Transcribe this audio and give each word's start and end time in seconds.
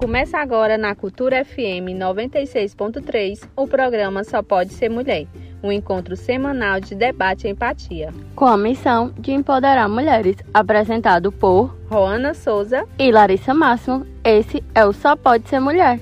Começa 0.00 0.38
agora 0.38 0.78
na 0.78 0.94
Cultura 0.94 1.44
FM 1.44 1.92
96.3 1.94 3.46
o 3.54 3.66
programa 3.66 4.24
Só 4.24 4.42
Pode 4.42 4.72
Ser 4.72 4.88
Mulher, 4.88 5.26
um 5.62 5.70
encontro 5.70 6.16
semanal 6.16 6.80
de 6.80 6.94
debate 6.94 7.46
e 7.46 7.50
empatia. 7.50 8.08
Com 8.34 8.46
a 8.46 8.56
missão 8.56 9.12
de 9.18 9.30
empoderar 9.32 9.90
mulheres, 9.90 10.36
apresentado 10.54 11.30
por 11.30 11.76
Roana 11.90 12.32
Souza 12.32 12.86
e 12.98 13.12
Larissa 13.12 13.52
Máximo, 13.52 14.06
esse 14.24 14.64
é 14.74 14.86
o 14.86 14.92
Só 14.94 15.14
Pode 15.14 15.46
Ser 15.50 15.60
Mulher. 15.60 16.00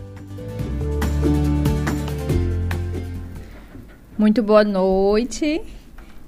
Muito 4.16 4.44
boa 4.44 4.62
noite. 4.62 5.60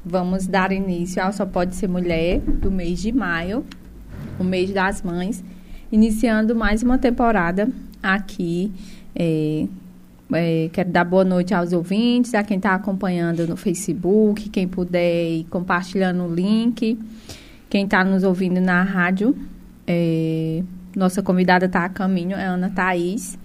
Vamos 0.05 0.49
dar 0.49 0.73
início 0.73 1.23
ao 1.23 1.33
Só 1.33 1.47
Pode 1.47 1.77
Ser 1.77 1.89
Mulher 1.89 2.41
do 2.41 2.69
mês 2.69 3.01
de 3.01 3.13
maio, 3.13 3.65
o 4.41 4.43
mês 4.43 4.73
das 4.73 5.03
mães, 5.03 5.45
iniciando 5.91 6.55
mais 6.55 6.83
uma 6.83 6.99
temporada 6.99 7.69
aqui. 8.03 8.73
É, 9.15 9.67
é, 10.33 10.71
quero 10.73 10.91
dar 10.91 11.05
boa 11.05 11.25
noite 11.25 11.53
aos 11.53 11.73
ouvintes, 11.73 12.35
a 12.35 12.43
quem 12.43 12.57
está 12.57 12.75
acompanhando 12.75 13.47
no 13.47 13.57
Facebook, 13.57 14.49
quem 14.49 14.69
puder 14.69 15.29
ir 15.29 15.45
compartilhando 15.51 16.25
o 16.25 16.33
link, 16.33 16.99
quem 17.69 17.85
está 17.85 18.05
nos 18.05 18.23
ouvindo 18.23 18.61
na 18.61 18.83
rádio. 18.83 19.37
É, 19.87 20.63
nossa 20.95 21.23
convidada 21.23 21.67
está 21.67 21.85
a 21.85 21.89
caminho, 21.89 22.37
é 22.37 22.47
a 22.47 22.51
Ana 22.51 22.71
Thaís. 22.71 23.39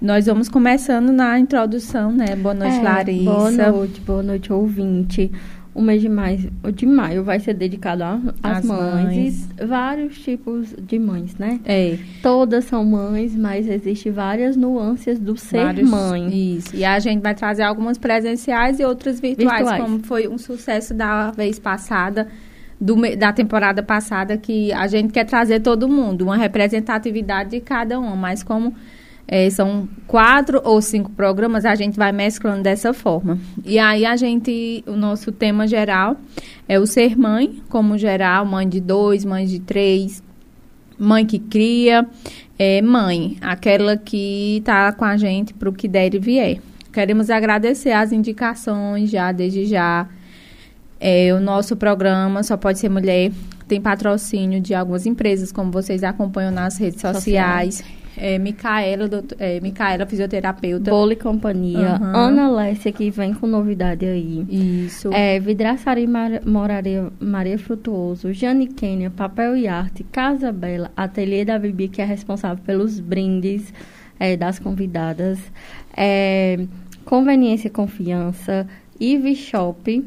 Nós 0.00 0.26
vamos 0.26 0.48
começando 0.48 1.10
na 1.10 1.38
introdução, 1.38 2.12
né? 2.12 2.36
Boa 2.36 2.54
noite, 2.54 2.76
É, 2.76 2.82
Larissa. 2.82 3.24
Boa 3.24 3.50
noite, 3.50 4.00
boa 4.00 4.22
noite, 4.22 4.52
ouvinte. 4.52 5.32
O 5.76 5.82
mês 5.82 6.00
de 6.00 6.08
maio, 6.08 6.50
de 6.74 6.86
maio 6.86 7.22
vai 7.22 7.38
ser 7.38 7.52
dedicado 7.52 8.02
às 8.42 8.64
mães, 8.64 9.04
mães. 9.04 9.48
vários 9.68 10.18
tipos 10.18 10.74
de 10.80 10.98
mães, 10.98 11.36
né? 11.36 11.60
É, 11.66 11.98
Todas 12.22 12.64
são 12.64 12.82
mães, 12.82 13.36
mas 13.36 13.68
existem 13.68 14.10
várias 14.10 14.56
nuances 14.56 15.18
do 15.18 15.36
ser 15.36 15.62
vários- 15.64 15.90
mãe. 15.90 16.56
Isso. 16.56 16.74
E 16.74 16.82
a 16.82 16.98
gente 16.98 17.20
vai 17.20 17.34
trazer 17.34 17.62
algumas 17.62 17.98
presenciais 17.98 18.80
e 18.80 18.84
outras 18.86 19.20
virtuais, 19.20 19.58
Virtuais. 19.58 19.82
como 19.82 19.98
foi 20.02 20.26
um 20.26 20.38
sucesso 20.38 20.94
da 20.94 21.30
vez 21.32 21.58
passada, 21.58 22.26
do, 22.80 22.96
da 23.14 23.30
temporada 23.34 23.82
passada, 23.82 24.38
que 24.38 24.72
a 24.72 24.86
gente 24.86 25.12
quer 25.12 25.24
trazer 25.24 25.60
todo 25.60 25.86
mundo, 25.86 26.22
uma 26.22 26.38
representatividade 26.38 27.50
de 27.50 27.60
cada 27.60 28.00
um, 28.00 28.16
mas 28.16 28.42
como 28.42 28.74
eh, 29.28 29.50
são 29.50 29.88
quatro 30.06 30.60
ou 30.64 30.80
cinco 30.80 31.10
programas, 31.10 31.64
a 31.64 31.74
gente 31.74 31.96
vai 31.96 32.12
mesclando 32.12 32.62
dessa 32.62 32.92
forma. 32.92 33.38
E 33.64 33.78
aí 33.78 34.06
a 34.06 34.16
gente, 34.16 34.84
o 34.86 34.92
nosso 34.92 35.32
tema 35.32 35.66
geral 35.66 36.16
é 36.68 36.78
o 36.78 36.86
ser 36.86 37.18
mãe, 37.18 37.60
como 37.68 37.98
geral, 37.98 38.46
mãe 38.46 38.68
de 38.68 38.80
dois, 38.80 39.24
mãe 39.24 39.44
de 39.44 39.58
três, 39.58 40.22
mãe 40.98 41.26
que 41.26 41.38
cria, 41.38 42.06
é 42.58 42.80
mãe, 42.80 43.36
aquela 43.40 43.96
que 43.96 44.58
está 44.58 44.92
com 44.92 45.04
a 45.04 45.16
gente 45.16 45.52
para 45.52 45.68
o 45.68 45.72
que 45.72 45.88
der 45.88 46.14
e 46.14 46.18
vier. 46.18 46.60
Queremos 46.92 47.28
agradecer 47.28 47.92
as 47.92 48.12
indicações 48.12 49.10
já, 49.10 49.30
desde 49.32 49.66
já. 49.66 50.08
É, 50.98 51.34
o 51.34 51.40
nosso 51.40 51.76
programa 51.76 52.42
Só 52.42 52.56
Pode 52.56 52.78
Ser 52.78 52.88
Mulher 52.88 53.30
tem 53.68 53.80
patrocínio 53.80 54.60
de 54.62 54.72
algumas 54.72 55.04
empresas, 55.04 55.52
como 55.52 55.70
vocês 55.70 56.02
acompanham 56.02 56.50
nas 56.50 56.78
redes 56.78 57.02
sociais. 57.02 57.84
É, 58.16 58.38
Micaela, 58.38 59.06
doutor- 59.08 59.36
é, 59.38 59.60
Micaela, 59.60 60.06
fisioterapeuta. 60.06 60.90
Bolo 60.90 61.12
e 61.12 61.16
Companhia, 61.16 61.94
Aham. 61.96 62.12
Ana 62.16 62.50
Lécia, 62.50 62.90
que 62.90 63.10
vem 63.10 63.34
com 63.34 63.46
novidade 63.46 64.06
aí. 64.06 64.46
Isso. 64.86 65.12
É, 65.12 65.38
Vidraçaria 65.38 66.08
Mar 66.08 66.40
Moraria, 66.46 67.08
Maria 67.20 67.58
Frutuoso, 67.58 68.32
Jane 68.32 68.66
Kenia, 68.68 69.10
Papel 69.10 69.56
e 69.56 69.68
Arte, 69.68 70.02
Casa 70.04 70.50
Bela, 70.52 70.90
Ateliê 70.96 71.44
da 71.44 71.58
Bibi, 71.58 71.88
que 71.88 72.00
é 72.00 72.04
responsável 72.04 72.62
pelos 72.64 72.98
brindes 73.00 73.72
é, 74.18 74.36
das 74.36 74.58
convidadas, 74.58 75.38
é, 75.96 76.58
Conveniência 77.04 77.68
e 77.68 77.70
Confiança, 77.70 78.66
Ivy 79.00 79.36
Shop, 79.36 80.04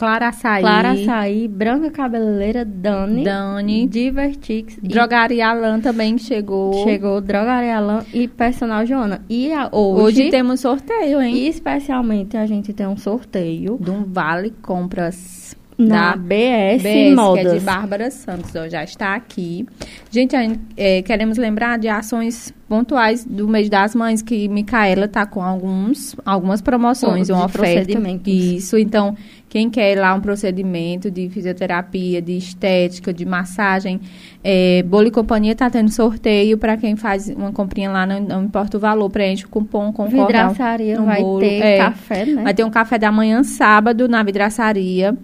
Clara 0.00 0.28
Açaí. 0.28 0.62
Clara 0.62 0.90
Açaí, 0.92 1.46
Branca 1.46 1.90
Cabeleireira, 1.90 2.64
Dani, 2.64 3.22
Dani. 3.22 3.86
Divertix, 3.86 4.78
Drogaria 4.82 5.46
Alan 5.48 5.78
também 5.80 6.16
chegou. 6.16 6.72
chegou 6.84 7.20
Drogaria 7.20 7.76
Alan 7.76 8.02
e 8.14 8.26
Personal 8.26 8.86
Joana. 8.86 9.22
E 9.28 9.52
a- 9.52 9.68
Hoje, 9.70 10.22
hoje, 10.22 10.30
temos 10.30 10.60
sorteio, 10.60 11.20
hein? 11.20 11.36
e 11.36 11.48
especialmente, 11.48 12.34
a 12.36 12.46
gente 12.46 12.72
tem 12.72 12.86
um 12.86 12.96
sorteio 12.96 13.76
De 13.78 13.90
um 13.90 14.02
vale 14.04 14.54
compras 14.62 15.54
na 15.76 16.10
da 16.10 16.16
BS, 16.16 16.82
BS, 16.82 17.14
Modas. 17.14 17.42
que 17.42 17.48
é 17.48 17.54
de 17.54 17.60
Bárbara 17.60 18.10
Santos, 18.10 18.54
ó, 18.54 18.68
já 18.68 18.84
está 18.84 19.14
aqui. 19.14 19.66
Gente, 20.10 20.34
é, 20.76 21.00
queremos 21.00 21.38
lembrar 21.38 21.78
de 21.78 21.88
ações 21.88 22.52
pontuais 22.68 23.24
do 23.24 23.48
mês 23.48 23.68
das 23.70 23.94
mães, 23.94 24.20
que 24.20 24.46
Micaela 24.46 25.06
está 25.06 25.24
com 25.24 25.42
alguns, 25.42 26.14
algumas 26.24 26.60
promoções, 26.60 27.30
uma 27.30 27.46
oferta. 27.46 27.98
Isso, 28.26 28.76
então, 28.76 29.16
quem 29.50 29.68
quer 29.68 29.98
lá 29.98 30.14
um 30.14 30.20
procedimento 30.20 31.10
de 31.10 31.28
fisioterapia, 31.28 32.22
de 32.22 32.36
estética, 32.38 33.12
de 33.12 33.26
massagem, 33.26 34.00
é, 34.44 34.82
Bolo 34.84 35.08
e 35.08 35.10
Companhia 35.10 35.50
está 35.52 35.68
tendo 35.68 35.90
sorteio 35.90 36.56
para 36.56 36.76
quem 36.76 36.94
faz 36.94 37.28
uma 37.28 37.50
comprinha 37.50 37.90
lá, 37.90 38.06
não, 38.06 38.20
não 38.20 38.44
importa 38.44 38.76
o 38.76 38.80
valor, 38.80 39.10
preenche 39.10 39.44
o 39.44 39.48
cupom, 39.48 39.92
ao- 39.98 40.06
Vidraçaria 40.06 41.00
um 41.02 41.04
vai 41.04 41.20
bolo. 41.20 41.40
ter 41.40 41.60
É. 41.62 41.78
café, 41.78 42.24
né? 42.26 42.42
Vai 42.44 42.54
ter 42.54 42.64
um 42.64 42.70
café 42.70 42.96
da 42.96 43.10
manhã 43.10 43.42
sábado 43.42 44.08
na 44.08 44.22
vidraçaria. 44.22 45.16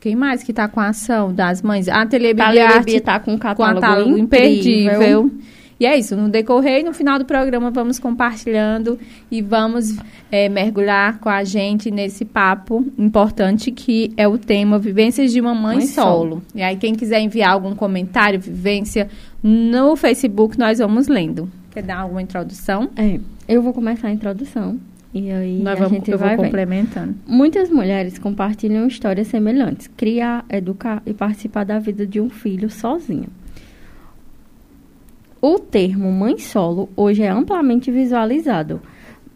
Quem 0.00 0.16
mais 0.16 0.42
que 0.42 0.52
tá 0.52 0.66
com 0.66 0.80
a 0.80 0.88
ação 0.88 1.32
das 1.32 1.62
mães? 1.62 1.88
A 1.88 2.02
Ateliê 2.02 2.34
Tá, 2.34 2.46
Bibliarte 2.46 2.84
Bibi 2.84 3.00
tá 3.00 3.20
com 3.20 3.30
um 3.30 3.34
com 3.34 3.40
catálogo, 3.42 3.80
catálogo 3.80 4.18
imperdível. 4.18 4.94
imperdível. 4.94 5.30
E 5.78 5.86
é 5.86 5.98
isso, 5.98 6.16
no 6.16 6.28
decorrer 6.28 6.80
e 6.80 6.82
no 6.82 6.92
final 6.92 7.18
do 7.18 7.24
programa 7.24 7.70
vamos 7.70 7.98
compartilhando 7.98 8.98
e 9.30 9.42
vamos 9.42 9.96
é, 10.30 10.48
mergulhar 10.48 11.18
com 11.18 11.28
a 11.28 11.42
gente 11.42 11.90
nesse 11.90 12.24
papo 12.24 12.84
importante 12.98 13.72
que 13.72 14.12
é 14.16 14.28
o 14.28 14.38
tema 14.38 14.78
Vivências 14.78 15.32
de 15.32 15.40
uma 15.40 15.54
Mãe, 15.54 15.78
Mãe 15.78 15.86
solo. 15.86 16.42
E 16.54 16.62
aí 16.62 16.76
quem 16.76 16.94
quiser 16.94 17.20
enviar 17.20 17.52
algum 17.52 17.74
comentário, 17.74 18.38
vivência, 18.38 19.08
no 19.42 19.96
Facebook 19.96 20.58
nós 20.58 20.78
vamos 20.78 21.08
lendo. 21.08 21.50
Quer 21.72 21.82
dar 21.82 22.00
alguma 22.00 22.22
introdução? 22.22 22.90
É, 22.96 23.18
eu 23.48 23.62
vou 23.62 23.72
começar 23.72 24.08
a 24.08 24.12
introdução. 24.12 24.78
E 25.14 25.30
aí 25.30 25.58
nós 25.58 25.74
a 25.74 25.84
vamos, 25.84 25.92
gente 25.92 26.10
eu 26.10 26.18
vai 26.18 26.28
vou 26.28 26.44
vendo. 26.44 26.46
complementando. 26.46 27.14
Muitas 27.26 27.68
mulheres 27.68 28.18
compartilham 28.18 28.86
histórias 28.86 29.28
semelhantes. 29.28 29.88
Criar, 29.96 30.44
educar 30.50 31.02
e 31.04 31.12
participar 31.12 31.64
da 31.64 31.78
vida 31.78 32.06
de 32.06 32.20
um 32.20 32.30
filho 32.30 32.70
sozinha. 32.70 33.28
O 35.44 35.58
termo 35.58 36.12
mãe 36.12 36.38
solo 36.38 36.88
hoje 36.96 37.24
é 37.24 37.28
amplamente 37.28 37.90
visualizado 37.90 38.80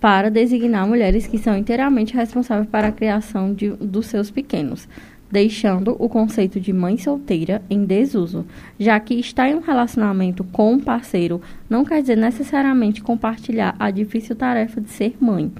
para 0.00 0.30
designar 0.30 0.86
mulheres 0.86 1.26
que 1.26 1.36
são 1.36 1.58
inteiramente 1.58 2.14
responsáveis 2.14 2.68
para 2.70 2.86
a 2.86 2.92
criação 2.92 3.52
de- 3.52 3.70
dos 3.70 4.06
seus 4.06 4.30
pequenos, 4.30 4.88
deixando 5.28 5.96
o 5.98 6.08
conceito 6.08 6.60
de 6.60 6.72
mãe 6.72 6.96
solteira 6.96 7.60
em 7.68 7.84
desuso, 7.84 8.46
já 8.78 9.00
que 9.00 9.14
estar 9.14 9.48
em 9.48 9.56
um 9.56 9.60
relacionamento 9.60 10.44
com 10.44 10.74
um 10.74 10.78
parceiro 10.78 11.42
não 11.68 11.84
quer 11.84 12.02
dizer 12.02 12.16
necessariamente 12.16 13.02
compartilhar 13.02 13.74
a 13.76 13.90
difícil 13.90 14.36
tarefa 14.36 14.80
de 14.80 14.90
ser 14.90 15.16
mãe. 15.18 15.50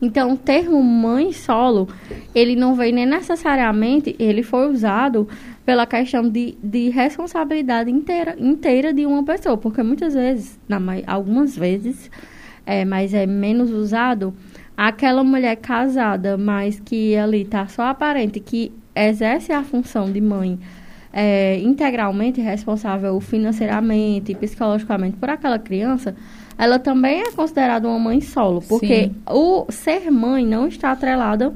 Então, 0.00 0.32
o 0.32 0.36
termo 0.36 0.82
mãe 0.82 1.32
solo, 1.32 1.88
ele 2.34 2.56
não 2.56 2.74
vem 2.74 2.92
nem 2.92 3.06
necessariamente, 3.06 4.14
ele 4.18 4.42
foi 4.42 4.68
usado 4.68 5.28
pela 5.64 5.86
questão 5.86 6.28
de, 6.28 6.56
de 6.62 6.90
responsabilidade 6.90 7.90
inteira, 7.90 8.36
inteira 8.38 8.92
de 8.92 9.06
uma 9.06 9.24
pessoa, 9.24 9.56
porque 9.56 9.82
muitas 9.82 10.14
vezes, 10.14 10.58
na, 10.68 10.78
algumas 11.06 11.56
vezes, 11.56 12.10
é, 12.66 12.84
mas 12.84 13.14
é 13.14 13.24
menos 13.24 13.70
usado, 13.70 14.34
aquela 14.76 15.24
mulher 15.24 15.56
casada, 15.56 16.36
mas 16.36 16.80
que 16.80 17.16
ali 17.16 17.42
está 17.42 17.66
só 17.66 17.84
aparente, 17.84 18.40
que 18.40 18.72
exerce 18.94 19.52
a 19.52 19.62
função 19.62 20.10
de 20.10 20.20
mãe 20.20 20.58
é, 21.12 21.60
integralmente 21.60 22.40
responsável 22.40 23.18
financeiramente 23.20 24.34
psicologicamente 24.34 25.16
por 25.16 25.30
aquela 25.30 25.60
criança, 25.60 26.14
ela 26.56 26.78
também 26.78 27.22
é 27.22 27.30
considerada 27.32 27.88
uma 27.88 27.98
mãe 27.98 28.20
solo, 28.20 28.62
porque 28.68 29.04
Sim. 29.04 29.14
o 29.28 29.66
ser 29.70 30.10
mãe 30.10 30.46
não 30.46 30.66
está 30.68 30.92
atrelado 30.92 31.54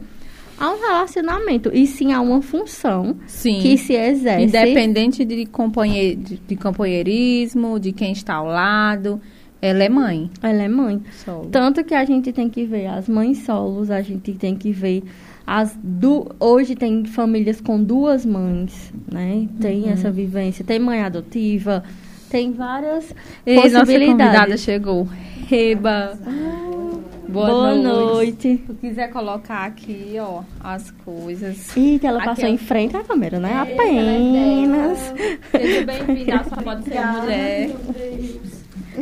a 0.59 0.71
um 0.73 0.81
relacionamento, 0.81 1.71
e 1.73 1.87
sim 1.87 2.13
a 2.13 2.21
uma 2.21 2.43
função 2.43 3.17
Sim. 3.29 3.61
que 3.61 3.79
se 3.79 3.93
exerce. 3.95 4.45
Independente 4.45 5.25
de, 5.25 5.37
de, 5.45 6.37
de 6.49 6.57
companheirismo, 6.57 7.79
de 7.79 7.93
quem 7.93 8.13
está 8.13 8.35
ao 8.35 8.47
lado, 8.47 9.21
ela 9.63 9.85
é 9.85 9.89
mãe. 9.89 10.31
Ela 10.43 10.63
é 10.63 10.69
mãe. 10.69 11.01
Solo. 11.25 11.49
Tanto 11.51 11.85
que 11.85 11.95
a 11.95 12.05
gente 12.05 12.33
tem 12.33 12.49
que 12.49 12.65
ver 12.65 12.87
as 12.87 13.09
mães 13.09 13.39
solos, 13.45 13.91
a 13.91 14.03
gente 14.03 14.33
tem 14.33 14.57
que 14.57 14.73
ver 14.73 15.05
as 15.47 15.79
du... 15.83 16.27
hoje 16.39 16.75
tem 16.75 17.05
famílias 17.07 17.61
com 17.61 17.83
duas 17.83 18.27
mães, 18.27 18.93
né? 19.11 19.49
Tem 19.61 19.85
Uhum. 19.85 19.91
essa 19.91 20.11
vivência, 20.11 20.65
tem 20.65 20.79
mãe 20.79 21.03
adotiva, 21.03 21.83
tem 22.31 22.53
várias 22.53 23.15
E 23.47 23.55
nossa 23.57 23.69
possibilidades. 23.81 24.27
convidada 24.27 24.57
chegou. 24.57 25.09
Reba. 25.49 26.19
Boa, 27.29 27.75
noite. 27.75 28.41
Se 28.41 28.57
tu 28.67 28.75
quiser 28.75 29.09
colocar 29.11 29.67
aqui, 29.67 30.15
ó, 30.19 30.41
as 30.65 30.91
coisas. 31.05 31.77
Eita, 31.77 32.07
ela 32.09 32.19
Aqui, 32.19 32.27
passou 32.29 32.45
ó. 32.47 32.49
em 32.49 32.57
frente 32.57 32.97
à 32.97 33.05
câmera, 33.05 33.39
né? 33.39 33.51
Eita, 33.69 33.83
Apenas. 33.83 35.15
Seja 35.51 35.85
bem-vinda, 35.85 36.45
só 36.49 36.57
pode 36.63 36.85
ser 36.85 37.01
mulher. 37.07 37.71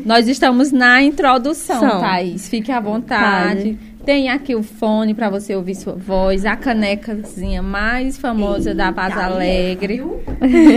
Nós 0.04 0.28
estamos 0.28 0.72
na 0.72 1.02
introdução, 1.02 1.80
São. 1.80 2.00
Thaís. 2.00 2.48
Fique 2.48 2.70
à 2.72 2.80
vontade. 2.80 3.76
Pode. 3.78 3.96
Tem 4.06 4.28
aqui 4.28 4.54
o 4.54 4.62
fone 4.62 5.14
para 5.14 5.28
você 5.28 5.56
ouvir 5.56 5.74
sua 5.74 5.94
voz, 5.94 6.44
a 6.46 6.54
canecazinha 6.54 7.60
mais 7.60 8.16
famosa 8.16 8.72
da 8.72 8.92
Paz 8.92 9.16
Alegre. 9.18 10.00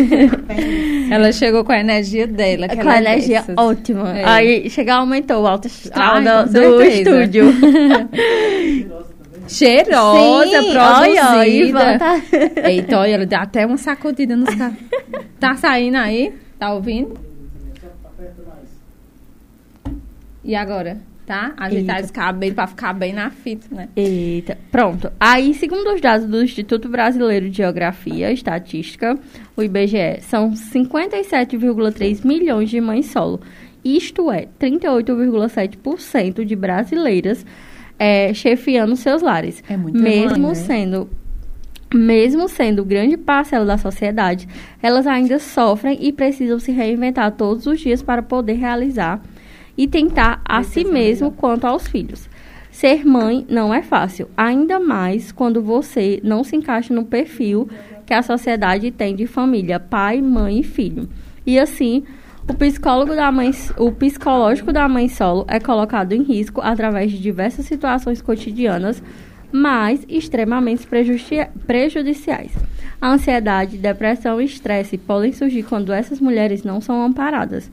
Ela 1.12 1.32
chegou 1.32 1.64
com 1.64 1.72
a 1.72 1.80
energia 1.80 2.26
dela. 2.26 2.68
que 2.68 2.78
Com 2.78 2.90
a 2.90 2.98
energia 2.98 3.42
dessas. 3.42 3.56
ótima. 3.56 4.18
É. 4.18 4.26
Aí 4.26 4.70
chega 4.72 4.96
aumentou 4.96 5.44
o 5.44 5.48
alto 5.48 5.68
astral 5.68 6.22
do, 6.48 6.82
estúdio. 6.82 7.46
Cheirosa, 9.48 10.62
Sim, 10.62 10.72
produzida. 10.72 11.32
olha, 11.32 11.48
Ivan 11.48 11.98
tá- 11.98 12.22
Eita, 12.70 13.00
olha, 13.00 13.12
ela 13.16 13.26
dá 13.26 13.42
até 13.42 13.66
uma 13.66 13.78
sacudida 13.78 14.36
nos 14.36 14.54
caras. 14.56 14.76
Tá 15.40 15.56
saindo 15.56 15.96
aí? 15.96 16.34
Tá 16.60 16.74
ouvindo? 16.74 17.14
E 20.50 20.56
agora? 20.56 20.98
Tá? 21.28 21.54
Ajeitar 21.58 21.98
Eita. 21.98 22.06
os 22.08 22.12
cabelos 22.12 22.56
pra 22.56 22.66
ficar 22.66 22.92
bem 22.92 23.14
na 23.14 23.30
fita, 23.30 23.68
né? 23.70 23.88
Eita, 23.96 24.58
pronto. 24.72 25.12
Aí, 25.20 25.54
segundo 25.54 25.94
os 25.94 26.02
dados 26.02 26.26
do 26.26 26.44
Instituto 26.44 26.90
Brasileiro 26.90 27.52
de 27.52 27.58
Geografia 27.58 28.32
e 28.32 28.34
Estatística, 28.34 29.16
o 29.56 29.62
IBGE, 29.62 30.22
são 30.22 30.54
57,3 30.54 32.26
milhões 32.26 32.68
de 32.68 32.82
mães 32.82 33.06
solo. 33.06 33.40
Isto 33.86 34.32
é, 34.32 34.48
38,7% 34.60 36.44
de 36.44 36.56
brasileiras 36.56 37.46
é, 38.00 38.34
chefiando 38.34 38.96
seus 38.96 39.22
lares. 39.22 39.64
É 39.70 39.78
muita 39.78 40.00
mesmo 40.00 40.48
mãe, 40.48 40.50
né? 40.50 40.56
sendo 40.56 41.08
mesmo 41.94 42.48
sendo 42.48 42.84
grande 42.84 43.18
parcela 43.18 43.66
da 43.66 43.78
sociedade, 43.78 44.48
elas 44.82 45.06
ainda 45.06 45.38
sofrem 45.38 45.98
e 46.02 46.12
precisam 46.12 46.60
se 46.60 46.72
reinventar 46.72 47.32
todos 47.34 47.68
os 47.68 47.80
dias 47.80 48.02
para 48.02 48.24
poder 48.24 48.54
realizar 48.54 49.22
e 49.80 49.88
tentar 49.88 50.42
a 50.44 50.62
si 50.62 50.84
mesmo 50.84 51.32
quanto 51.32 51.64
aos 51.64 51.88
filhos. 51.88 52.28
Ser 52.70 53.06
mãe 53.06 53.46
não 53.50 53.74
é 53.74 53.82
fácil, 53.82 54.30
ainda 54.36 54.78
mais 54.78 55.32
quando 55.32 55.62
você 55.62 56.20
não 56.22 56.44
se 56.44 56.54
encaixa 56.54 56.94
no 56.94 57.06
perfil 57.06 57.70
que 58.06 58.14
a 58.14 58.22
sociedade 58.22 58.92
tem 58.92 59.16
de 59.16 59.26
família, 59.26 59.80
pai, 59.80 60.22
mãe 60.22 60.60
e 60.60 60.64
filho. 60.64 61.08
E 61.46 61.58
assim, 61.58 62.04
o 62.46 62.54
psicólogo 62.54 63.16
da 63.16 63.32
mãe, 63.32 63.52
o 63.78 63.90
psicológico 63.90 64.74
da 64.74 64.86
mãe 64.90 65.08
solo 65.08 65.46
é 65.48 65.62
colocado 65.62 66.12
em 66.12 66.24
risco 66.24 66.60
através 66.62 67.10
de 67.10 67.18
diversas 67.18 67.66
situações 67.66 68.22
cotidianas, 68.22 69.02
mas 69.50 70.06
extremamente 70.10 70.86
prejudici- 70.86 71.48
prejudiciais. 71.66 72.52
A 73.00 73.14
ansiedade, 73.14 73.78
depressão 73.78 74.42
e 74.42 74.46
estresse 74.46 74.98
podem 74.98 75.32
surgir 75.32 75.64
quando 75.64 75.94
essas 75.94 76.20
mulheres 76.20 76.64
não 76.64 76.82
são 76.82 77.02
amparadas. 77.02 77.72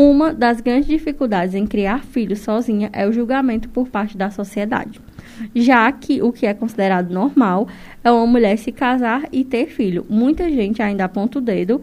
Uma 0.00 0.32
das 0.32 0.60
grandes 0.60 0.86
dificuldades 0.86 1.56
em 1.56 1.66
criar 1.66 2.04
filhos 2.04 2.38
sozinha 2.38 2.88
é 2.92 3.04
o 3.04 3.10
julgamento 3.10 3.68
por 3.68 3.88
parte 3.88 4.16
da 4.16 4.30
sociedade, 4.30 5.00
já 5.52 5.90
que 5.90 6.22
o 6.22 6.30
que 6.30 6.46
é 6.46 6.54
considerado 6.54 7.10
normal 7.10 7.66
é 8.04 8.08
uma 8.08 8.24
mulher 8.24 8.56
se 8.58 8.70
casar 8.70 9.24
e 9.32 9.42
ter 9.42 9.66
filho. 9.66 10.06
Muita 10.08 10.48
gente 10.52 10.80
ainda 10.80 11.06
aponta 11.06 11.38
o 11.38 11.42
dedo 11.42 11.82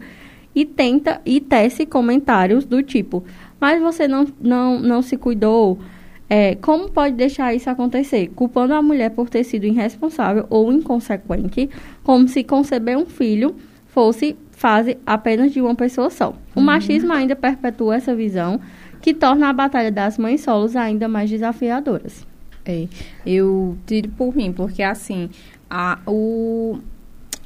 e 0.54 0.64
tenta 0.64 1.20
e 1.26 1.42
tece 1.42 1.84
comentários 1.84 2.64
do 2.64 2.82
tipo: 2.82 3.22
mas 3.60 3.82
você 3.82 4.08
não, 4.08 4.26
não, 4.40 4.80
não 4.80 5.02
se 5.02 5.18
cuidou? 5.18 5.78
É, 6.26 6.54
como 6.54 6.88
pode 6.88 7.16
deixar 7.16 7.52
isso 7.52 7.68
acontecer? 7.68 8.28
Culpando 8.34 8.72
a 8.72 8.80
mulher 8.80 9.10
por 9.10 9.28
ter 9.28 9.44
sido 9.44 9.66
irresponsável 9.66 10.46
ou 10.48 10.72
inconsequente, 10.72 11.68
como 12.02 12.26
se 12.28 12.42
conceber 12.42 12.96
um 12.96 13.04
filho 13.04 13.54
fosse 13.96 14.36
fase 14.50 14.98
apenas 15.06 15.50
de 15.52 15.60
uma 15.62 15.74
pessoa 15.74 16.10
só. 16.10 16.34
O 16.54 16.60
machismo 16.60 17.14
ainda 17.14 17.34
perpetua 17.34 17.96
essa 17.96 18.14
visão, 18.14 18.60
que 19.00 19.14
torna 19.14 19.48
a 19.48 19.52
batalha 19.54 19.90
das 19.90 20.18
mães 20.18 20.42
solos 20.42 20.76
ainda 20.76 21.08
mais 21.08 21.30
desafiadoras. 21.30 22.26
É, 22.62 22.88
eu 23.24 23.74
tiro 23.86 24.10
por 24.10 24.36
mim, 24.36 24.52
porque 24.52 24.82
assim, 24.82 25.30
a, 25.70 25.98
o, 26.06 26.78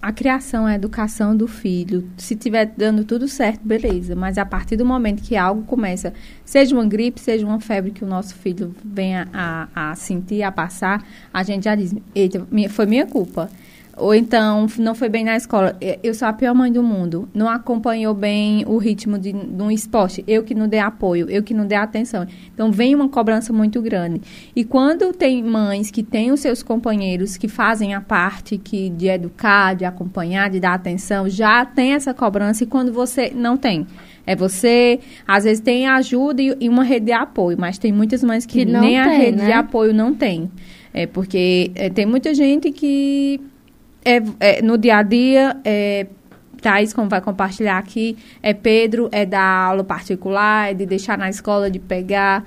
a 0.02 0.11
criação, 0.11 0.67
a 0.67 0.75
educação 0.75 1.37
do 1.37 1.47
filho, 1.47 2.08
se 2.17 2.35
tiver 2.35 2.67
dando 2.76 3.05
tudo 3.05 3.29
certo, 3.29 3.61
beleza. 3.64 4.17
Mas 4.17 4.37
a 4.37 4.44
partir 4.44 4.75
do 4.76 4.85
momento 4.85 5.23
que 5.23 5.37
algo 5.37 5.62
começa, 5.62 6.12
seja 6.44 6.75
uma 6.75 6.85
gripe, 6.85 7.20
seja 7.20 7.46
uma 7.46 7.61
febre 7.61 7.93
que 7.93 8.03
o 8.03 8.08
nosso 8.08 8.35
filho 8.35 8.75
venha 8.85 9.29
a, 9.32 9.69
a 9.91 9.94
sentir, 9.94 10.43
a 10.43 10.50
passar, 10.50 11.06
a 11.32 11.44
gente 11.44 11.62
já 11.64 11.76
diz, 11.76 11.94
eita, 12.12 12.44
minha- 12.50 12.69
foi 12.69 12.87
minha 12.87 13.06
culpa. 13.06 13.49
Ou 14.00 14.14
então, 14.14 14.67
não 14.79 14.94
foi 14.94 15.08
bem 15.08 15.25
na 15.25 15.37
escola. 15.37 15.76
Eu 16.02 16.14
sou 16.14 16.26
a 16.26 16.32
pior 16.32 16.55
mãe 16.55 16.73
do 16.73 16.82
mundo. 16.82 17.29
Não 17.35 17.49
acompanhou 17.49 18.14
bem 18.14 18.64
o 18.67 18.79
ritmo 18.79 19.19
de, 19.19 19.32
de 19.32 19.62
um 19.62 19.70
esporte. 19.70 20.25
Eu 20.26 20.43
que 20.43 20.55
não 20.55 20.67
dei 20.67 20.81
apoio, 20.81 21.29
eu 21.29 21.43
que 21.43 21.52
não 21.52 21.67
dei 21.67 21.76
atenção. 21.76 22.26
Então, 22.52 22.73
vem 22.73 22.94
uma 22.94 23.08
cobrança 23.08 23.52
muito 23.52 23.81
grande. 23.82 24.20
E 24.56 24.64
quando 24.64 25.12
tem 25.12 25.43
mães 25.43 25.91
que 25.91 26.02
têm 26.02 26.32
os 26.32 26.41
seus 26.41 26.62
companheiros 26.62 27.37
que 27.37 27.49
fazem 27.49 27.94
a 27.94 28.00
parte 28.00 28.56
que 28.56 28.88
de 28.91 29.06
educar, 29.08 29.75
de 29.75 29.85
acompanhar, 29.85 30.49
de 30.50 30.58
dar 30.58 30.75
atenção, 30.75 31.29
já 31.29 31.64
tem 31.64 31.93
essa 31.93 32.14
cobrança. 32.14 32.64
E 32.64 32.67
quando 32.67 32.93
você 32.93 33.31
não 33.35 33.56
tem. 33.56 33.87
É 34.26 34.37
você, 34.37 35.00
às 35.26 35.44
vezes 35.44 35.61
tem 35.61 35.87
ajuda 35.88 36.41
e, 36.41 36.56
e 36.61 36.69
uma 36.69 36.85
rede 36.85 37.06
de 37.06 37.12
apoio, 37.12 37.56
mas 37.58 37.79
tem 37.79 37.91
muitas 37.93 38.23
mães 38.23 38.46
que, 38.46 38.61
Que 38.61 38.64
nem 38.64 38.99
a 38.99 39.08
tem, 39.08 39.19
rede 39.19 39.38
de 39.38 39.44
né? 39.44 39.53
apoio 39.55 39.93
não 39.93 40.14
tem. 40.14 40.50
É 40.93 41.06
porque 41.06 41.70
é, 41.75 41.88
tem 41.88 42.06
muita 42.06 42.35
gente 42.35 42.70
que 42.70 43.41
é, 44.05 44.23
é, 44.41 44.62
no 44.62 44.79
dia 44.79 44.99
a 44.99 45.02
dia, 45.02 45.56
é, 45.64 46.06
Thais, 46.61 46.93
como 46.93 47.08
vai 47.08 47.20
compartilhar 47.20 47.79
aqui, 47.79 48.17
é 48.43 48.52
Pedro, 48.52 49.08
é 49.12 49.25
dar 49.25 49.67
aula 49.69 49.85
particular, 49.85 50.70
é 50.70 50.75
de 50.75 50.87
deixar 50.87 51.17
na 51.17 51.29
escola, 51.29 51.70
de 51.70 51.79
pegar, 51.79 52.44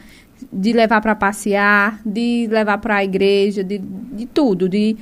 de 0.51 0.73
levar 0.73 1.01
para 1.01 1.15
passear, 1.15 2.00
de 2.05 2.47
levar 2.50 2.77
para 2.77 2.97
a 2.97 3.03
igreja, 3.03 3.63
de, 3.63 3.79
de 3.79 4.25
tudo, 4.25 4.69
de 4.69 4.95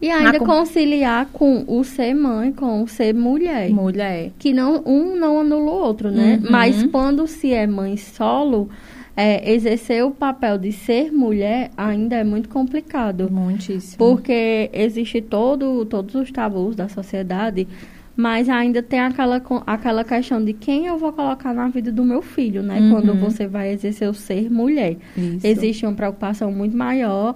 E 0.00 0.10
ainda 0.10 0.38
conciliar 0.38 1.26
com 1.32 1.64
o 1.66 1.82
ser 1.82 2.14
mãe, 2.14 2.52
com 2.52 2.82
o 2.82 2.88
ser 2.88 3.14
mulher. 3.14 3.70
mulher. 3.70 4.30
que 4.38 4.52
não 4.52 4.82
um 4.86 5.16
não 5.16 5.40
anula 5.40 5.70
o 5.70 5.74
outro, 5.74 6.10
né? 6.10 6.40
Uhum. 6.42 6.50
Mas 6.50 6.82
quando 6.84 7.26
se 7.26 7.52
é 7.52 7.66
mãe 7.66 7.96
solo, 7.96 8.68
é, 9.16 9.52
exercer 9.52 10.04
o 10.04 10.10
papel 10.10 10.58
de 10.58 10.72
ser 10.72 11.12
mulher 11.12 11.70
ainda 11.76 12.16
é 12.16 12.24
muito 12.24 12.48
complicado. 12.48 13.30
Muitíssimo. 13.30 13.96
Porque 13.98 14.70
existe 14.72 15.20
todo, 15.20 15.84
todos 15.84 16.14
os 16.14 16.30
tabus 16.30 16.74
da 16.74 16.88
sociedade, 16.88 17.68
mas 18.16 18.48
ainda 18.48 18.82
tem 18.82 19.00
aquela, 19.00 19.42
aquela 19.66 20.04
questão 20.04 20.44
de 20.44 20.52
quem 20.52 20.86
eu 20.86 20.98
vou 20.98 21.12
colocar 21.12 21.52
na 21.52 21.68
vida 21.68 21.92
do 21.92 22.04
meu 22.04 22.22
filho, 22.22 22.62
né? 22.62 22.80
Uhum. 22.80 22.90
Quando 22.90 23.14
você 23.14 23.46
vai 23.46 23.70
exercer 23.72 24.08
o 24.08 24.14
ser 24.14 24.50
mulher. 24.50 24.96
Isso. 25.16 25.46
Existe 25.46 25.86
uma 25.86 25.94
preocupação 25.94 26.50
muito 26.50 26.76
maior 26.76 27.34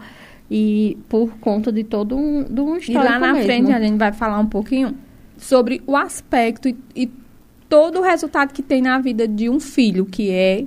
e 0.50 0.96
por 1.08 1.36
conta 1.38 1.70
de 1.70 1.84
todo 1.84 2.16
um, 2.16 2.42
de 2.42 2.60
um 2.60 2.76
E 2.76 2.78
histórico 2.78 3.04
lá 3.04 3.18
na 3.18 3.32
mesmo. 3.34 3.44
frente 3.44 3.72
a 3.72 3.80
gente 3.80 3.98
vai 3.98 4.12
falar 4.12 4.38
um 4.38 4.46
pouquinho 4.46 4.94
sobre 5.36 5.80
o 5.86 5.96
aspecto 5.96 6.68
e, 6.68 6.76
e 6.96 7.10
todo 7.68 7.98
o 8.00 8.02
resultado 8.02 8.52
que 8.52 8.62
tem 8.62 8.80
na 8.80 8.98
vida 8.98 9.28
de 9.28 9.48
um 9.48 9.60
filho 9.60 10.06
que 10.06 10.30
é, 10.30 10.64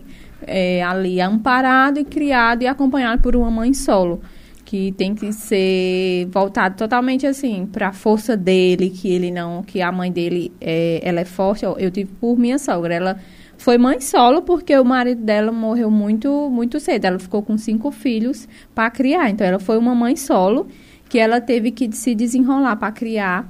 é, 0.48 0.84
ali 0.84 1.20
amparado 1.22 2.00
e 2.00 2.06
criado 2.06 2.64
e 2.64 2.68
acompanhado 2.68 3.22
por 3.22 3.36
uma 3.36 3.52
mãe 3.52 3.74
solo. 3.74 4.22
Que 4.64 4.94
tem 4.94 5.14
que 5.14 5.34
ser 5.34 6.28
voltado 6.32 6.78
totalmente 6.78 7.28
assim 7.28 7.66
para 7.66 7.90
a 7.90 7.94
força 7.94 8.38
dele, 8.38 8.90
que 8.90 9.12
ele 9.12 9.30
não, 9.30 9.64
que 9.64 9.82
a 9.82 9.92
mãe 9.92 10.10
dele 10.12 10.52
é, 10.62 11.02
ela 11.04 11.20
é 11.20 11.26
forte. 11.26 11.66
Eu, 11.66 11.78
eu 11.78 11.92
tive 11.92 12.12
por 12.20 12.38
minha 12.38 12.58
sogra, 12.58 12.94
ela 12.94 13.20
foi 13.58 13.78
mãe 13.78 14.00
solo 14.00 14.42
porque 14.42 14.76
o 14.78 14.84
marido 14.84 15.24
dela 15.24 15.52
morreu 15.52 15.92
muito 15.92 16.50
muito 16.50 16.80
cedo. 16.80 17.06
Ela 17.06 17.20
ficou 17.20 17.44
com 17.44 17.58
cinco 17.58 17.92
filhos 17.92 18.48
para 18.74 18.90
criar. 18.90 19.30
Então 19.30 19.46
ela 19.46 19.60
foi 19.60 19.78
uma 19.78 19.94
mãe 19.94 20.16
solo 20.16 20.68
que 21.12 21.20
ela 21.20 21.42
teve 21.42 21.72
que 21.72 21.92
se 21.92 22.16
desenrolar 22.16 22.78
para 22.78 22.92
criar, 22.92 23.46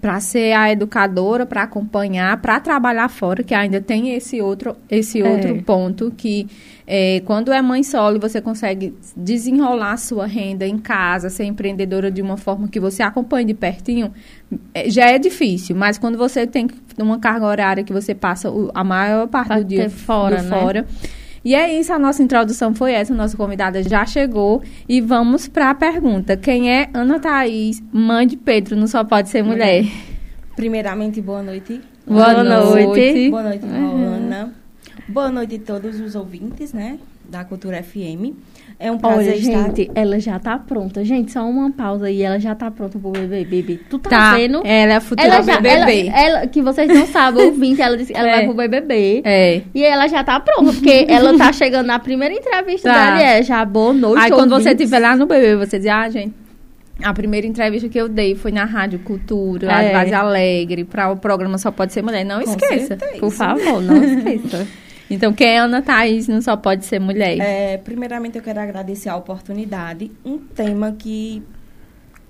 para 0.00 0.18
ser 0.20 0.52
a 0.52 0.70
educadora, 0.72 1.46
para 1.46 1.62
acompanhar, 1.62 2.40
para 2.42 2.58
trabalhar 2.60 3.08
fora, 3.08 3.42
que 3.42 3.54
ainda 3.54 3.80
tem 3.80 4.14
esse 4.14 4.40
outro 4.40 4.76
esse 4.90 5.20
É. 5.20 5.30
outro 5.30 5.62
ponto 5.62 6.12
que 6.16 6.46
é, 6.86 7.20
quando 7.24 7.52
é 7.52 7.62
mãe 7.62 7.82
solo 7.82 8.18
você 8.20 8.40
consegue 8.40 8.92
desenrolar 9.16 9.92
a 9.92 9.96
sua 9.96 10.26
renda 10.26 10.66
em 10.66 10.78
casa, 10.78 11.30
ser 11.30 11.44
empreendedora 11.44 12.10
de 12.10 12.20
uma 12.20 12.36
forma 12.36 12.68
que 12.68 12.78
você 12.80 13.02
acompanhe 13.02 13.46
de 13.46 13.54
pertinho, 13.54 14.12
é, 14.74 14.90
já 14.90 15.06
é 15.06 15.18
difícil, 15.18 15.74
mas 15.76 15.96
quando 15.96 16.18
você 16.18 16.46
tem 16.46 16.66
uma 16.98 17.18
carga 17.18 17.46
horária 17.46 17.82
que 17.84 17.92
você 17.92 18.14
passa 18.14 18.50
o- 18.50 18.70
a 18.74 18.84
maior 18.84 19.26
parte 19.28 19.54
do 19.56 19.64
dia 19.64 19.88
fora, 19.88 20.36
do 20.42 20.42
né? 20.42 20.48
fora. 20.60 20.86
E 21.44 21.54
é 21.54 21.78
isso, 21.78 21.92
a 21.92 21.98
nossa 21.98 22.22
introdução 22.22 22.74
foi 22.74 22.92
essa, 22.92 23.12
nossa 23.12 23.36
convidada 23.36 23.82
já 23.82 24.06
chegou 24.06 24.62
e 24.88 25.00
vamos 25.02 25.46
para 25.46 25.68
a 25.68 25.74
pergunta. 25.74 26.38
Quem 26.38 26.72
é 26.72 26.88
Ana 26.94 27.20
Thaís, 27.20 27.82
mãe 27.92 28.26
de 28.26 28.34
Pedro, 28.34 28.74
não 28.74 28.86
só 28.86 29.04
pode 29.04 29.28
ser 29.28 29.42
mulher? 29.42 29.84
Primeiramente, 30.56 31.20
boa 31.20 31.42
noite. 31.42 31.82
Boa 32.06 32.42
noite. 32.42 33.28
Boa 33.28 33.42
noite, 33.42 33.66
Ana. 33.66 34.54
Boa 35.06 35.30
noite 35.30 35.56
a 35.56 35.58
todos 35.58 36.00
os 36.00 36.14
ouvintes, 36.14 36.72
né, 36.72 36.98
da 37.28 37.44
Cultura 37.44 37.82
FM. 37.82 38.32
É 38.84 38.90
um 38.92 38.98
prazer 38.98 39.32
Olha, 39.32 39.34
estar... 39.36 39.62
gente, 39.66 39.90
ela 39.94 40.18
já 40.20 40.38
tá 40.38 40.58
pronta. 40.58 41.04
Gente, 41.04 41.32
só 41.32 41.42
uma 41.48 41.70
pausa 41.72 42.06
aí, 42.06 42.22
ela 42.22 42.38
já 42.38 42.54
tá 42.54 42.70
pronta 42.70 42.98
pro 42.98 43.10
bebê, 43.10 43.44
bebê. 43.44 43.80
Tu 43.88 43.98
tá, 43.98 44.10
Tá, 44.10 44.34
vendo? 44.36 44.60
ela 44.64 44.92
é 44.92 44.96
a 44.96 45.00
futura 45.00 45.26
Ela 45.26 45.42
já, 45.42 45.60
BBB. 45.60 46.08
ela, 46.08 46.20
ela- 46.20 46.46
que 46.46 46.60
vocês 46.60 46.88
não 46.88 47.06
sabem, 47.06 47.46
ouvinte, 47.46 47.80
ela 47.80 47.96
disse 47.96 48.12
que 48.12 48.18
ela 48.18 48.28
É. 48.30 48.32
vai 48.36 48.44
pro 48.44 48.54
BBB. 48.54 49.22
É. 49.24 49.62
E 49.74 49.82
ela 49.82 50.06
já 50.06 50.22
tá 50.22 50.38
pronta, 50.38 50.72
porque 50.72 51.06
ela 51.08 51.36
tá 51.38 51.52
chegando 51.52 51.86
na 51.86 51.98
primeira 51.98 52.34
entrevista 52.34 52.90
Tá. 52.90 53.04
dela 53.06 53.20
e 53.20 53.24
é 53.38 53.42
já 53.42 53.64
boa 53.64 53.92
noite, 53.94 54.22
Aí 54.24 54.30
quando 54.30 54.50
você 54.50 54.68
ouvintes. 54.68 54.80
estiver 54.84 54.98
lá 54.98 55.16
no 55.16 55.26
BBB, 55.26 55.56
você 55.66 55.78
diz, 55.78 55.88
ah, 55.88 56.08
gente, 56.10 56.34
a 57.02 57.12
primeira 57.14 57.46
entrevista 57.46 57.88
que 57.88 57.98
eu 57.98 58.08
dei 58.08 58.34
foi 58.34 58.52
na 58.52 58.64
Rádio 58.64 58.98
Cultura, 59.00 59.72
É. 59.82 59.92
é. 59.92 60.14
Alegre, 60.14 60.84
para 60.84 61.10
o 61.10 61.16
programa 61.16 61.58
Só 61.58 61.70
Pode 61.70 61.92
Ser 61.92 62.02
Mulher. 62.02 62.24
Não 62.24 62.42
Com 62.42 62.50
esqueça. 62.50 62.86
certeza. 62.98 63.18
Por 63.18 63.30
favor, 63.30 63.80
não 63.82 63.96
esqueça. 64.04 64.66
Então, 65.10 65.32
quem 65.32 65.48
é 65.48 65.58
Ana 65.58 65.82
Thaís 65.82 66.28
não 66.28 66.40
só 66.40 66.56
pode 66.56 66.84
ser 66.84 66.98
mulher. 66.98 67.38
É, 67.38 67.76
primeiramente, 67.76 68.36
eu 68.36 68.42
quero 68.42 68.60
agradecer 68.60 69.08
a 69.08 69.16
oportunidade. 69.16 70.10
Um 70.24 70.38
tema 70.38 70.92
que 70.92 71.42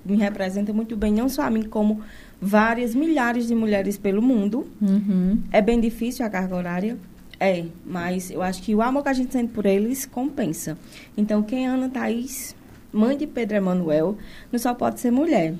me 0.03 0.17
representa 0.17 0.71
muito 0.71 0.95
bem, 0.95 1.13
não 1.13 1.27
só 1.27 1.43
a 1.43 1.49
mim, 1.49 1.63
como 1.63 2.01
várias 2.39 2.93
milhares 2.93 3.47
de 3.47 3.55
mulheres 3.55 3.97
pelo 3.97 4.21
mundo. 4.21 4.67
Uhum. 4.81 5.39
É 5.51 5.61
bem 5.61 5.79
difícil 5.79 6.25
a 6.25 6.29
carga 6.29 6.55
horária. 6.55 6.97
É, 7.39 7.65
mas 7.85 8.31
eu 8.31 8.41
acho 8.41 8.61
que 8.61 8.73
o 8.73 8.81
amor 8.81 9.03
que 9.03 9.09
a 9.09 9.13
gente 9.13 9.33
sente 9.33 9.51
por 9.51 9.65
eles 9.65 10.05
compensa. 10.05 10.77
Então, 11.17 11.43
quem 11.43 11.65
é 11.65 11.69
Ana 11.69 11.89
Thaís, 11.89 12.55
mãe 12.93 13.17
de 13.17 13.27
Pedro 13.27 13.57
Emanuel, 13.57 14.17
não 14.51 14.59
só 14.59 14.73
pode 14.73 14.99
ser 14.99 15.11
mulher. 15.11 15.53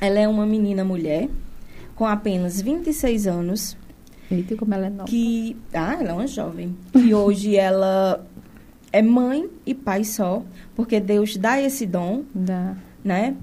Ela 0.00 0.18
é 0.18 0.28
uma 0.28 0.44
menina 0.44 0.84
mulher, 0.84 1.28
com 1.94 2.04
apenas 2.04 2.60
26 2.60 3.26
anos, 3.26 3.76
Eita, 4.34 4.56
como 4.56 4.74
ela 4.74 4.86
é 4.86 4.90
nova. 4.90 5.04
que... 5.04 5.56
Ah, 5.72 5.96
ela 6.00 6.10
é 6.10 6.12
uma 6.12 6.26
jovem. 6.26 6.76
Que 6.92 7.12
hoje 7.14 7.56
ela 7.56 8.24
é 8.92 9.02
mãe 9.02 9.48
e 9.64 9.74
pai 9.74 10.04
só, 10.04 10.42
porque 10.74 11.00
Deus 11.00 11.36
dá 11.36 11.60
esse 11.60 11.86
dom, 11.86 12.24
Dá. 12.34 12.76
né? 13.04 13.34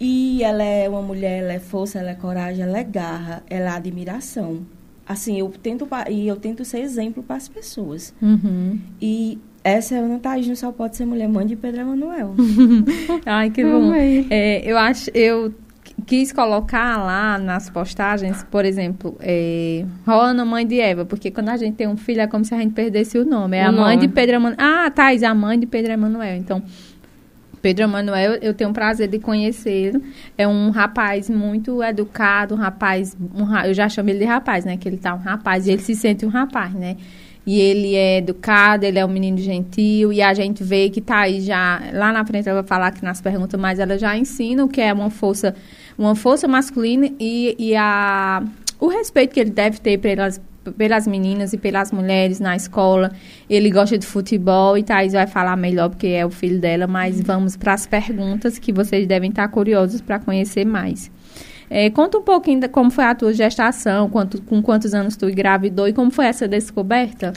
E 0.00 0.42
ela 0.44 0.62
é 0.62 0.88
uma 0.88 1.02
mulher, 1.02 1.42
ela 1.42 1.52
é 1.54 1.58
força, 1.58 1.98
ela 1.98 2.10
é 2.10 2.14
coragem, 2.14 2.62
ela 2.62 2.78
é 2.78 2.84
garra, 2.84 3.42
ela 3.48 3.70
é 3.70 3.76
admiração. 3.76 4.64
Assim, 5.06 5.38
eu 5.38 5.48
tento 5.48 5.88
e 6.10 6.28
eu 6.28 6.36
tento 6.36 6.64
ser 6.64 6.80
exemplo 6.80 7.22
para 7.22 7.36
as 7.36 7.48
pessoas. 7.48 8.14
Uhum. 8.20 8.78
E 9.00 9.38
essa 9.64 9.94
é 9.94 9.98
a 9.98 10.02
Ana 10.02 10.18
Thaís, 10.18 10.46
não 10.46 10.54
só 10.54 10.70
pode 10.70 10.96
ser 10.96 11.06
mulher, 11.06 11.28
mãe 11.28 11.46
de 11.46 11.56
Pedro 11.56 11.80
Emanuel. 11.80 12.34
Ai, 13.26 13.50
que 13.50 13.64
bom. 13.64 13.92
É, 13.94 14.60
eu 14.70 14.78
acho, 14.78 15.10
eu 15.14 15.52
quis 16.08 16.32
colocar 16.32 16.96
lá 16.96 17.38
nas 17.38 17.68
postagens, 17.70 18.42
por 18.50 18.64
exemplo, 18.64 19.16
é, 19.20 19.84
Rona, 20.06 20.44
mãe 20.44 20.66
de 20.66 20.80
Eva, 20.80 21.04
porque 21.04 21.30
quando 21.30 21.50
a 21.50 21.56
gente 21.56 21.74
tem 21.76 21.86
um 21.86 21.96
filho 21.96 22.22
é 22.22 22.26
como 22.26 22.44
se 22.44 22.54
a 22.54 22.58
gente 22.58 22.72
perdesse 22.72 23.18
o 23.18 23.24
nome. 23.24 23.56
É 23.58 23.64
O 23.66 23.68
a 23.68 23.72
mãe 23.72 23.96
nome. 23.96 24.08
de 24.08 24.12
Pedro 24.12 24.36
Emanuel. 24.36 24.56
Ah, 24.58 24.90
Thais, 24.90 25.22
a 25.22 25.34
mãe 25.34 25.58
de 25.60 25.66
Pedro 25.66 25.92
Emanuel. 25.92 26.36
Então, 26.36 26.62
Pedro 27.60 27.84
Emanuel, 27.84 28.34
eu 28.40 28.54
tenho 28.54 28.70
o 28.70 28.72
prazer 28.72 29.08
de 29.08 29.18
conhecê-lo. 29.18 30.00
É 30.36 30.46
um 30.48 30.70
rapaz 30.70 31.28
muito 31.28 31.82
educado, 31.82 32.54
um 32.54 32.58
rapaz, 32.58 33.16
um 33.34 33.42
ra- 33.44 33.66
eu 33.68 33.74
já 33.74 33.88
chamo 33.88 34.08
ele 34.10 34.20
de 34.20 34.24
rapaz, 34.24 34.64
né? 34.64 34.76
Que 34.76 34.88
ele 34.88 34.96
tá 34.96 35.12
um 35.14 35.18
rapaz 35.18 35.66
e 35.66 35.72
ele 35.72 35.82
se 35.82 35.94
sente 35.94 36.24
um 36.24 36.28
rapaz, 36.30 36.72
né? 36.72 36.96
E 37.44 37.58
ele 37.58 37.94
é 37.94 38.18
educado, 38.18 38.84
ele 38.84 38.98
é 38.98 39.04
um 39.04 39.08
menino 39.08 39.38
gentil, 39.38 40.12
e 40.12 40.20
a 40.20 40.34
gente 40.34 40.62
vê 40.62 40.90
que 40.90 41.00
tá 41.00 41.20
aí 41.20 41.40
já, 41.40 41.80
lá 41.94 42.12
na 42.12 42.22
frente 42.24 42.46
ela 42.46 42.60
vai 42.60 42.68
falar 42.68 42.88
aqui 42.88 43.02
nas 43.02 43.22
perguntas, 43.22 43.58
mas 43.58 43.78
ela 43.78 43.96
já 43.98 44.14
ensina 44.18 44.62
o 44.64 44.68
que 44.68 44.82
é 44.82 44.92
uma 44.92 45.08
força, 45.08 45.54
uma 45.98 46.14
força 46.14 46.46
masculina 46.46 47.10
e, 47.18 47.56
e 47.58 47.76
a, 47.76 48.42
o 48.78 48.86
respeito 48.86 49.34
que 49.34 49.40
ele 49.40 49.50
deve 49.50 49.80
ter 49.80 49.98
pelas, 49.98 50.40
pelas 50.76 51.06
meninas 51.06 51.52
e 51.52 51.58
pelas 51.58 51.90
mulheres 51.90 52.38
na 52.38 52.54
escola. 52.54 53.10
Ele 53.50 53.70
gosta 53.70 53.98
de 53.98 54.06
futebol 54.06 54.78
e 54.78 54.82
Thaís 54.82 55.12
vai 55.12 55.26
falar 55.26 55.56
melhor 55.56 55.88
porque 55.90 56.06
é 56.06 56.24
o 56.24 56.30
filho 56.30 56.60
dela, 56.60 56.86
mas 56.86 57.20
vamos 57.20 57.56
para 57.56 57.74
as 57.74 57.86
perguntas 57.86 58.58
que 58.58 58.72
vocês 58.72 59.06
devem 59.06 59.30
estar 59.30 59.48
curiosos 59.48 60.00
para 60.00 60.18
conhecer 60.18 60.64
mais. 60.64 61.10
É, 61.70 61.90
conta 61.90 62.16
um 62.16 62.22
pouquinho 62.22 62.60
de 62.60 62.68
como 62.68 62.90
foi 62.90 63.04
a 63.04 63.14
tua 63.14 63.32
gestação, 63.32 64.08
quanto, 64.08 64.40
com 64.42 64.62
quantos 64.62 64.94
anos 64.94 65.16
tu 65.16 65.28
engravidou 65.28 65.86
e 65.86 65.92
como 65.92 66.10
foi 66.10 66.26
essa 66.26 66.48
descoberta? 66.48 67.32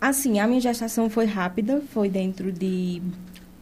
Assim, 0.00 0.38
a 0.38 0.46
minha 0.46 0.60
gestação 0.60 1.10
foi 1.10 1.24
rápida, 1.24 1.82
foi 1.92 2.08
dentro 2.08 2.52
de... 2.52 3.02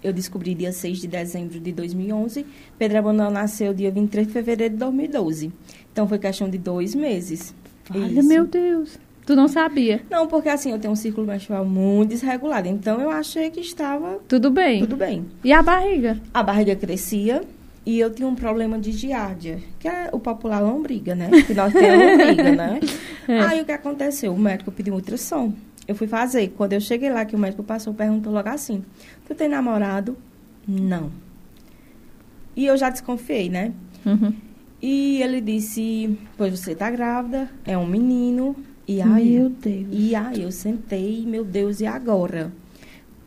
Eu 0.04 0.12
descobri 0.12 0.54
dia 0.54 0.70
6 0.70 0.98
de 0.98 1.08
dezembro 1.08 1.58
de 1.58 1.72
2011. 1.72 2.44
Pedro 2.78 2.98
Emanuel 2.98 3.30
nasceu 3.30 3.72
dia 3.72 3.90
23 3.90 4.26
de 4.26 4.32
fevereiro 4.34 4.74
de 4.74 4.80
2012. 4.80 5.50
Então, 5.90 6.06
foi 6.06 6.18
questão 6.18 6.50
de 6.50 6.58
dois 6.58 6.94
meses. 6.94 7.54
Olha, 7.90 8.20
Isso. 8.20 8.28
meu 8.28 8.46
Deus. 8.46 8.98
Tu 9.24 9.34
não 9.34 9.48
sabia. 9.48 10.02
Não, 10.10 10.28
porque 10.28 10.50
assim, 10.50 10.72
eu 10.72 10.78
tenho 10.78 10.92
um 10.92 10.96
ciclo 10.96 11.24
menstrual 11.24 11.64
muito 11.64 12.10
desregulado. 12.10 12.68
Então, 12.68 13.00
eu 13.00 13.08
achei 13.08 13.48
que 13.50 13.60
estava 13.60 14.18
Tudo 14.28 14.50
bem. 14.50 14.80
tudo 14.80 14.96
bem. 14.96 15.24
E 15.42 15.50
a 15.54 15.62
barriga? 15.62 16.20
A 16.34 16.42
barriga 16.42 16.76
crescia 16.76 17.40
e 17.86 17.98
eu 17.98 18.10
tinha 18.10 18.28
um 18.28 18.34
problema 18.34 18.78
de 18.78 18.92
giardia, 18.92 19.58
que 19.78 19.88
é 19.88 20.10
o 20.12 20.20
popular 20.20 20.60
lombriga, 20.60 21.14
né? 21.14 21.30
Que 21.46 21.54
nós 21.54 21.72
temos 21.72 22.06
lombriga, 22.06 22.52
né? 22.52 22.80
É. 23.26 23.40
Aí 23.40 23.62
o 23.62 23.64
que 23.64 23.72
aconteceu? 23.72 24.34
O 24.34 24.38
médico 24.38 24.70
pediu 24.70 24.92
ultrassom. 24.92 25.54
Eu 25.86 25.94
fui 25.94 26.06
fazer. 26.06 26.48
Quando 26.56 26.72
eu 26.72 26.80
cheguei 26.80 27.10
lá, 27.10 27.24
que 27.24 27.36
o 27.36 27.38
médico 27.38 27.62
passou, 27.62 27.92
perguntou 27.94 28.32
logo 28.32 28.48
assim: 28.48 28.82
Tu 29.26 29.34
tem 29.34 29.48
namorado? 29.48 30.16
Não. 30.66 31.10
E 32.56 32.66
eu 32.66 32.76
já 32.76 32.88
desconfiei, 32.90 33.48
né? 33.48 33.72
Uhum. 34.06 34.32
E 34.80 35.20
ele 35.22 35.40
disse: 35.40 36.18
Pois 36.36 36.58
você 36.58 36.74
tá 36.74 36.90
grávida, 36.90 37.50
é 37.64 37.76
um 37.76 37.86
menino. 37.86 38.54
E 38.86 39.00
aí, 39.00 39.38
Meu 39.38 39.48
Deus. 39.48 39.86
e 39.90 40.14
aí 40.14 40.42
eu 40.42 40.52
sentei, 40.52 41.24
meu 41.26 41.42
Deus, 41.42 41.80
e 41.80 41.86
agora? 41.86 42.52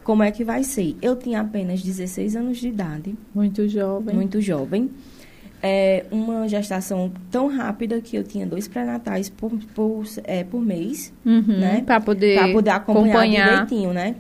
Como 0.04 0.22
é 0.22 0.32
que 0.32 0.44
vai 0.44 0.64
ser? 0.64 0.96
Eu 1.02 1.16
tinha 1.16 1.42
apenas 1.42 1.82
16 1.82 2.36
anos 2.36 2.58
de 2.60 2.68
idade, 2.68 3.16
Muito 3.34 3.68
jovem. 3.68 4.16
muito 4.16 4.40
jovem. 4.40 4.90
É, 5.62 6.06
uma 6.12 6.48
gestação 6.48 7.12
tão 7.32 7.48
rápida 7.48 8.00
que 8.00 8.16
eu 8.16 8.24
tinha 8.24 8.46
dois 8.46 8.68
pré-natais 8.68 9.28
por, 9.30 9.52
por, 9.74 10.04
é, 10.24 10.44
por 10.44 10.62
mês, 10.62 11.12
Uhum. 11.26 11.42
né? 11.60 11.82
Pra 11.86 12.00
poder, 12.00 12.38
para 12.38 12.54
poder 12.54 12.70
acompanhar, 12.70 13.08
acompanhar. 13.10 13.50
direitinho, 13.66 13.92
né? 13.94 14.16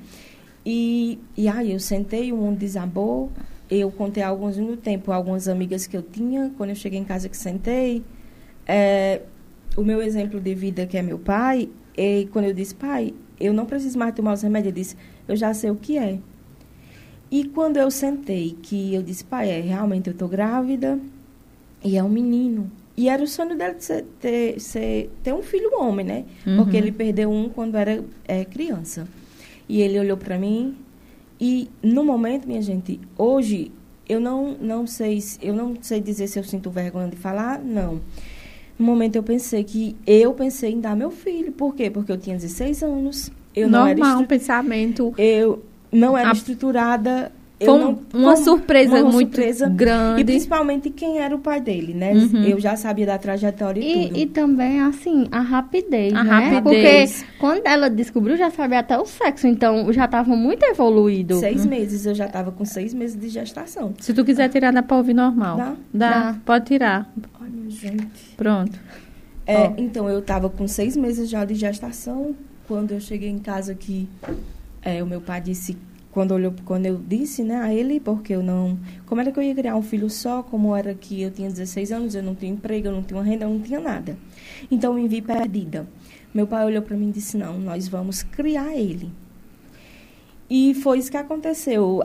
E, 0.66 1.20
e 1.38 1.48
aí 1.48 1.72
eu 1.72 1.80
sentei, 1.80 2.32
o 2.34 2.38
mundo 2.38 2.58
desabou. 2.58 3.32
Eu 3.70 3.92
contei 3.92 4.24
alguns 4.24 4.58
no 4.58 4.76
tempo, 4.78 5.12
algumas 5.12 5.48
amigas 5.48 5.86
que 5.86 5.96
eu 5.96 6.02
tinha, 6.02 6.52
quando 6.58 6.70
eu 6.72 6.76
cheguei 6.76 7.00
em 7.00 7.04
casa 7.04 7.30
que 7.30 7.38
sentei. 7.38 8.04
É, 8.66 9.22
o 9.76 9.84
meu 9.84 10.02
exemplo 10.02 10.40
de 10.40 10.56
vida, 10.56 10.86
que 10.88 10.98
é 10.98 11.02
meu 11.02 11.20
pai, 11.20 11.70
e 11.96 12.28
quando 12.34 12.46
eu 12.46 12.54
disse, 12.54 12.74
pai, 12.74 13.14
eu 13.40 13.54
não 13.54 13.66
preciso 13.66 13.98
mais 14.00 14.14
tomar 14.16 14.34
os 14.34 14.42
remédios, 14.42 14.74
ele 14.74 14.82
disse, 14.82 14.96
eu 15.28 15.36
já 15.36 15.54
sei 15.54 15.70
o 15.70 15.76
que 15.76 15.98
é. 15.98 16.18
E 17.30 17.44
quando 17.46 17.78
eu 17.78 17.92
sentei, 17.92 18.58
que 18.62 18.94
eu 18.96 19.04
disse, 19.04 19.24
pai, 19.24 19.50
é, 19.50 19.60
realmente 19.62 20.10
eu 20.10 20.14
tô 20.16 20.28
grávida, 20.28 20.98
e 21.84 21.98
é 21.98 22.04
um 22.04 22.10
menino. 22.10 22.70
E 22.96 23.10
era 23.10 23.22
o 23.24 23.28
sonho 23.28 23.56
dele 23.56 23.76
de 23.76 23.84
ser- 23.84 24.06
ter, 24.20 24.60
ser, 24.60 25.12
ter 25.22 25.34
um 25.34 25.44
filho 25.44 25.70
homem, 25.80 26.06
né? 26.06 26.26
Uhum. 26.46 26.58
Porque 26.58 26.76
ele 26.76 26.92
perdeu 26.92 27.30
um 27.32 27.48
quando 27.50 27.76
era 27.76 28.04
é, 28.28 28.44
criança. 28.44 29.08
E 29.70 29.82
ele 29.82 30.00
olhou 30.00 30.18
para 30.18 30.38
mim 30.40 30.76
e 31.40 31.70
no 31.84 32.04
momento, 32.04 32.48
minha 32.48 32.62
gente, 32.62 33.00
hoje 33.18 33.72
eu 34.10 34.20
não 34.20 34.56
não 34.60 34.88
sei, 34.88 35.22
se- 35.22 35.38
eu 35.42 35.54
não 35.54 35.76
sei 35.82 36.00
dizer 36.02 36.28
se 36.28 36.40
eu 36.40 36.44
sinto 36.44 36.72
vergonha 36.72 37.10
de 37.10 37.16
falar, 37.18 37.60
não. 37.64 38.02
No 38.80 38.86
momento 38.86 39.16
eu 39.16 39.24
pensei 39.24 39.64
que 39.64 39.96
eu 40.06 40.34
pensei 40.34 40.72
em 40.72 40.80
dar 40.80 40.96
meu 40.96 41.12
filho. 41.12 41.52
Por 41.52 41.76
quê? 41.76 41.90
Porque 41.92 42.12
eu 42.12 42.18
tinha 42.18 42.36
16 42.36 42.82
anos. 42.84 43.32
Eu 43.56 43.68
não 43.70 43.86
era 43.88 44.00
Normal, 44.00 44.22
um 44.22 44.26
pensamento. 44.26 45.14
eu 45.18 45.64
não 45.92 46.18
era 46.18 46.30
A- 46.30 46.34
estruturada. 46.34 47.32
Eu 47.60 47.66
Foi 47.66 47.76
um- 47.76 47.80
não- 47.80 48.00
uma 48.14 48.36
foi 48.36 48.44
surpresa 48.44 49.02
uma 49.02 49.12
muito 49.12 49.36
surpresa. 49.36 49.68
grande. 49.70 50.22
E 50.22 50.26
principalmente 50.26 50.90
quem 50.92 51.20
era 51.20 51.36
o 51.36 51.40
pai 51.40 51.60
dele, 51.60 51.94
né? 51.94 52.14
Uhum. 52.14 52.44
Eu 52.44 52.60
já 52.60 52.76
sabia 52.76 53.06
da 53.06 53.18
trajetória 53.18 53.80
e, 53.82 54.04
tudo. 54.08 54.18
E, 54.18 54.22
e 54.22 54.26
também, 54.28 54.80
assim, 54.82 55.28
a 55.32 55.40
rapidez, 55.42 56.14
A 56.14 56.24
né? 56.24 56.32
rapidez. 56.50 57.24
Porque 57.24 57.32
quando 57.40 57.66
ela 57.66 57.90
descobriu, 57.90 58.38
já 58.38 58.52
sabia 58.52 58.80
até 58.80 58.98
o 58.98 59.06
sexo. 59.06 59.48
Então, 59.48 59.92
já 59.92 60.06
estava 60.06 60.36
muito 60.36 60.64
evoluído. 60.66 61.40
Seis 61.40 61.66
meses, 61.66 62.06
eu 62.06 62.14
já 62.14 62.26
estava 62.28 62.52
com 62.52 62.64
seis 62.64 62.94
meses 62.94 63.20
de 63.20 63.28
gestação. 63.30 63.94
Se 64.00 64.14
tu 64.14 64.24
quiser 64.24 64.50
tirar, 64.50 64.72
dá 64.72 64.84
pra 64.84 64.98
ouvir 64.98 65.14
normal. 65.16 65.58
Dá? 65.58 65.74
Dá. 65.94 66.10
Dá. 66.10 66.36
Pode 66.46 66.66
tirar. 66.66 67.12
Ai, 67.42 67.50
minha 67.50 67.70
gente. 67.72 68.36
Pronto. 68.38 68.78
É, 69.48 69.58
Ó. 69.64 69.74
Então, 69.78 70.08
eu 70.10 70.20
estava 70.20 70.50
com 70.50 70.68
seis 70.68 70.96
meses 70.98 71.30
já 71.30 71.44
de 71.46 71.56
gestação. 71.56 72.36
Quando 72.68 72.92
eu 72.92 73.00
cheguei 73.00 73.30
em 73.30 73.40
casa 73.40 73.74
que 73.74 74.08
é, 74.84 75.02
o 75.02 75.08
meu 75.08 75.22
pai 75.22 75.40
disse, 75.42 75.78
quando, 76.18 76.32
olhou, 76.32 76.52
quando 76.66 76.88
eu 76.88 76.98
disse 76.98 77.44
né, 77.44 77.58
a 77.58 77.72
ele, 77.72 78.00
porque 78.00 78.34
eu 78.34 78.42
não... 78.42 78.76
Como 79.06 79.22
era 79.22 79.32
que 79.32 79.38
eu 79.38 79.44
ia 79.44 79.54
criar 79.54 79.76
um 79.76 79.84
filho 79.84 80.10
só? 80.10 80.42
Como 80.42 80.76
era 80.76 80.96
que 80.96 81.22
eu 81.22 81.30
tinha 81.30 81.48
16 81.48 81.92
anos, 81.92 82.16
eu 82.16 82.24
não 82.24 82.34
tinha 82.34 82.52
emprego, 82.52 82.88
eu 82.88 82.92
não 82.92 83.04
tinha 83.04 83.22
renda, 83.22 83.46
eu 83.46 83.52
não 83.52 83.60
tinha 83.60 83.80
nada. 83.80 84.18
Então, 84.72 84.98
eu 84.98 85.04
me 85.04 85.08
vi 85.08 85.22
perdida. 85.22 85.88
Meu 86.34 86.48
pai 86.48 86.66
olhou 86.66 86.82
para 86.82 86.98
mim 86.98 87.10
e 87.10 87.12
disse, 87.12 87.38
não, 87.38 87.60
nós 87.60 87.88
vamos 87.88 88.24
criar 88.24 88.76
ele. 88.76 89.12
E 90.50 90.74
foi 90.74 90.98
isso 90.98 91.12
que 91.12 91.18
aconteceu. 91.18 92.02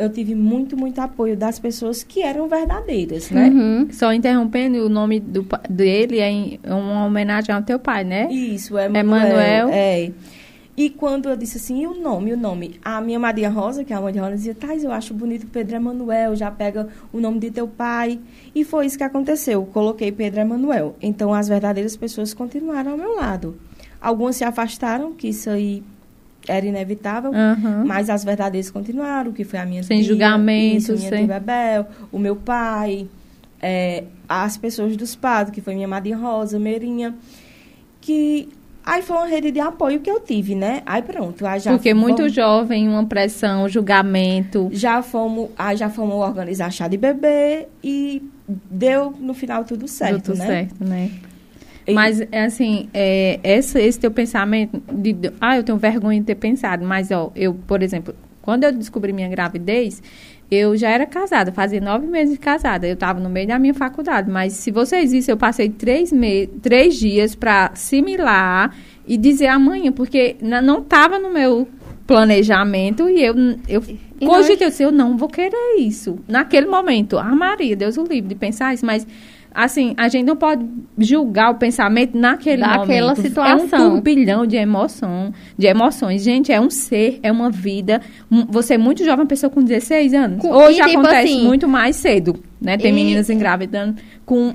Eu 0.00 0.10
tive 0.10 0.34
muito, 0.34 0.76
muito 0.76 0.98
apoio 0.98 1.36
das 1.36 1.60
pessoas 1.60 2.02
que 2.02 2.22
eram 2.22 2.48
verdadeiras, 2.48 3.30
né? 3.30 3.48
Uhum. 3.48 3.86
Só 3.92 4.12
interrompendo, 4.12 4.84
o 4.84 4.88
nome 4.88 5.20
do, 5.20 5.46
dele 5.70 6.18
é 6.18 6.58
é 6.64 6.74
uma 6.74 7.06
homenagem 7.06 7.54
ao 7.54 7.62
teu 7.62 7.78
pai, 7.78 8.02
né? 8.02 8.28
Isso, 8.28 8.76
é 8.76 8.86
Emanuel. 8.86 9.68
É. 9.68 10.10
E 10.76 10.90
quando 10.90 11.28
eu 11.28 11.36
disse 11.36 11.56
assim, 11.56 11.82
e 11.82 11.86
o 11.86 11.94
nome, 11.94 12.32
o 12.34 12.36
nome? 12.36 12.78
A 12.84 13.00
minha 13.00 13.18
Maria 13.18 13.48
Rosa, 13.48 13.82
que 13.82 13.92
é 13.92 13.96
a 13.96 14.00
mãe 14.00 14.12
de 14.12 14.18
Rosa, 14.18 14.34
dizia, 14.36 14.54
Thais, 14.54 14.84
eu 14.84 14.92
acho 14.92 15.14
bonito 15.14 15.46
Pedro 15.46 15.76
Emanuel, 15.76 16.36
já 16.36 16.50
pega 16.50 16.88
o 17.12 17.18
nome 17.18 17.38
de 17.38 17.50
teu 17.50 17.66
pai. 17.66 18.20
E 18.54 18.62
foi 18.62 18.84
isso 18.84 18.98
que 18.98 19.04
aconteceu. 19.04 19.64
Coloquei 19.72 20.12
Pedro 20.12 20.40
Emanuel. 20.40 20.94
Então, 21.00 21.32
as 21.32 21.48
verdadeiras 21.48 21.96
pessoas 21.96 22.34
continuaram 22.34 22.90
ao 22.92 22.98
meu 22.98 23.16
lado. 23.16 23.56
Algumas 23.98 24.36
se 24.36 24.44
afastaram, 24.44 25.12
que 25.14 25.28
isso 25.28 25.48
aí 25.48 25.82
era 26.46 26.64
inevitável, 26.66 27.32
Aham. 27.34 27.84
mas 27.86 28.10
as 28.10 28.22
verdadeiras 28.22 28.70
continuaram, 28.70 29.32
que 29.32 29.44
foi 29.44 29.58
a 29.58 29.64
minha 29.64 29.82
Sem 29.82 29.98
tia, 30.00 30.08
julgamento, 30.08 30.76
isso, 30.76 30.92
minha 30.92 31.08
sem- 31.08 31.26
tia 31.26 31.40
Bebel, 31.40 31.86
o 32.12 32.18
meu 32.18 32.36
pai, 32.36 33.08
é, 33.60 34.04
as 34.28 34.56
pessoas 34.58 34.94
dos 34.96 35.16
padres, 35.16 35.52
que 35.54 35.60
foi 35.62 35.74
minha 35.74 35.88
madrinha 35.88 36.16
Rosa, 36.18 36.58
Meirinha, 36.58 37.14
que 38.00 38.48
aí 38.86 39.02
foi 39.02 39.16
uma 39.16 39.26
rede 39.26 39.50
de 39.50 39.60
apoio 39.60 40.00
que 40.00 40.08
eu 40.10 40.20
tive, 40.20 40.54
né? 40.54 40.82
Aí 40.86 41.02
pronto, 41.02 41.44
aí 41.44 41.58
já 41.60 41.72
Porque 41.72 41.92
muito 41.92 42.18
fomos- 42.18 42.32
jovem, 42.32 42.88
uma 42.88 43.04
pressão, 43.04 43.68
julgamento. 43.68 44.68
já 44.72 45.02
fomos, 45.02 45.50
aí 45.58 45.76
já 45.76 45.90
fomos 45.90 46.14
organizar 46.14 46.70
chá 46.70 46.86
de 46.88 46.96
bebê 46.96 47.66
e 47.82 48.22
deu 48.70 49.10
no 49.18 49.34
final 49.34 49.64
tudo 49.64 49.86
certo, 49.88 50.22
tudo 50.32 50.38
né? 50.38 50.46
certo, 50.46 50.84
né? 50.84 51.10
E- 51.86 51.92
Mas, 51.92 52.20
assim, 52.32 52.88
é, 52.94 53.38
esse, 53.44 53.78
esse 53.80 53.98
teu 53.98 54.10
pensamento 54.10 54.80
de- 54.92 55.32
ah, 55.40 55.56
eu 55.56 55.62
tenho 55.62 55.78
vergonha 55.78 56.18
de 56.20 56.26
ter 56.26 56.34
pensado, 56.34 56.84
mas, 56.84 57.10
ó, 57.10 57.30
eu, 57.36 57.54
por 57.54 57.82
exemplo, 57.82 58.14
quando 58.42 58.64
eu 58.64 58.72
descobri 58.72 59.12
minha 59.12 59.28
gravidez, 59.28 60.02
eu 60.50 60.76
já 60.76 60.90
era 60.90 61.06
casada, 61.06 61.50
fazia 61.52 61.80
nove 61.80 62.06
meses 62.06 62.34
de 62.34 62.38
casada, 62.38 62.86
eu 62.86 62.94
estava 62.94 63.18
no 63.18 63.28
meio 63.28 63.48
da 63.48 63.58
minha 63.58 63.74
faculdade, 63.74 64.30
mas 64.30 64.52
se 64.52 64.70
vocês 64.70 65.12
vissem, 65.12 65.32
eu 65.32 65.36
passei 65.36 65.68
três, 65.68 66.12
me 66.12 66.46
três 66.46 66.94
dias 66.96 67.34
para 67.34 67.66
assimilar 67.72 68.74
e 69.06 69.16
dizer 69.16 69.48
amanhã, 69.48 69.90
porque 69.90 70.36
não 70.40 70.78
estava 70.78 71.18
no 71.18 71.32
meu 71.32 71.68
planejamento 72.06 73.08
e 73.08 73.24
eu, 73.24 73.34
eu 73.68 73.82
E 74.20 74.26
cogitei, 74.26 74.66
eu 74.66 74.70
disse, 74.70 74.82
eu 74.82 74.92
não 74.92 75.16
vou 75.16 75.28
querer 75.28 75.76
isso. 75.78 76.18
Naquele 76.28 76.66
momento, 76.66 77.18
ah, 77.18 77.34
Maria, 77.34 77.74
Deus 77.74 77.96
o 77.96 78.04
livre 78.04 78.28
de 78.28 78.34
pensar 78.36 78.72
isso, 78.72 78.86
mas 78.86 79.06
assim, 79.56 79.94
a 79.96 80.08
gente 80.08 80.24
não 80.26 80.36
pode 80.36 80.64
julgar 80.98 81.50
o 81.50 81.54
pensamento 81.54 82.16
naquele 82.16 82.60
Daquela 82.62 83.08
momento. 83.08 83.20
É 83.20 83.22
situação. 83.28 83.88
um 83.88 83.92
turbilhão 83.94 84.46
de 84.46 84.56
emoção, 84.56 85.32
de 85.56 85.66
emoções. 85.66 86.22
Gente, 86.22 86.52
é 86.52 86.60
um 86.60 86.68
ser, 86.70 87.18
é 87.22 87.32
uma 87.32 87.50
vida. 87.50 88.00
Você 88.48 88.74
é 88.74 88.78
muito 88.78 89.02
jovem, 89.04 89.20
uma 89.20 89.26
pessoa 89.26 89.50
com 89.50 89.62
16 89.62 90.12
anos. 90.14 90.40
Com- 90.40 90.50
Hoje 90.50 90.76
tipo 90.82 90.98
acontece 91.00 91.32
assim, 91.32 91.44
muito 91.46 91.66
mais 91.66 91.96
cedo, 91.96 92.38
né? 92.60 92.76
Tem 92.76 92.90
e- 92.90 92.94
meninas 92.94 93.30
engravidando 93.30 93.96
com 94.24 94.54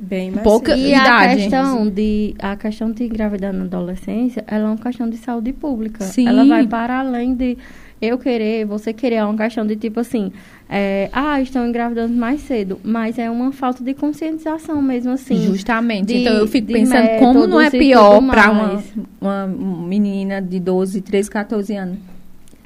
Bem 0.00 0.30
mais 0.30 0.44
Pouca- 0.44 0.76
cedo. 0.76 0.86
E 0.86 0.94
a 0.94 0.98
idade. 1.02 1.36
questão 1.42 1.90
de 1.90 2.34
a 2.38 2.54
questão 2.54 2.92
de 2.92 3.02
engravidar 3.02 3.52
na 3.52 3.64
adolescência, 3.64 4.44
ela 4.46 4.62
é 4.62 4.66
uma 4.68 4.76
questão 4.76 5.10
de 5.10 5.16
saúde 5.16 5.52
pública. 5.52 6.04
Sim. 6.04 6.28
Ela 6.28 6.44
vai 6.44 6.64
para 6.68 7.00
além 7.00 7.34
de 7.34 7.58
eu 8.00 8.18
querer, 8.18 8.64
você 8.64 8.92
querer, 8.92 9.16
é 9.16 9.24
uma 9.24 9.36
questão 9.36 9.66
de 9.66 9.76
tipo 9.76 10.00
assim, 10.00 10.32
é, 10.68 11.08
ah, 11.12 11.40
estão 11.40 11.66
engravidando 11.66 12.14
mais 12.14 12.40
cedo, 12.42 12.78
mas 12.84 13.18
é 13.18 13.30
uma 13.30 13.52
falta 13.52 13.82
de 13.82 13.94
conscientização 13.94 14.80
mesmo 14.82 15.12
assim. 15.12 15.40
Justamente. 15.40 16.06
de- 16.06 16.16
então 16.18 16.32
eu 16.34 16.46
fico 16.46 16.68
pensando 16.72 17.18
como 17.18 17.46
não 17.46 17.60
é 17.60 17.70
pior 17.70 18.20
para 18.26 18.50
uma, 18.50 18.82
uma 19.20 19.46
menina 19.46 20.40
de 20.40 20.60
12, 20.60 21.00
13, 21.00 21.30
14 21.30 21.74
anos. 21.74 21.98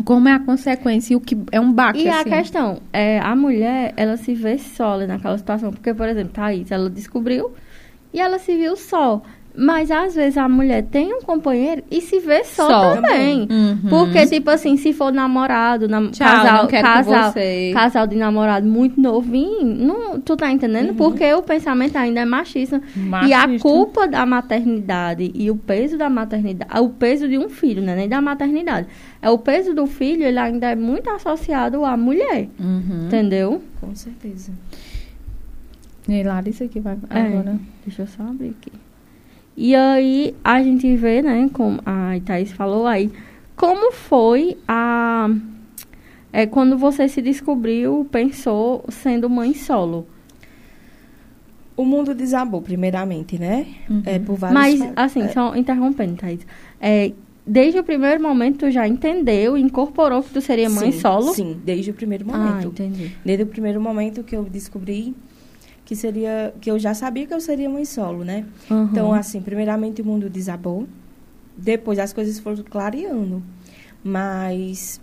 Como 0.04 0.28
é 0.28 0.32
a 0.32 0.40
consequência 0.40 1.12
e 1.12 1.16
o 1.16 1.20
que 1.20 1.38
é 1.52 1.60
um 1.60 1.72
baque 1.72 2.02
E 2.02 2.08
a 2.08 2.20
assim. 2.20 2.30
questão, 2.30 2.80
é, 2.92 3.20
a 3.20 3.36
mulher, 3.36 3.92
ela 3.96 4.16
se 4.16 4.34
vê 4.34 4.56
ali 4.80 5.06
naquela 5.06 5.38
situação. 5.38 5.70
Porque, 5.70 5.94
por 5.94 6.08
exemplo, 6.08 6.32
Thaís, 6.32 6.72
ela 6.72 6.90
descobriu 6.90 7.52
e 8.12 8.20
ela 8.20 8.38
se 8.40 8.56
viu 8.56 8.74
só. 8.74 9.22
Mas, 9.54 9.90
às 9.90 10.14
vezes, 10.14 10.38
a 10.38 10.48
mulher 10.48 10.82
tem 10.84 11.12
um 11.12 11.20
companheiro 11.20 11.82
e 11.90 12.00
se 12.00 12.18
vê 12.20 12.42
só, 12.42 12.66
Só. 12.68 12.94
também. 12.94 13.46
Uhum. 13.50 13.88
Porque, 13.90 14.26
tipo 14.26 14.48
assim, 14.50 14.76
se 14.78 14.92
for 14.92 15.12
namorado, 15.12 15.86
nam 15.88 16.10
Tchau, 16.10 16.26
casal, 16.26 16.68
casal, 16.68 17.34
casal 17.74 18.06
de 18.06 18.16
namorado 18.16 18.66
muito 18.66 19.00
novinho, 19.00 19.62
não, 19.64 20.18
tu 20.20 20.36
tá 20.36 20.50
entendendo? 20.50 20.94
Porque 20.94 21.30
o 21.34 21.42
pensamento 21.42 21.96
ainda 21.96 22.20
é 22.20 22.24
machista. 22.24 22.80
E 23.26 23.32
a 23.34 23.46
Machista. 23.46 23.68
culpa 23.68 24.08
da 24.08 24.24
maternidade 24.24 25.30
e 25.34 25.50
o 25.50 25.56
peso 25.56 25.98
da 25.98 26.08
maternidade, 26.08 26.70
o 26.80 26.88
peso 26.88 27.28
de 27.28 27.36
um 27.36 27.48
filho, 27.48 27.82
né? 27.82 27.94
Nem 27.94 28.08
da 28.08 28.20
maternidade. 28.22 28.86
É 29.20 29.28
o 29.28 29.36
peso 29.38 29.74
do 29.74 29.86
filho, 29.86 30.24
ele 30.24 30.38
ainda 30.38 30.70
é 30.70 30.74
muito 30.74 31.10
associado 31.10 31.84
à 31.84 31.96
mulher. 31.96 32.48
Uhum. 32.58 33.04
Entendeu? 33.06 33.62
Com 33.80 33.94
certeza. 33.94 34.50
E 36.08 36.22
Larissa 36.22 36.66
que 36.66 36.80
vai 36.80 36.96
É. 37.10 37.20
agora. 37.20 37.58
Deixa 37.86 38.02
eu 38.02 38.06
só 38.06 38.22
abrir 38.22 38.48
aqui. 38.58 38.72
E 39.56 39.74
aí 39.74 40.34
a 40.42 40.62
gente 40.62 40.94
vê, 40.96 41.20
né, 41.22 41.48
como 41.52 41.80
a 41.84 42.12
Thaís 42.24 42.52
falou 42.52 42.86
aí, 42.86 43.10
como 43.56 43.92
foi 43.92 44.56
a. 44.66 45.28
É, 46.32 46.46
quando 46.46 46.78
você 46.78 47.06
se 47.08 47.20
descobriu, 47.20 48.06
pensou 48.10 48.84
sendo 48.88 49.28
mãe 49.28 49.52
solo. 49.54 50.06
O 51.76 51.84
mundo 51.84 52.14
desabou, 52.14 52.60
primeiramente, 52.62 53.38
né? 53.38 53.66
Uhum. 53.88 54.02
É, 54.04 54.18
por 54.18 54.36
vários 54.36 54.58
Mas, 54.60 54.78
fa- 54.78 54.92
assim, 54.96 55.22
é, 55.24 55.28
só 55.28 55.54
interrompendo, 55.56 56.16
Thaís. 56.16 56.40
É, 56.80 57.12
desde 57.46 57.78
o 57.78 57.84
primeiro 57.84 58.22
momento, 58.22 58.58
tu 58.60 58.70
já 58.70 58.86
entendeu, 58.86 59.56
incorporou 59.56 60.22
que 60.22 60.30
tu 60.30 60.40
seria 60.40 60.68
mãe 60.70 60.92
sim, 60.92 61.00
solo? 61.00 61.32
Sim, 61.34 61.58
desde 61.64 61.90
o 61.90 61.94
primeiro 61.94 62.24
Ah, 62.30 62.36
momento. 62.38 62.68
entendi. 62.68 63.10
Desde 63.24 63.42
o 63.44 63.46
primeiro 63.46 63.80
momento 63.80 64.22
que 64.22 64.36
eu 64.36 64.44
descobri 64.44 65.14
que 65.84 65.96
seria 65.96 66.54
que 66.60 66.70
eu 66.70 66.78
já 66.78 66.94
sabia 66.94 67.26
que 67.26 67.34
eu 67.34 67.40
seria 67.40 67.68
mãe 67.68 67.84
solo, 67.84 68.24
né? 68.24 68.46
Uhum. 68.70 68.84
Então, 68.84 69.12
assim, 69.12 69.40
primeiramente 69.40 70.02
o 70.02 70.04
mundo 70.04 70.30
desabou. 70.30 70.86
Depois 71.56 71.98
as 71.98 72.12
coisas 72.12 72.38
foram 72.38 72.62
clareando. 72.62 73.42
Mas 74.02 75.00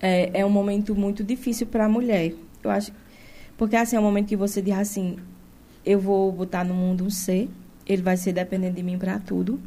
é, 0.00 0.40
é 0.40 0.46
um 0.46 0.50
momento 0.50 0.94
muito 0.94 1.24
difícil 1.24 1.66
para 1.66 1.86
a 1.86 1.88
mulher. 1.88 2.34
Eu 2.62 2.70
acho. 2.70 2.92
Porque, 3.56 3.76
assim, 3.76 3.96
é 3.96 4.00
um 4.00 4.02
momento 4.02 4.28
que 4.28 4.36
você 4.36 4.60
diz 4.60 4.74
assim: 4.74 5.16
eu 5.84 5.98
vou 5.98 6.32
botar 6.32 6.64
no 6.64 6.74
mundo 6.74 7.04
um 7.04 7.10
ser, 7.10 7.48
ele 7.86 8.02
vai 8.02 8.16
ser 8.16 8.32
dependente 8.32 8.76
de 8.76 8.82
mim 8.82 8.98
para 8.98 9.18
tudo. 9.18 9.60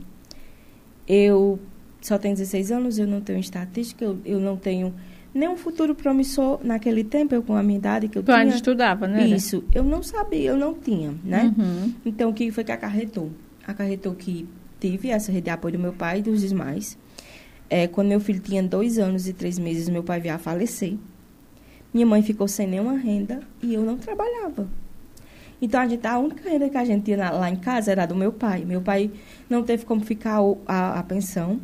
Eu 1.07 1.59
só 2.01 2.17
tenho 2.17 2.35
16 2.35 2.71
anos, 2.71 2.99
eu 2.99 3.07
não 3.07 3.21
tenho 3.21 3.39
estatística, 3.39 4.03
eu, 4.05 4.19
eu 4.23 4.39
não 4.39 4.55
tenho 4.55 4.93
nenhum 5.33 5.55
futuro 5.55 5.93
promissor 5.95 6.59
naquele 6.63 7.03
tempo, 7.03 7.35
eu 7.35 7.41
com 7.43 7.55
a 7.55 7.63
minha 7.63 7.77
idade 7.77 8.07
que 8.07 8.17
eu 8.17 8.23
Tu 8.23 8.31
ainda 8.31 8.45
tinha. 8.45 8.55
estudava, 8.55 9.07
né? 9.07 9.27
Isso, 9.27 9.63
eu 9.73 9.83
não 9.83 10.01
sabia, 10.03 10.49
eu 10.51 10.57
não 10.57 10.73
tinha, 10.73 11.13
né? 11.23 11.53
Uhum. 11.57 11.93
Então, 12.05 12.29
o 12.29 12.33
que 12.33 12.51
foi 12.51 12.63
que 12.63 12.71
acarretou? 12.71 13.29
Acarretou 13.67 14.13
que 14.15 14.47
tive 14.79 15.09
essa 15.09 15.31
rede 15.31 15.45
de 15.45 15.49
apoio 15.51 15.73
do 15.73 15.79
meu 15.79 15.93
pai 15.93 16.19
e 16.19 16.21
dos 16.21 16.41
demais. 16.41 16.97
É, 17.69 17.87
quando 17.87 18.07
meu 18.07 18.19
filho 18.19 18.39
tinha 18.39 18.63
dois 18.63 18.97
anos 18.97 19.27
e 19.27 19.33
três 19.33 19.59
meses, 19.59 19.87
meu 19.89 20.03
pai 20.03 20.19
veio 20.19 20.33
a 20.33 20.37
falecer. 20.39 20.95
Minha 21.93 22.05
mãe 22.05 22.21
ficou 22.23 22.47
sem 22.47 22.67
nenhuma 22.67 22.97
renda 22.97 23.41
e 23.61 23.73
eu 23.73 23.83
não 23.83 23.97
trabalhava. 23.97 24.67
Então, 25.61 25.81
a, 25.81 25.87
gente, 25.87 26.07
a 26.07 26.17
única 26.17 26.49
renda 26.49 26.69
que 26.69 26.77
a 26.77 26.85
gente 26.85 27.03
tinha 27.03 27.29
lá 27.31 27.49
em 27.49 27.55
casa 27.57 27.91
era 27.91 28.05
do 28.05 28.15
meu 28.15 28.31
pai. 28.31 28.63
Meu 28.65 28.81
pai 28.81 29.11
não 29.49 29.61
teve 29.61 29.85
como 29.85 30.01
ficar 30.01 30.39
a, 30.65 30.99
a 30.99 31.03
pensão. 31.03 31.59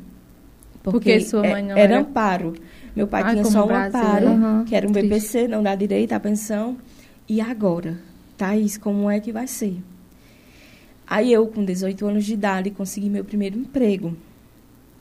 Porque 0.84 1.20
sua 1.22 1.46
é- 1.48 1.52
mãe 1.52 1.64
não 1.64 1.72
era 1.72 1.94
era- 1.94 2.00
amparo. 2.00 2.54
Meu 2.96 3.08
pai 3.08 3.24
Ai, 3.24 3.32
tinha 3.34 3.46
só 3.46 3.64
um 3.64 3.68
Brasil, 3.68 4.00
amparo, 4.00 4.28
Uhum, 4.28 4.66
que 4.66 4.76
era 4.76 4.88
um 4.88 4.92
triste. 4.92 5.10
BPC, 5.10 5.48
não 5.48 5.62
dá 5.62 5.76
direito 5.76 6.14
à 6.14 6.20
pensão. 6.20 6.78
E 7.28 7.42
agora? 7.42 7.98
Thaís, 8.38 8.78
como 8.78 9.10
é 9.10 9.20
que 9.20 9.32
vai 9.32 9.48
ser? 9.48 9.78
Aí 11.08 11.32
eu, 11.32 11.46
com 11.48 11.64
18 11.64 12.06
anos 12.08 12.26
de 12.26 12.34
idade, 12.34 12.72
consegui 12.72 13.10
meu 13.10 13.24
primeiro 13.24 13.58
emprego. 13.60 14.16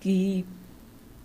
Que 0.01 0.45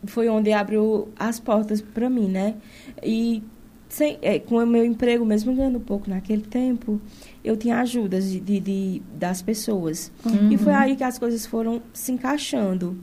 foi 0.05 0.29
onde 0.29 0.51
abriu 0.53 1.09
as 1.17 1.39
portas 1.39 1.81
para 1.81 2.09
mim, 2.09 2.27
né? 2.29 2.55
E 3.03 3.43
sem, 3.89 4.17
é, 4.21 4.39
com 4.39 4.55
o 4.55 4.65
meu 4.65 4.85
emprego, 4.85 5.25
mesmo 5.25 5.53
ganhando 5.53 5.79
pouco 5.79 6.09
naquele 6.09 6.43
tempo, 6.43 7.01
eu 7.43 7.57
tinha 7.57 7.79
ajudas 7.79 8.29
de, 8.31 8.39
de- 8.39 8.59
de- 8.59 9.01
das 9.17 9.41
pessoas. 9.41 10.11
E 10.49 10.57
foi 10.57 10.73
aí 10.73 10.95
que 10.95 11.03
as 11.03 11.17
coisas 11.19 11.45
foram 11.45 11.81
se 11.91 12.11
encaixando. 12.11 12.97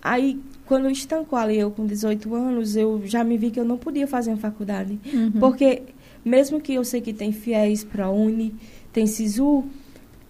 Aí, 0.00 0.40
quando 0.70 0.88
estancou 0.88 1.36
ali, 1.36 1.58
eu 1.58 1.68
com 1.72 1.84
18 1.84 2.32
anos, 2.32 2.76
eu 2.76 3.02
já 3.04 3.24
me 3.24 3.36
vi 3.36 3.50
que 3.50 3.58
eu 3.58 3.64
não 3.64 3.76
podia 3.76 4.06
fazer 4.06 4.30
uma 4.30 4.36
faculdade. 4.36 5.00
Uhum. 5.12 5.32
Porque, 5.40 5.82
mesmo 6.24 6.60
que 6.60 6.74
eu 6.74 6.84
sei 6.84 7.00
que 7.00 7.12
tem 7.12 7.32
FIES 7.32 7.82
para 7.82 8.08
Uni, 8.08 8.54
tem 8.92 9.04
SISU, 9.04 9.64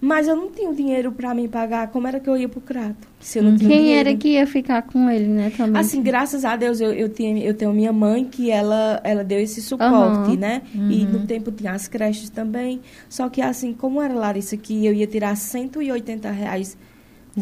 mas 0.01 0.27
eu 0.27 0.35
não 0.35 0.51
tinha 0.51 0.71
o 0.71 0.75
dinheiro 0.75 1.13
para 1.13 1.35
me 1.35 1.47
pagar. 1.47 1.89
Como 1.89 2.07
era 2.07 2.19
que 2.19 2.27
eu 2.31 2.39
ia 2.39 2.49
pro 2.49 2.59
Crato? 2.59 3.07
Se 3.21 3.39
eu 3.39 3.43
não 3.43 3.55
tinha 3.55 3.69
Quem 3.69 3.81
dinheiro? 3.81 4.09
era 4.09 4.17
que 4.17 4.29
ia 4.29 4.47
ficar 4.47 4.81
com 4.81 5.11
ele, 5.11 5.27
né, 5.27 5.53
também? 5.55 5.79
Assim, 5.79 6.03
graças 6.03 6.43
a 6.43 6.57
Deus, 6.57 6.81
eu, 6.81 6.91
eu, 6.91 7.11
tenho, 7.11 7.37
eu 7.37 7.53
tenho 7.53 7.75
minha 7.75 7.93
mãe 7.93 8.25
que 8.25 8.51
ela, 8.51 8.99
ela 9.05 9.23
deu 9.23 9.39
esse 9.39 9.61
suporte, 9.61 10.31
Aham. 10.31 10.37
né? 10.37 10.63
E 10.75 11.05
no 11.05 11.27
tempo 11.27 11.53
tinha 11.53 11.73
as 11.73 11.87
creches 11.87 12.31
também. 12.31 12.81
Só 13.11 13.29
que, 13.29 13.43
assim, 13.43 13.75
como 13.75 14.01
era, 14.01 14.15
Larissa, 14.15 14.57
que 14.57 14.87
eu 14.87 14.95
ia 14.95 15.07
tirar 15.07 15.37
180 15.37 16.31
reais 16.31 16.79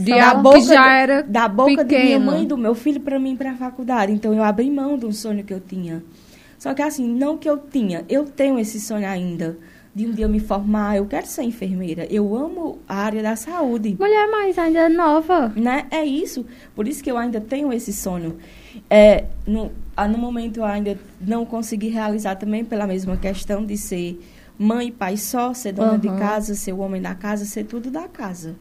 De 0.04 0.10
da 0.12 0.30
algo 0.30 0.42
boca 0.42 0.58
que 0.58 0.64
já 0.66 0.92
era 0.94 1.22
da 1.22 1.48
boca 1.48 1.70
de 1.70 1.76
minha 1.76 1.86
pequeno. 2.18 2.24
mãe 2.26 2.46
do 2.46 2.56
meu 2.56 2.74
filho 2.74 3.00
para 3.00 3.18
mim 3.18 3.36
para 3.36 3.52
a 3.52 3.56
faculdade. 3.56 4.12
Então 4.12 4.32
eu 4.34 4.42
abri 4.42 4.70
mão 4.70 4.96
de 4.98 5.06
um 5.06 5.12
sonho 5.12 5.44
que 5.44 5.52
eu 5.52 5.60
tinha. 5.60 6.02
Só 6.58 6.74
que 6.74 6.82
assim, 6.82 7.06
não 7.06 7.36
que 7.38 7.48
eu 7.48 7.56
tinha, 7.58 8.04
eu 8.08 8.24
tenho 8.24 8.58
esse 8.58 8.80
sonho 8.80 9.06
ainda 9.06 9.56
de 9.94 10.06
um 10.06 10.12
dia 10.12 10.26
eu 10.26 10.28
me 10.28 10.38
formar, 10.38 10.96
eu 10.96 11.06
quero 11.06 11.26
ser 11.26 11.42
enfermeira. 11.42 12.06
Eu 12.08 12.36
amo 12.36 12.78
a 12.88 12.96
área 12.96 13.20
da 13.20 13.34
saúde. 13.34 13.96
Mulher, 13.98 14.28
mas 14.30 14.56
ainda 14.56 14.80
é 14.80 14.88
nova. 14.88 15.52
Né? 15.56 15.86
É 15.90 16.04
isso. 16.04 16.46
Por 16.74 16.86
isso 16.86 17.02
que 17.02 17.10
eu 17.10 17.18
ainda 17.18 17.40
tenho 17.40 17.72
esse 17.72 17.92
sonho. 17.92 18.36
É, 18.88 19.24
no, 19.44 19.72
ah, 19.96 20.06
no 20.06 20.16
momento 20.16 20.58
eu 20.58 20.64
ainda 20.64 20.96
não 21.20 21.44
consegui 21.44 21.88
realizar 21.88 22.36
também 22.36 22.64
pela 22.64 22.86
mesma 22.86 23.16
questão 23.16 23.64
de 23.66 23.76
ser 23.76 24.20
mãe 24.56 24.88
e 24.88 24.92
pai 24.92 25.16
só, 25.16 25.52
ser 25.52 25.72
dona 25.72 25.92
Uhum. 25.94 25.98
de 25.98 26.08
casa, 26.10 26.54
ser 26.54 26.72
o 26.74 26.78
homem 26.78 27.02
da 27.02 27.14
casa, 27.16 27.44
ser 27.44 27.64
tudo 27.64 27.90
da 27.90 28.06
casa. 28.06 28.54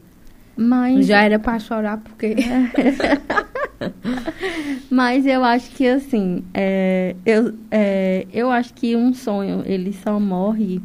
Mas, 0.60 1.06
Já 1.06 1.22
era 1.22 1.38
pra 1.38 1.56
chorar, 1.60 1.98
porque... 1.98 2.34
mas 4.90 5.26
eu 5.26 5.44
acho 5.44 5.70
que 5.70 5.86
assim, 5.86 6.42
é, 6.52 7.14
eu, 7.24 7.54
é, 7.70 8.26
eu 8.32 8.50
acho 8.50 8.74
que 8.74 8.96
um 8.96 9.12
sonho, 9.14 9.62
ele 9.66 9.92
só 9.92 10.18
morre 10.18 10.80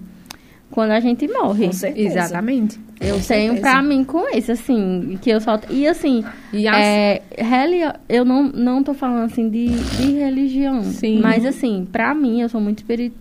quando 0.70 0.92
a 0.92 1.00
gente 1.00 1.28
morre. 1.28 1.68
Com 1.68 1.74
certeza. 1.74 2.20
Exatamente. 2.20 2.80
Eu 3.00 3.16
Com 3.16 3.22
tenho 3.22 3.54
certeza. 3.54 3.62
pra 3.62 3.82
mim 3.82 4.04
com 4.04 4.30
isso, 4.36 4.52
assim, 4.52 5.18
que 5.22 5.30
eu 5.30 5.42
só. 5.42 5.60
E 5.70 5.88
assim, 5.88 6.24
E 6.54 6.68
as- 6.68 6.78
é, 6.78 7.22
relio- 7.38 7.94
eu 8.08 8.24
não, 8.24 8.44
não 8.44 8.84
tô 8.84 8.94
falando 8.94 9.26
assim 9.26 9.50
de, 9.50 9.68
de 9.68 10.12
religião. 10.14 10.84
Sim. 10.84 11.20
Mas 11.20 11.46
assim, 11.46 11.88
pra 11.92 12.14
mim, 12.16 12.42
eu 12.42 12.50
sou 12.50 12.62
muito 12.62 12.80
espiri 12.80 13.12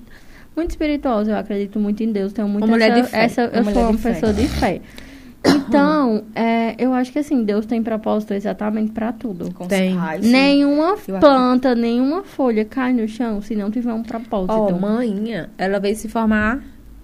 muito 0.55 0.69
espirituosa, 0.71 1.31
eu 1.31 1.39
acredito 1.39 1.81
muito 1.81 2.03
em 2.03 2.13
Deus, 2.13 2.31
tenho 2.31 2.47
muito 2.47 2.65
Uma 2.65 2.73
mulher 2.73 2.91
essa, 2.91 3.01
de 3.03 3.09
fé, 3.09 3.25
essa- 3.25 3.51
eu 3.55 3.65
sou 3.65 3.83
uma 3.85 3.93
de 3.93 3.99
fé. 3.99 4.13
pessoa 4.13 4.33
de 4.35 4.47
fé. 4.49 4.81
Então, 5.45 6.25
é, 6.35 6.75
eu 6.79 6.93
acho 6.93 7.13
que 7.13 7.19
assim, 7.19 7.45
Deus 7.45 7.67
tem 7.67 7.83
propósito 7.83 8.35
exatamente 8.35 8.93
pra 8.93 9.13
tudo. 9.13 9.53
Tem. 9.67 9.97
Ai. 9.99 10.19
Nenhuma 10.19 10.97
planta, 10.97 11.75
nenhuma 11.75 12.23
folha 12.23 12.65
cai 12.65 12.93
no 12.93 13.07
chão 13.09 13.41
se 13.41 13.55
não 13.55 13.71
tiver 13.71 13.93
um 13.93 14.03
propósito. 14.03 14.53
Ó, 14.53 14.71
manhinha, 14.79 15.51
ela 15.59 15.81
veio 15.81 15.97
se 15.97 16.09
formar 16.09 16.63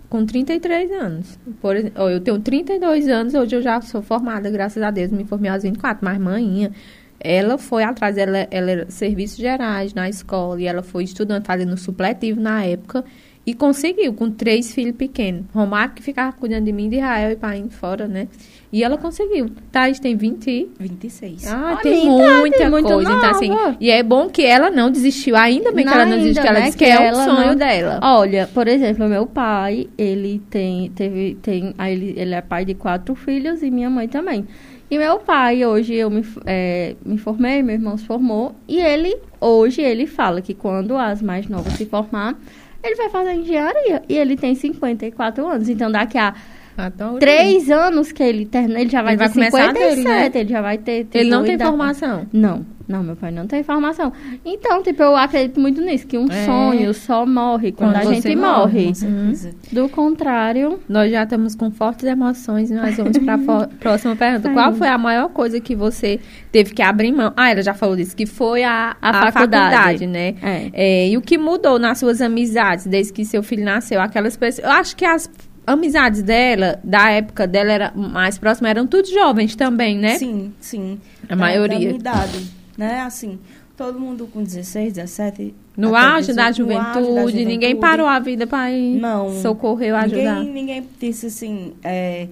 com 0.09 0.25
33 0.25 0.91
anos. 0.93 1.39
Por 1.61 1.77
exemplo, 1.77 2.03
eu 2.09 2.21
tenho 2.21 2.39
32 2.39 3.09
anos, 3.09 3.35
hoje 3.35 3.57
eu 3.57 3.63
já 3.63 3.81
sou 3.81 4.03
formada, 4.03 4.51
graças 4.51 4.83
a 4.83 4.91
Deus, 4.91 5.11
me 5.11 5.25
formei 5.25 5.51
aos 5.51 5.63
24, 5.63 6.05
mas 6.05 6.19
manhinha, 6.19 6.73
ela 7.21 7.59
foi 7.59 7.83
atrás, 7.83 8.17
ela, 8.17 8.47
ela 8.51 8.71
era 8.71 8.91
serviços 8.91 9.39
gerais 9.39 9.93
na 9.93 10.09
escola, 10.09 10.61
e 10.61 10.67
ela 10.67 10.83
foi 10.83 11.05
estudando, 11.05 11.45
fazendo 11.45 11.77
supletivo 11.77 12.41
na 12.41 12.65
época, 12.65 13.05
e 13.49 13.55
conseguiu, 13.55 14.13
com 14.13 14.31
três 14.31 14.75
filhos 14.75 14.95
pequenos. 14.95 15.47
Romário 15.55 15.95
que 15.95 16.03
ficava 16.03 16.31
cuidando 16.33 16.67
de 16.67 16.73
mim, 16.73 16.91
de 16.91 16.97
Israel 16.97 17.31
e 17.31 17.37
pai 17.37 17.65
fora, 17.71 18.07
né? 18.07 18.29
E 18.71 18.85
ela 18.85 18.99
conseguiu. 18.99 19.51
Thaís 19.73 19.99
tem 19.99 20.15
20 20.15 20.69
26. 20.79 21.47
ah, 21.51 21.69
Olha, 21.69 21.77
tem 21.79 22.03
então, 22.03 22.41
muita 22.41 22.59
tem 22.59 22.71
muito 22.71 22.89
coisa. 22.89 23.11
Então, 23.11 23.31
assim, 23.31 23.51
e 23.81 23.91
é 23.91 24.03
bom 24.03 24.29
que 24.29 24.45
ela 24.45 24.69
não 24.69 24.91
desistiu. 24.91 25.35
Ainda 25.35 25.73
bem 25.73 25.87
que 25.87 25.91
ela 25.95 26.05
não 26.05 26.19
desistiu, 26.19 26.45
ela 26.45 26.59
né, 26.59 26.67
disse 26.67 26.77
que, 26.77 26.85
que 26.85 26.91
é 26.91 27.11
um 27.11 27.15
sonho 27.15 27.47
não- 27.47 27.57
dela. 27.57 28.01
Olha, 28.03 28.47
por 28.53 28.69
exemplo, 28.69 29.09
meu 29.09 29.25
pai, 29.25 29.89
ele 29.97 30.43
tem, 30.51 30.91
teve, 30.91 31.39
tem, 31.41 31.75
ele, 31.89 32.13
ele 32.19 32.35
é 32.35 32.43
pai 32.43 32.67
de 32.67 32.75
quatro 32.75 33.15
filhos 33.15 33.63
e 33.63 33.71
minha 33.71 33.89
mãe 33.89 34.09
também. 34.09 34.47
E 34.91 34.99
meu 34.99 35.21
pai, 35.21 35.65
hoje 35.65 35.95
eu 35.95 36.11
me, 36.11 36.23
é, 36.45 36.97
me 37.03 37.17
formei, 37.17 37.63
meu 37.63 37.77
irmão 37.77 37.97
se 37.97 38.05
formou, 38.05 38.55
e 38.69 38.79
ele, 38.79 39.17
hoje, 39.41 39.81
ele 39.81 40.07
fala 40.07 40.43
que 40.43 40.53
quando 40.53 40.99
as 40.99 41.23
mais 41.23 41.49
novas 41.49 41.73
se 41.75 41.87
formar, 41.87 42.39
ele 42.83 42.95
vai 42.95 43.09
fazer 43.09 43.33
engenharia. 43.35 44.03
E 44.09 44.17
ele 44.17 44.37
tem 44.37 44.55
54 44.55 45.47
anos, 45.47 45.69
então 45.69 45.91
daqui 45.91 46.19
a 46.19 46.35
Adoro. 46.79 47.19
três 47.19 47.71
anos 47.71 48.13
que 48.13 48.23
ele 48.23 48.47
termina, 48.47 48.81
ele 48.81 48.89
já 48.91 49.03
vai 49.03 49.13
Ele 49.15 49.19
vai 49.19 49.29
ter 49.29 49.35
começar 49.35 49.59
57, 49.69 49.95
dele, 49.97 50.09
né? 50.09 50.31
ele 50.35 50.49
já 50.49 50.63
vai 50.63 50.79
ter... 50.79 51.07
Ele 51.13 51.29
não 51.31 51.39
tipo, 51.39 51.47
tem 51.47 51.55
idade- 51.57 51.71
formação. 51.71 52.27
Não, 52.33 52.65
não, 52.89 53.03
meu 53.03 53.17
pai 53.17 53.31
não 53.31 53.47
tem 53.47 53.63
formação. 53.63 54.13
Então, 54.45 54.83
tipo, 54.83 55.03
eu 55.03 55.15
acredito 55.17 55.61
muito 55.61 55.81
nisso, 55.83 56.07
que 56.07 56.17
um 56.17 56.27
É. 56.31 56.45
sonho 56.47 56.95
só 56.95 57.27
morre 57.27 57.73
quando, 57.73 57.93
Quando 57.93 58.09
a 58.09 58.15
gente 58.15 58.35
morre. 58.35 58.47
morre. 58.47 58.87
Com 58.89 58.95
certeza. 58.95 59.51
Do 59.73 59.89
contrário, 59.91 60.79
Nós 60.89 61.11
já 61.11 61.25
estamos 61.25 61.55
com 61.55 61.71
fortes 61.71 62.05
emoções 62.05 62.71
e 62.71 62.75
nós 62.75 62.97
vamos 62.97 63.19
para 63.19 63.35
a 63.35 63.67
próxima 63.79 64.17
pergunta. 64.17 64.49
Vai. 64.51 64.55
Qual 64.55 64.73
foi 64.75 64.89
a 64.89 64.97
maior 64.97 65.29
coisa 65.29 65.61
que 65.61 65.75
você 65.77 66.19
teve 66.51 66.73
que 66.73 66.81
abrir 66.81 67.13
mão? 67.13 67.33
Ah, 67.37 67.51
ela 67.51 67.61
já 67.63 67.75
falou 67.75 67.95
disso, 67.97 68.17
que 68.17 68.25
foi 68.25 68.63
a, 68.65 68.97
A 69.03 69.11
a 69.11 69.33
faculdade. 69.33 69.75
faculdade, 69.75 70.07
né? 70.07 70.35
é. 70.43 70.71
É, 70.73 71.09
e 71.11 71.17
o 71.17 71.21
que 71.21 71.37
mudou 71.37 71.79
nas 71.79 71.99
suas 71.99 72.23
amizades 72.23 72.87
desde 72.87 73.13
que 73.13 73.25
seu 73.25 73.43
filho 73.43 73.65
nasceu? 73.65 74.01
Aquelas 74.01 74.37
pessoas. 74.37 74.65
Eu 74.67 74.73
acho 74.73 74.97
que 74.97 75.05
as 75.05 75.29
amizades 75.69 76.23
dela, 76.23 76.79
da 76.83 77.11
época 77.11 77.47
dela, 77.47 77.71
era 77.73 77.93
mais 77.95 78.39
próximas, 78.39 78.71
eram 78.71 78.87
todos 78.87 79.11
jovens 79.11 79.55
também, 79.55 79.97
né? 79.99 80.17
Sim, 80.19 80.53
sim. 80.61 80.99
A 81.25 81.29
Da- 81.29 81.37
maioria. 81.37 81.75
Da 81.79 81.85
minha 81.85 81.91
idade, 81.95 82.47
né? 82.77 83.01
Assim, 83.03 83.39
todo 83.77 83.99
mundo 84.01 84.27
com 84.33 84.43
16, 84.43 84.95
17. 84.95 85.55
No 85.77 85.95
auge 85.95 86.33
da 86.33 86.51
18, 86.51 86.67
no 86.73 86.77
auge 86.81 86.99
juventude, 86.99 87.45
da 87.45 87.49
ninguém 87.51 87.71
juventude. 87.71 87.81
parou 87.81 88.07
a 88.07 88.19
vida 88.19 88.47
para 88.47 88.73
ir 88.73 88.99
Não. 88.99 89.31
socorrer 89.41 89.93
ou 89.93 89.99
ajudar. 90.01 90.41
Ninguém, 90.41 90.53
ninguém 90.53 90.89
disse 90.99 91.27
assim, 91.27 91.75
é, 91.85 92.27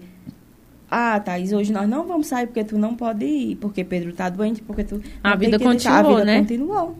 ah, 0.90 1.20
Thaís, 1.20 1.52
hoje 1.52 1.72
nós 1.72 1.88
não 1.88 2.04
vamos 2.06 2.26
sair 2.26 2.46
porque 2.46 2.64
tu 2.64 2.76
não 2.78 2.94
pode 2.96 3.24
ir, 3.24 3.56
porque 3.56 3.84
Pedro 3.84 4.12
tá 4.12 4.28
doente, 4.28 4.62
porque 4.62 4.82
tu... 4.82 5.00
A 5.22 5.36
vida 5.36 5.58
continuou, 5.58 5.98
A 5.98 6.02
vida 6.14 6.24
né? 6.24 6.38
continuou. 6.40 6.96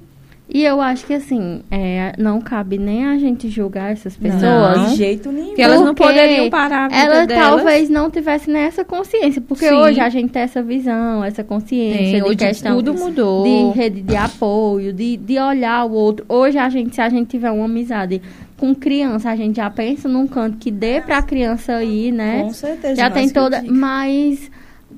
E 0.49 0.63
eu 0.65 0.81
acho 0.81 1.05
que 1.05 1.13
assim, 1.13 1.63
é, 1.73 2.13
não 2.17 2.41
cabe 2.41 2.79
nem 2.79 3.05
a 3.05 3.19
gente 3.19 3.49
julgar 3.49 3.91
essas 3.91 4.17
Não, 4.17 4.31
pessoas. 4.31 4.91
de 4.91 4.97
jeito 4.97 5.33
nenhum. 5.33 5.49
Porque 5.49 5.63
elas 5.63 5.81
não 5.81 5.95
poderiam 5.95 6.49
parar 6.49 6.85
a 6.85 6.89
vida 6.89 7.01
Ela 7.01 7.27
delas. 7.27 7.45
talvez 7.57 7.91
não 7.91 8.09
tivesse 8.11 8.49
nessa 8.49 8.85
consciência, 8.85 9.43
porque 9.43 9.69
Sim. 9.69 9.75
hoje 9.75 9.99
a 10.01 10.09
gente 10.09 10.31
tem 10.31 10.43
essa 10.43 10.63
visão, 10.63 11.25
essa 11.25 11.43
consciência 11.43 11.99
Tem, 11.99 12.15
de 12.15 12.23
hoje 12.23 12.37
questão 12.37 12.77
tudo 12.77 12.95
mudou. 12.95 13.43
de 13.73 13.77
rede 13.79 14.03
de 14.03 14.15
apoio, 14.17 14.93
de, 14.93 15.17
de 15.17 15.37
olhar 15.39 15.85
o 15.85 15.93
outro. 15.93 16.25
Hoje 16.29 16.57
a 16.59 16.69
gente, 16.69 16.95
se 16.95 17.01
a 17.01 17.09
gente 17.09 17.29
tiver 17.29 17.51
uma 17.51 17.65
amizade 17.65 18.23
com 18.57 18.73
criança, 18.73 19.31
a 19.31 19.37
gente 19.37 19.57
já 19.57 19.69
pensa 19.69 20.09
num 20.09 20.29
canto 20.29 20.59
que 20.59 20.71
dê 20.71 21.01
pra 21.01 21.21
criança 21.23 21.83
ir, 21.83 22.13
né? 22.13 22.43
Com 22.45 22.53
certeza. 22.53 22.95
já 22.95 23.11
tem 23.11 23.29
toda, 23.29 23.63
mas 23.69 24.49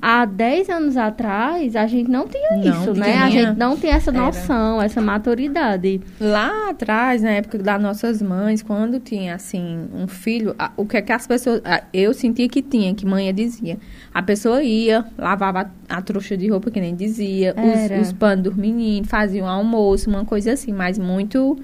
há 0.01 0.25
10 0.25 0.69
anos 0.71 0.97
atrás 0.97 1.75
a 1.75 1.87
gente 1.87 2.11
não 2.11 2.29
tinha 2.29 2.51
Não 2.51 2.61
isso, 2.83 2.95
né? 2.95 3.17
A 3.17 3.29
tinha. 3.29 3.47
gente 3.47 3.59
não 3.59 3.77
tem 3.77 3.91
essa 3.91 4.11
Era. 4.11 4.21
noção, 4.21 4.81
essa 4.81 5.01
maturidade. 5.01 6.01
Lá 6.21 6.71
atrás, 6.71 7.23
na 7.23 7.31
época 7.31 7.59
das 7.59 7.81
nossas 7.83 8.23
mães, 8.23 8.63
quando 8.63 9.01
tinha, 9.01 9.35
assim, 9.35 9.89
um 9.95 10.07
filho, 10.07 10.55
a- 10.59 10.71
o 10.77 10.85
que 10.87 10.97
é 10.99 11.03
que 11.03 11.13
as 11.13 11.27
pessoas... 11.27 11.61
a- 11.65 11.83
Eu 11.93 12.13
sentia 12.15 12.49
que 12.49 12.63
tinha, 12.63 12.95
que 12.95 13.05
mãe 13.07 13.33
dizia. 13.35 13.79
A 14.15 14.23
pessoa 14.23 14.63
ia, 14.63 15.05
lavava 15.17 15.71
a, 15.89 15.97
a 15.97 16.03
trouxa 16.03 16.37
de 16.37 16.49
roupa, 16.49 16.71
que 16.71 16.81
nem 16.81 16.95
dizia, 16.95 17.55
Era. 17.57 18.01
os, 18.01 18.09
os 18.09 18.13
panos 18.13 18.45
dos 18.45 18.57
meninos, 18.57 19.09
fazia 19.09 19.43
um 19.43 19.49
almoço, 19.49 20.09
uma 20.11 20.25
coisa 20.25 20.53
assim, 20.53 20.73
mas 20.73 20.99
muito... 20.99 21.57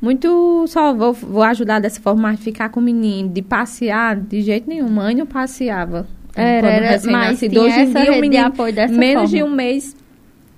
Muito 0.00 0.64
só 0.68 0.94
vou, 0.94 1.12
vou 1.12 1.42
ajudar 1.42 1.80
dessa 1.80 2.00
forma, 2.00 2.36
ficar 2.36 2.68
com 2.68 2.78
o 2.78 2.82
menino, 2.82 3.28
de 3.30 3.42
passear, 3.42 4.14
de 4.14 4.40
jeito 4.42 4.68
nenhum. 4.68 4.88
Mãe 4.88 5.12
não 5.12 5.26
passeava. 5.26 6.06
Era, 6.34 6.60
Quando 6.68 6.72
era, 6.72 6.90
recém-nascido. 6.90 7.54
mas 7.60 7.64
Hoje 7.72 7.80
em 7.80 7.92
dia, 7.92 8.12
de 8.12 8.20
menino, 8.20 8.46
apoio 8.46 8.72
dessa 8.74 8.94
menos 8.94 9.30
de 9.30 9.38
forma. 9.40 9.52
um 9.52 9.56
mês, 9.56 9.96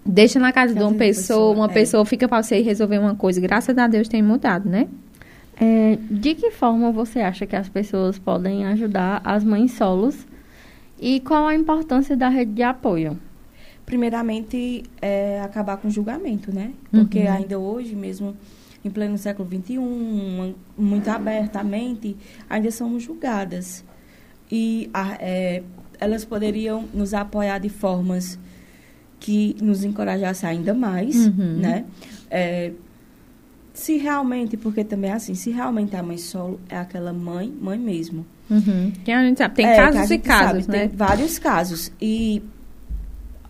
deixa 0.04 0.38
na 0.38 0.52
casa 0.52 0.74
de 0.74 0.80
uma 0.82 0.92
de 0.92 0.98
pessoa, 0.98 1.24
pessoa, 1.52 1.54
uma 1.56 1.66
é. 1.70 1.74
pessoa 1.74 2.04
fica 2.04 2.28
pra 2.28 2.42
você 2.42 2.60
resolver 2.60 2.98
uma 2.98 3.14
coisa. 3.14 3.40
Graças 3.40 3.76
a 3.76 3.86
Deus 3.86 4.08
tem 4.08 4.22
mudado, 4.22 4.68
né? 4.68 4.88
É, 5.60 5.98
de 6.10 6.34
que 6.34 6.50
forma 6.50 6.90
você 6.90 7.20
acha 7.20 7.46
que 7.46 7.54
as 7.54 7.68
pessoas 7.68 8.18
podem 8.18 8.64
ajudar 8.66 9.20
as 9.24 9.44
mães 9.44 9.72
solos? 9.72 10.26
E 10.98 11.20
qual 11.20 11.46
a 11.46 11.54
importância 11.54 12.16
da 12.16 12.28
rede 12.28 12.52
de 12.52 12.62
apoio? 12.62 13.18
Primeiramente, 13.86 14.84
é 15.00 15.40
acabar 15.42 15.76
com 15.78 15.88
o 15.88 15.90
julgamento, 15.90 16.54
né? 16.54 16.70
Porque 16.90 17.20
Uhum. 17.20 17.32
ainda 17.32 17.58
hoje, 17.58 17.94
mesmo 17.96 18.36
em 18.84 18.90
pleno 18.90 19.18
século 19.18 19.48
XXI, 19.48 20.54
muito 20.78 21.08
abertamente, 21.08 22.16
ainda 22.48 22.70
somos 22.70 23.02
julgadas. 23.02 23.84
E 24.50 24.90
é, 25.20 25.62
elas 25.98 26.24
poderiam 26.24 26.84
nos 26.92 27.14
apoiar 27.14 27.58
de 27.58 27.68
formas 27.68 28.38
que 29.18 29.54
nos 29.60 29.84
encorajassem 29.84 30.48
ainda 30.48 30.72
mais, 30.74 31.14
Uhum. 31.26 31.58
né? 31.58 31.84
É, 32.30 32.72
se 33.74 33.96
realmente, 33.96 34.56
porque 34.56 34.82
também 34.84 35.10
é 35.10 35.14
assim, 35.14 35.34
se 35.34 35.50
realmente 35.50 35.94
a 35.96 36.02
mãe 36.02 36.18
solo 36.18 36.58
é 36.68 36.76
aquela 36.76 37.12
mãe, 37.12 37.52
mãe 37.60 37.78
mesmo. 37.78 38.26
Uhum. 38.50 38.92
Que 39.04 39.12
a 39.12 39.22
gente 39.22 39.38
sabe. 39.38 39.54
Tem 39.54 39.66
É, 39.66 39.76
casos 39.76 40.10
e 40.10 40.18
casos, 40.18 40.64
sabe, 40.64 40.76
né? 40.78 40.88
Tem 40.88 40.96
vários 40.96 41.38
casos. 41.38 41.92
E 42.00 42.42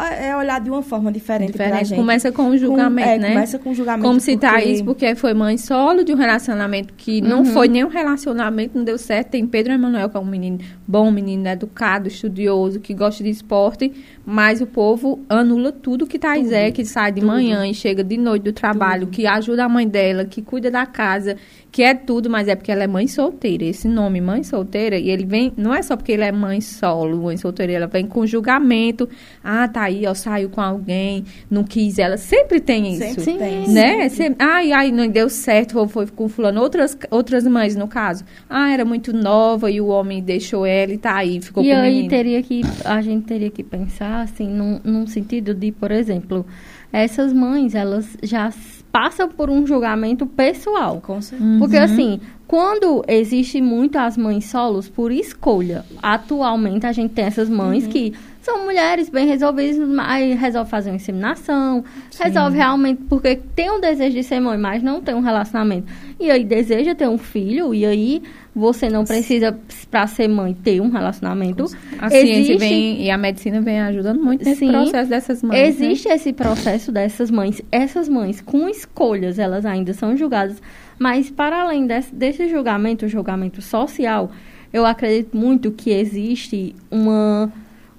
é 0.04 0.36
olhar 0.36 0.60
de 0.60 0.70
uma 0.70 0.82
forma 0.82 1.10
diferente, 1.12 1.52
pra 1.52 1.64
Diferente. 1.66 1.88
gente. 1.90 1.98
Começa 1.98 2.32
com 2.32 2.48
o 2.50 2.56
julgamento, 2.58 3.08
Com- 3.08 3.14
é, 3.14 3.18
né? 3.18 3.28
Começa 3.34 3.58
com 3.58 3.70
o 3.70 3.74
julgamento. 3.74 4.06
Como 4.08 4.20
citar 4.20 4.54
porque- 4.54 4.68
isso, 4.70 4.84
porque 4.84 5.14
foi 5.14 5.34
mãe 5.34 5.56
solo 5.58 6.04
de 6.04 6.12
um 6.12 6.16
relacionamento 6.16 6.94
que 6.96 7.20
não 7.20 7.38
Uhum. 7.40 7.44
foi 7.46 7.68
nenhum 7.68 7.88
relacionamento, 7.88 8.76
não 8.76 8.84
deu 8.84 8.98
certo. 8.98 9.30
Tem 9.30 9.46
Pedro 9.46 9.72
Emanuel, 9.72 10.08
que 10.08 10.16
é 10.16 10.20
um 10.20 10.24
menino 10.26 10.58
bom, 10.86 11.10
menino 11.10 11.46
educado, 11.48 12.08
estudioso, 12.08 12.80
que 12.80 12.92
gosta 12.94 13.22
de 13.24 13.30
esporte, 13.30 13.92
mas 14.26 14.60
o 14.60 14.66
povo 14.66 15.20
anula 15.28 15.72
tudo 15.72 16.06
que 16.06 16.18
Thais 16.18 16.44
Tudo. 16.44 16.54
é, 16.54 16.70
que 16.70 16.84
sai 16.84 17.12
de 17.12 17.20
Tudo. 17.20 17.30
manhã 17.32 17.66
e 17.66 17.74
chega 17.74 18.02
de 18.04 18.16
noite 18.16 18.42
do 18.42 18.52
trabalho, 18.52 19.06
Tudo. 19.06 19.10
que 19.12 19.26
ajuda 19.26 19.64
a 19.64 19.68
mãe 19.68 19.86
dela, 19.88 20.24
que 20.24 20.42
cuida 20.42 20.70
da 20.70 20.84
casa, 20.86 21.36
que 21.70 21.82
é 21.82 21.94
tudo, 21.94 22.30
mas 22.30 22.48
é 22.48 22.56
porque 22.56 22.72
ela 22.72 22.84
é 22.84 22.86
mãe 22.86 23.06
solteira. 23.06 23.64
Esse 23.64 23.86
nome, 23.86 24.20
mãe 24.20 24.42
solteira, 24.42 24.98
e 24.98 25.10
ele 25.10 25.24
vem, 25.24 25.52
não 25.56 25.74
é 25.74 25.82
só 25.82 25.96
porque 25.96 26.12
ele 26.12 26.24
é 26.24 26.32
mãe 26.32 26.60
solo, 26.60 27.22
mãe 27.22 27.36
solteira, 27.36 27.72
ela 27.72 27.86
vem 27.86 28.06
com 28.06 28.26
julgamento. 28.26 29.08
Ah, 29.44 29.68
Thaís, 29.68 29.90
sair, 29.90 30.06
ou 30.06 30.14
saiu 30.14 30.48
com 30.48 30.60
alguém, 30.60 31.24
não 31.50 31.64
quis 31.64 31.98
ela. 31.98 32.16
Sempre 32.16 32.60
tem 32.60 32.94
isso. 32.94 33.20
Sempre 33.20 33.38
tem. 33.38 33.68
Né? 33.68 34.08
Sempre, 34.08 34.44
ai, 34.44 34.72
ai, 34.72 34.92
não 34.92 35.06
deu 35.08 35.28
certo, 35.28 35.78
ou 35.78 35.88
foi 35.88 36.06
com 36.06 36.28
fulano. 36.28 36.60
Outras, 36.60 36.96
outras 37.10 37.44
mães, 37.44 37.76
no 37.76 37.88
caso. 37.88 38.24
Ah, 38.48 38.72
era 38.72 38.84
muito 38.84 39.12
nova 39.12 39.70
e 39.70 39.80
o 39.80 39.88
homem 39.88 40.22
deixou 40.22 40.64
ela 40.64 40.92
e 40.92 40.98
tá 40.98 41.16
aí, 41.16 41.40
ficou 41.40 41.62
e 41.62 41.68
com 41.68 41.74
o 41.74 41.80
aí 41.80 42.08
teria 42.08 42.42
que 42.42 42.62
a 42.84 43.00
gente 43.00 43.26
teria 43.26 43.50
que 43.50 43.62
pensar 43.62 44.22
assim 44.22 44.48
num, 44.48 44.80
num 44.84 45.06
sentido 45.06 45.54
de 45.54 45.72
por 45.72 45.90
exemplo 45.90 46.46
essas 46.92 47.32
mães 47.32 47.74
elas 47.74 48.16
já 48.22 48.50
passam 48.92 49.28
por 49.28 49.48
um 49.50 49.66
julgamento 49.66 50.26
pessoal 50.26 51.00
Com 51.00 51.20
certeza. 51.22 51.58
porque 51.58 51.76
Uhum. 51.76 51.82
assim 51.84 52.20
quando 52.46 53.04
existe 53.06 53.60
muito 53.60 53.96
as 53.96 54.16
mães 54.16 54.46
solos 54.46 54.88
por 54.88 55.12
escolha 55.12 55.84
atualmente 56.02 56.86
a 56.86 56.92
gente 56.92 57.12
tem 57.12 57.24
essas 57.26 57.48
mães 57.48 57.84
Uhum. 57.84 57.90
que 57.90 58.12
são 58.50 58.64
mulheres 58.64 59.08
bem 59.08 59.26
resolvidas 59.26 59.78
aí 59.98 60.34
resolve 60.34 60.70
fazer 60.70 60.90
uma 60.90 60.96
inseminação 60.96 61.84
resolve 62.18 62.56
realmente 62.56 63.02
porque 63.08 63.36
tem 63.54 63.70
um 63.70 63.80
desejo 63.80 64.14
de 64.16 64.22
ser 64.24 64.40
mãe 64.40 64.58
mas 64.58 64.82
não 64.82 65.00
tem 65.00 65.14
um 65.14 65.20
relacionamento 65.20 65.86
e 66.18 66.30
aí 66.30 66.44
deseja 66.44 66.94
ter 66.94 67.08
um 67.08 67.18
filho 67.18 67.72
e 67.74 67.84
aí 67.86 68.22
você 68.54 68.88
não 68.88 69.04
precisa 69.04 69.56
para 69.90 70.06
ser 70.08 70.26
mãe 70.28 70.52
ter 70.52 70.80
um 70.80 70.90
relacionamento 70.90 71.64
A 71.98 72.10
ciência 72.10 72.32
Existe- 72.54 72.58
vem 72.58 73.02
e 73.04 73.10
a 73.10 73.16
medicina 73.16 73.60
vem 73.60 73.80
ajudando 73.80 74.20
muito 74.20 74.44
nesse 74.44 74.60
Sim. 74.60 74.72
processo 74.72 75.08
dessas 75.08 75.42
mães. 75.42 75.52
né? 75.58 75.68
Existe 75.68 76.08
esse 76.08 76.32
processo 76.32 76.90
dessas 76.90 77.30
mães. 77.30 77.62
Essas 77.70 78.08
mães 78.08 78.40
com 78.40 78.68
escolhas, 78.68 79.38
elas 79.38 79.64
ainda 79.64 79.94
são 79.94 80.16
julgadas. 80.16 80.60
Mas, 80.98 81.30
para 81.30 81.62
além 81.62 81.86
desse, 81.86 82.12
desse 82.12 82.48
julgamento, 82.48 83.06
o 83.06 83.08
julgamento 83.08 83.62
social, 83.62 84.32
eu 84.72 84.84
acredito 84.84 85.36
muito 85.36 85.70
que 85.70 85.90
existe 85.92 86.74
uma, 86.90 87.50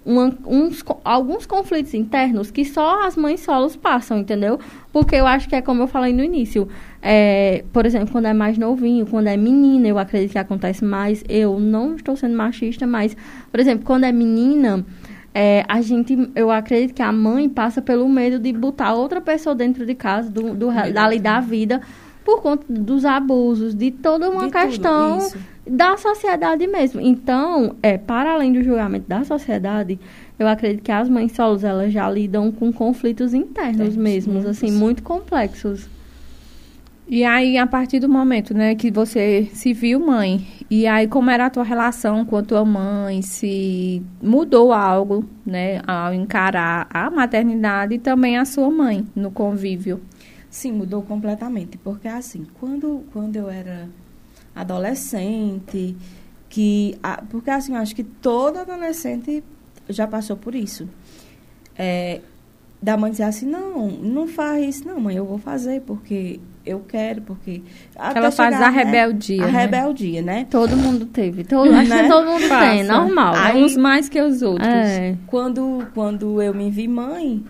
uma- 0.06 0.36
uns, 0.46 0.84
alguns 1.04 1.46
conflitos 1.46 1.94
internos 1.94 2.50
que 2.50 2.66
só 2.66 3.06
as 3.06 3.16
mães 3.16 3.42
solos 3.42 3.76
passam, 3.76 4.18
entendeu? 4.20 4.60
Porque 4.92 5.16
eu 5.16 5.28
acho 5.28 5.48
que 5.48 5.56
é 5.56 5.62
como 5.62 5.84
eu 5.84 5.88
falei 5.88 6.14
no 6.14 6.24
início. 6.24 6.68
é, 7.04 7.64
por 7.74 7.86
exemplo, 7.88 8.12
quando 8.12 8.26
é 8.28 8.34
mais 8.34 8.60
novinho, 8.60 9.08
quando 9.08 9.26
é 9.26 9.36
menina, 9.36 9.88
eu 9.88 9.98
acredito 9.98 10.34
que 10.34 10.38
acontece 10.38 10.86
mais. 10.86 11.24
Eu 11.28 11.60
não 11.60 11.96
estou 11.96 12.16
sendo 12.16 12.36
machista, 12.38 12.86
mas, 12.86 13.18
por 13.50 13.60
exemplo, 13.60 13.84
quando 13.84 14.04
é 14.04 14.12
menina, 14.12 14.86
é, 15.34 15.66
a 15.68 15.82
gente, 15.82 16.30
eu 16.36 16.52
acredito 16.52 16.94
que 16.94 17.02
a 17.02 17.12
mãe 17.12 17.50
passa 17.50 17.82
pelo 17.82 18.08
medo 18.08 18.38
de 18.38 18.54
botar 18.54 18.94
outra 18.94 19.20
pessoa 19.20 19.56
dentro 19.56 19.84
de 19.84 19.96
casa, 19.96 20.30
do, 20.30 20.54
do, 20.54 20.68
dali 20.94 21.18
da 21.20 21.40
vida, 21.40 21.82
por 22.24 22.42
conta 22.42 22.66
dos 22.70 23.06
abusos, 23.06 23.74
de 23.74 23.92
toda 23.92 24.30
uma 24.30 24.46
De 24.46 24.52
questão 24.52 25.20
da 25.66 25.98
sociedade 25.98 26.66
mesmo. 26.68 27.00
Então, 27.02 27.76
é, 27.82 27.98
para 27.98 28.34
além 28.34 28.52
do 28.52 28.64
julgamento 28.64 29.08
da 29.08 29.24
sociedade, 29.24 30.00
eu 30.38 30.48
acredito 30.48 30.84
que 30.84 30.92
as 30.92 31.08
mães 31.08 31.32
solos, 31.34 31.64
elas 31.64 31.94
já 31.94 32.10
lidam 32.10 32.52
com 32.52 32.72
conflitos 32.72 33.34
internos 33.34 33.76
Internos, 33.76 33.96
mesmos, 33.96 34.46
assim, 34.46 34.72
muito 34.72 35.04
complexos. 35.04 35.88
E 37.08 37.26
aí, 37.26 37.58
a 37.58 37.68
partir 37.68 38.00
do 38.00 38.08
momento, 38.08 38.54
né, 38.54 38.74
que 38.74 38.90
você 38.90 39.50
se 39.54 39.74
viu 39.74 40.00
mãe, 40.00 40.48
e 40.70 40.88
aí 40.88 41.08
como 41.08 41.30
era 41.30 41.48
a 41.48 41.50
tua 41.50 41.64
relação 41.64 42.24
com 42.24 42.38
a 42.38 42.42
tua 42.42 42.64
mãe, 42.64 43.22
se 43.22 44.02
mudou 44.22 44.72
algo, 44.72 45.26
né, 45.46 45.82
ao 45.86 46.14
encarar 46.14 46.88
a 46.90 47.10
maternidade 47.10 47.96
e 47.96 48.00
também 48.00 48.38
a 48.38 48.46
sua 48.46 48.72
mãe 48.72 49.06
no 49.14 49.30
convívio. 49.30 50.00
Sim, 50.52 50.74
mudou 50.74 51.02
completamente. 51.02 51.78
Porque 51.80 52.08
assim, 52.08 52.46
quando, 52.60 53.04
quando 53.14 53.36
eu 53.38 53.50
era 53.50 53.88
adolescente, 54.54 55.96
que. 56.50 56.98
a- 57.02 57.22
porque 57.30 57.50
assim, 57.50 57.74
eu 57.74 57.80
acho 57.80 57.96
que 57.96 58.04
toda 58.04 58.62
adolescente 58.62 59.44
já 59.90 60.06
passou 60.08 60.36
por 60.38 60.54
isso. 60.56 60.88
É, 61.78 62.22
da 62.82 62.98
mãe 62.98 63.12
dizer 63.12 63.24
assim, 63.24 63.46
não, 63.46 63.88
não 63.90 64.28
faz 64.28 64.78
isso, 64.78 64.88
não, 64.88 65.00
mãe, 65.00 65.16
eu 65.16 65.26
vou 65.26 65.38
fazer 65.38 65.82
porque 65.82 66.40
eu 66.66 66.80
quero, 66.82 67.22
porque. 67.22 67.62
Ela 67.96 68.32
faz 68.32 68.54
chegar, 68.56 68.68
a 68.68 68.72
né, 68.72 68.84
rebeldia, 68.84 69.44
A 69.44 69.52
né? 69.52 69.60
rebeldia, 69.62 70.22
né? 70.22 70.48
Todo 70.50 70.76
mundo 70.76 71.06
teve. 71.06 71.44
Todo, 71.44 71.72
acho 71.74 71.90
Né? 71.90 72.04
que 72.04 72.10
todo 72.10 72.26
mundo 72.26 72.42
tem, 72.42 72.50
Passa. 72.50 72.84
normal. 72.84 73.34
Aí- 73.36 73.64
Uns 73.64 73.78
mais 73.78 74.10
que 74.10 74.20
os 74.22 74.42
outros. 74.42 74.68
É. 74.68 75.16
Quando, 75.28 75.88
quando 75.94 76.42
eu 76.42 76.54
me 76.54 76.70
vi 76.70 76.88
mãe, 76.88 77.44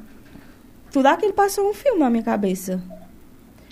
tudo 0.92 1.06
aquilo 1.08 1.34
passou 1.34 1.70
um 1.70 1.74
filme 1.74 2.00
na 2.00 2.10
minha 2.10 2.24
cabeça. 2.24 2.82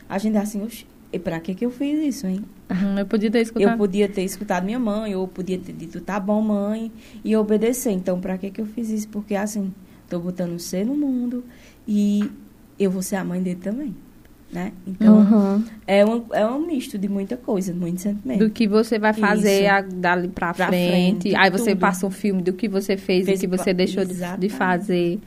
A 0.07 0.17
gente 0.17 0.37
é 0.37 0.39
assim, 0.39 0.61
oxi, 0.63 0.85
e 1.13 1.19
pra 1.19 1.39
que 1.39 1.53
que 1.53 1.65
eu 1.65 1.71
fiz 1.71 1.99
isso, 2.15 2.27
hein? 2.27 2.43
Uhum, 2.69 2.99
eu 2.99 3.05
podia 3.05 3.29
ter 3.31 3.39
Eu 3.39 3.43
escutado. 3.43 3.77
podia 3.77 4.07
ter 4.09 4.23
escutado 4.23 4.63
minha 4.63 4.79
mãe, 4.79 5.15
ou 5.15 5.23
eu 5.23 5.27
podia 5.27 5.57
ter 5.57 5.73
dito, 5.73 5.99
tá 6.01 6.19
bom, 6.19 6.41
mãe, 6.41 6.91
e 7.23 7.35
obedecer. 7.35 7.91
Então, 7.91 8.19
pra 8.19 8.37
que 8.37 8.49
que 8.49 8.61
eu 8.61 8.65
fiz 8.65 8.89
isso? 8.89 9.07
Porque, 9.09 9.35
assim, 9.35 9.73
tô 10.07 10.19
botando 10.19 10.57
ser 10.59 10.85
no 10.85 10.95
mundo 10.95 11.43
e 11.87 12.29
eu 12.79 12.89
vou 12.91 13.01
ser 13.01 13.15
a 13.17 13.23
mãe 13.23 13.41
dele 13.41 13.59
também, 13.61 13.95
né? 14.51 14.71
Então, 14.87 15.19
Uhum. 15.19 15.63
é, 15.85 16.05
um, 16.05 16.25
é 16.31 16.45
um 16.45 16.65
misto 16.65 16.97
de 16.97 17.07
muita 17.07 17.37
coisa, 17.37 17.73
muito 17.73 18.01
sentimento. 18.01 18.39
Do 18.39 18.49
que 18.49 18.67
você 18.67 18.97
vai 18.99 19.13
fazer 19.13 19.67
a- 19.67 19.81
dali 19.81 20.27
pra, 20.27 20.53
Pra 20.53 20.67
frente. 20.67 21.21
frente, 21.21 21.35
Aí 21.35 21.49
você 21.51 21.71
tudo. 21.71 21.79
passa 21.81 22.05
um 22.07 22.11
filme 22.11 22.41
do 22.41 22.53
que 22.53 22.67
você 22.67 22.97
fez, 22.97 23.25
Fez 23.25 23.39
e 23.39 23.41
que 23.41 23.47
você 23.47 23.73
deixou 23.73 24.03
de, 24.05 24.49
fazer. 24.49 25.19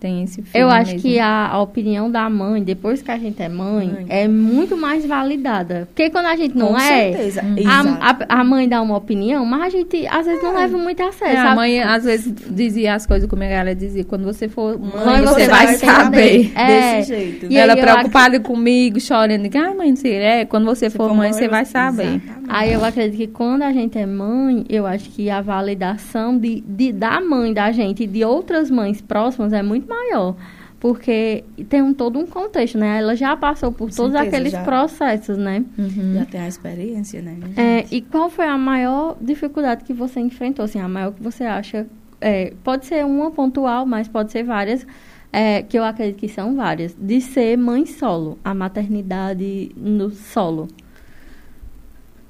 Tem 0.00 0.22
esse 0.22 0.36
filme 0.42 0.50
Eu 0.54 0.70
acho 0.70 0.92
mesmo. 0.92 1.02
que 1.02 1.18
a, 1.18 1.48
a 1.48 1.60
opinião 1.60 2.08
da 2.08 2.30
mãe, 2.30 2.62
depois 2.62 3.02
que 3.02 3.10
a 3.10 3.18
gente 3.18 3.42
é 3.42 3.48
mãe, 3.48 3.88
Mãe. 3.88 4.06
é 4.08 4.28
muito 4.28 4.76
mais 4.76 5.04
validada. 5.04 5.88
Porque 5.88 6.08
quando 6.10 6.26
a 6.26 6.36
gente 6.36 6.56
não 6.56 6.68
Com 6.68 6.78
é, 6.78 7.12
certeza. 7.12 7.42
Hum. 7.42 7.56
A, 7.66 8.34
a, 8.36 8.40
a 8.40 8.44
mãe 8.44 8.68
dá 8.68 8.80
uma 8.80 8.96
opinião, 8.96 9.44
mas 9.44 9.62
a 9.62 9.68
gente 9.70 10.06
às 10.06 10.24
vezes 10.24 10.40
não 10.42 10.54
leva 10.54 10.78
muito 10.78 11.02
a 11.02 11.10
sério. 11.10 11.36
É, 11.36 11.40
a 11.40 11.54
mãe 11.54 11.82
às 11.82 12.04
vezes 12.04 12.32
dizia 12.48 12.94
as 12.94 13.06
coisas 13.06 13.28
como 13.28 13.42
a 13.42 13.46
galera 13.48 13.74
dizia. 13.74 14.04
Quando 14.04 14.24
você 14.24 14.48
for 14.48 14.78
mãe, 14.78 15.04
Mãe, 15.04 15.20
você, 15.22 15.34
você 15.34 15.48
vai, 15.48 15.66
vai 15.66 15.74
saber. 15.76 16.52
É. 16.54 16.96
Desse 16.98 17.08
jeito. 17.08 17.46
E 17.50 17.56
ela 17.56 17.76
preocupada 17.76 18.38
comigo, 18.38 19.00
chorando. 19.00 19.48
Ah, 19.56 19.74
mãe, 19.74 19.90
não 19.90 19.96
sei. 19.96 20.14
É, 20.14 20.44
quando 20.44 20.64
você 20.64 20.88
Se 20.88 20.96
for 20.96 21.12
mãe, 21.12 21.32
você 21.32 21.48
vai 21.48 21.64
saber. 21.64 22.02
Exatamente. 22.04 22.37
Aí 22.48 22.72
eu 22.72 22.84
acredito 22.84 23.18
que 23.18 23.26
quando 23.26 23.62
a 23.62 23.72
gente 23.72 23.98
é 23.98 24.06
mãe, 24.06 24.64
eu 24.68 24.86
acho 24.86 25.10
que 25.10 25.28
a 25.30 25.40
validação 25.40 26.38
de, 26.38 26.60
de, 26.60 26.92
da 26.92 27.20
mãe 27.20 27.52
da 27.52 27.70
gente 27.72 28.04
e 28.04 28.06
de 28.06 28.24
outras 28.24 28.70
mães 28.70 29.00
próximas 29.00 29.52
é 29.52 29.62
muito 29.62 29.88
maior. 29.88 30.34
Porque 30.80 31.44
tem 31.68 31.82
um, 31.82 31.92
todo 31.92 32.18
um 32.20 32.26
contexto, 32.26 32.78
né? 32.78 32.98
Ela 32.98 33.16
já 33.16 33.36
passou 33.36 33.72
por 33.72 33.88
Com 33.88 33.96
todos 33.96 34.12
certeza, 34.12 34.36
aqueles 34.36 34.52
já. 34.52 34.62
processos, 34.62 35.36
né? 35.36 35.64
Uhum. 35.76 36.14
Já 36.14 36.24
tem 36.24 36.40
a 36.40 36.46
experiência, 36.48 37.20
né? 37.20 37.36
É, 37.56 37.84
e 37.90 38.00
qual 38.00 38.30
foi 38.30 38.46
a 38.46 38.56
maior 38.56 39.16
dificuldade 39.20 39.82
que 39.84 39.92
você 39.92 40.20
enfrentou? 40.20 40.64
Assim, 40.64 40.78
a 40.78 40.88
maior 40.88 41.12
que 41.12 41.22
você 41.22 41.42
acha? 41.44 41.86
é, 42.20 42.52
pode 42.64 42.86
ser 42.86 43.04
uma 43.04 43.30
pontual, 43.30 43.86
mas 43.86 44.08
pode 44.08 44.32
ser 44.32 44.42
várias, 44.42 44.86
é, 45.32 45.62
que 45.62 45.78
eu 45.78 45.84
acredito 45.84 46.18
que 46.18 46.28
são 46.28 46.56
várias. 46.56 46.94
De 46.98 47.20
ser 47.20 47.56
mãe 47.56 47.86
solo, 47.86 48.38
a 48.44 48.54
maternidade 48.54 49.70
no 49.76 50.10
solo. 50.10 50.68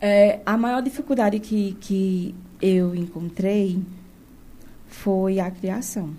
É, 0.00 0.40
a 0.46 0.56
maior 0.56 0.82
dificuldade 0.82 1.40
que, 1.40 1.76
que 1.80 2.34
eu 2.60 2.94
encontrei 2.94 3.82
foi 4.86 5.40
a 5.40 5.50
criação. 5.50 6.14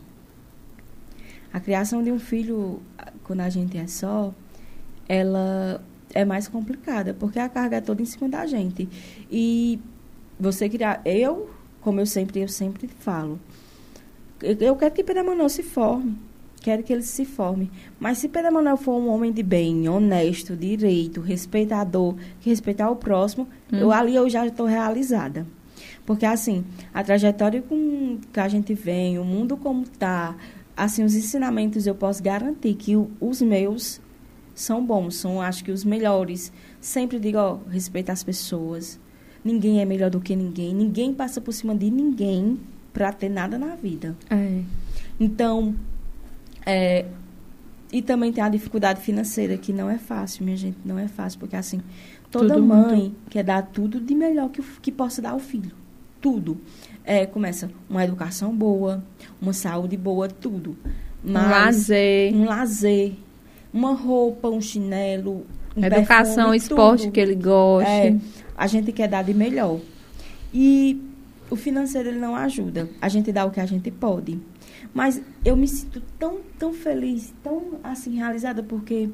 A 1.51 1.59
criação 1.59 2.03
de 2.03 2.11
um 2.11 2.19
filho, 2.19 2.81
quando 3.23 3.41
a 3.41 3.49
gente 3.49 3.77
é 3.77 3.87
só, 3.87 4.33
ela 5.07 5.81
é 6.13 6.23
mais 6.23 6.47
complicada, 6.47 7.13
porque 7.13 7.39
a 7.39 7.49
carga 7.49 7.77
é 7.77 7.81
toda 7.81 8.01
em 8.01 8.05
cima 8.05 8.29
da 8.29 8.45
gente. 8.45 8.87
E 9.31 9.79
você 10.39 10.69
criar. 10.69 11.01
Eu, 11.03 11.49
como 11.81 11.99
eu 11.99 12.05
sempre, 12.05 12.41
eu 12.41 12.47
sempre 12.47 12.87
falo, 12.87 13.39
eu, 14.41 14.75
quero 14.75 14.93
que 14.93 15.03
Pedro 15.03 15.23
Emanuel 15.23 15.49
se 15.49 15.63
forme. 15.63 16.17
Quero 16.61 16.83
que 16.83 16.91
ele 16.91 17.03
se 17.03 17.23
forme. 17.25 17.71
Mas 17.99 18.17
se 18.17 18.27
Pedro 18.27 18.49
Emanuel 18.49 18.77
for 18.77 18.93
um 18.99 19.07
homem 19.09 19.31
de 19.31 19.41
bem, 19.41 19.87
honesto, 19.87 20.55
direito, 20.55 21.21
respeitador, 21.21 22.15
que 22.41 22.49
respeitar 22.49 22.89
o 22.89 22.95
próximo, 22.95 23.47
eu, 23.71 23.91
ali 23.91 24.15
eu 24.15 24.29
já 24.29 24.45
estou 24.45 24.65
realizada. 24.65 25.45
Porque, 26.05 26.25
assim, 26.25 26.63
a 26.93 27.03
trajetória 27.03 27.61
com 27.61 28.17
que 28.33 28.39
a 28.39 28.47
gente 28.47 28.73
vem, 28.73 29.17
o 29.19 29.23
mundo 29.23 29.55
como 29.55 29.83
está, 29.83 30.35
assim, 30.75 31.03
os 31.03 31.15
ensinamentos, 31.15 31.85
eu 31.87 31.95
posso 31.95 32.21
garantir 32.21 32.73
que 32.73 32.95
o- 32.95 33.09
os 33.21 33.41
meus 33.41 34.01
são 34.55 34.83
bons, 34.85 35.15
são, 35.15 35.41
acho 35.41 35.63
que, 35.63 35.71
os 35.71 35.85
melhores. 35.85 36.51
Sempre 36.81 37.19
digo, 37.19 37.37
ó, 37.37 37.59
respeita 37.69 38.11
as 38.11 38.23
pessoas. 38.23 38.99
Ninguém 39.45 39.79
é 39.81 39.85
melhor 39.85 40.09
do 40.09 40.19
que 40.19 40.35
ninguém. 40.35 40.73
Ninguém 40.75 41.13
passa 41.13 41.39
por 41.39 41.53
cima 41.53 41.73
de 41.75 41.89
ninguém 41.89 42.59
para 42.91 43.13
ter 43.13 43.29
nada 43.29 43.57
na 43.57 43.75
vida. 43.75 44.17
É. 44.29 44.61
Então, 45.19 45.75
é, 46.65 47.05
e 47.91 48.01
também 48.01 48.31
tem 48.31 48.43
a 48.43 48.49
dificuldade 48.49 49.01
financeira, 49.01 49.57
que 49.57 49.73
não 49.73 49.89
é 49.89 49.97
fácil, 49.97 50.45
minha 50.45 50.57
gente, 50.57 50.77
não 50.85 50.99
é 50.99 51.07
fácil, 51.07 51.39
porque 51.39 51.55
assim, 51.55 51.81
toda 52.29 52.57
mãe 52.59 53.15
quer 53.29 53.43
dar 53.43 53.63
tudo 53.63 53.99
de 53.99 54.13
melhor 54.13 54.49
que, 54.49 54.61
que 54.81 54.91
possa 54.91 55.21
dar 55.21 55.31
ao 55.31 55.39
filho. 55.39 55.71
Tudo. 56.21 56.57
É, 57.03 57.25
começa 57.25 57.71
uma 57.89 58.03
educação 58.03 58.53
boa, 58.53 59.03
uma 59.41 59.53
saúde 59.53 59.97
boa, 59.97 60.27
tudo. 60.27 60.77
Um 61.25 61.31
Mas 61.31 61.49
lazer, 61.49 62.35
um 62.35 62.45
lazer, 62.45 63.13
uma 63.73 63.93
roupa, 63.93 64.49
um 64.49 64.61
chinelo, 64.61 65.45
um 65.75 65.83
educação, 65.83 66.35
perfume, 66.51 66.57
esporte 66.57 67.03
tudo. 67.03 67.11
que 67.13 67.19
ele 67.19 67.35
goste. 67.35 67.89
É, 67.89 68.17
a 68.55 68.67
gente 68.67 68.91
quer 68.91 69.07
dar 69.07 69.23
de 69.23 69.33
melhor. 69.33 69.79
E 70.53 71.01
o 71.49 71.55
financeiro 71.55 72.09
ele 72.09 72.19
não 72.19 72.35
ajuda. 72.35 72.89
A 73.01 73.09
gente 73.09 73.31
dá 73.31 73.45
o 73.45 73.51
que 73.51 73.59
a 73.59 73.65
gente 73.65 73.89
pode. 73.89 74.39
Mas 74.93 75.21
eu 75.45 75.55
me 75.55 75.67
sinto 75.67 76.01
tão, 76.17 76.37
tão 76.57 76.73
feliz, 76.73 77.33
tão 77.43 77.79
assim 77.83 78.15
realizada 78.15 78.61
porque 78.63 79.09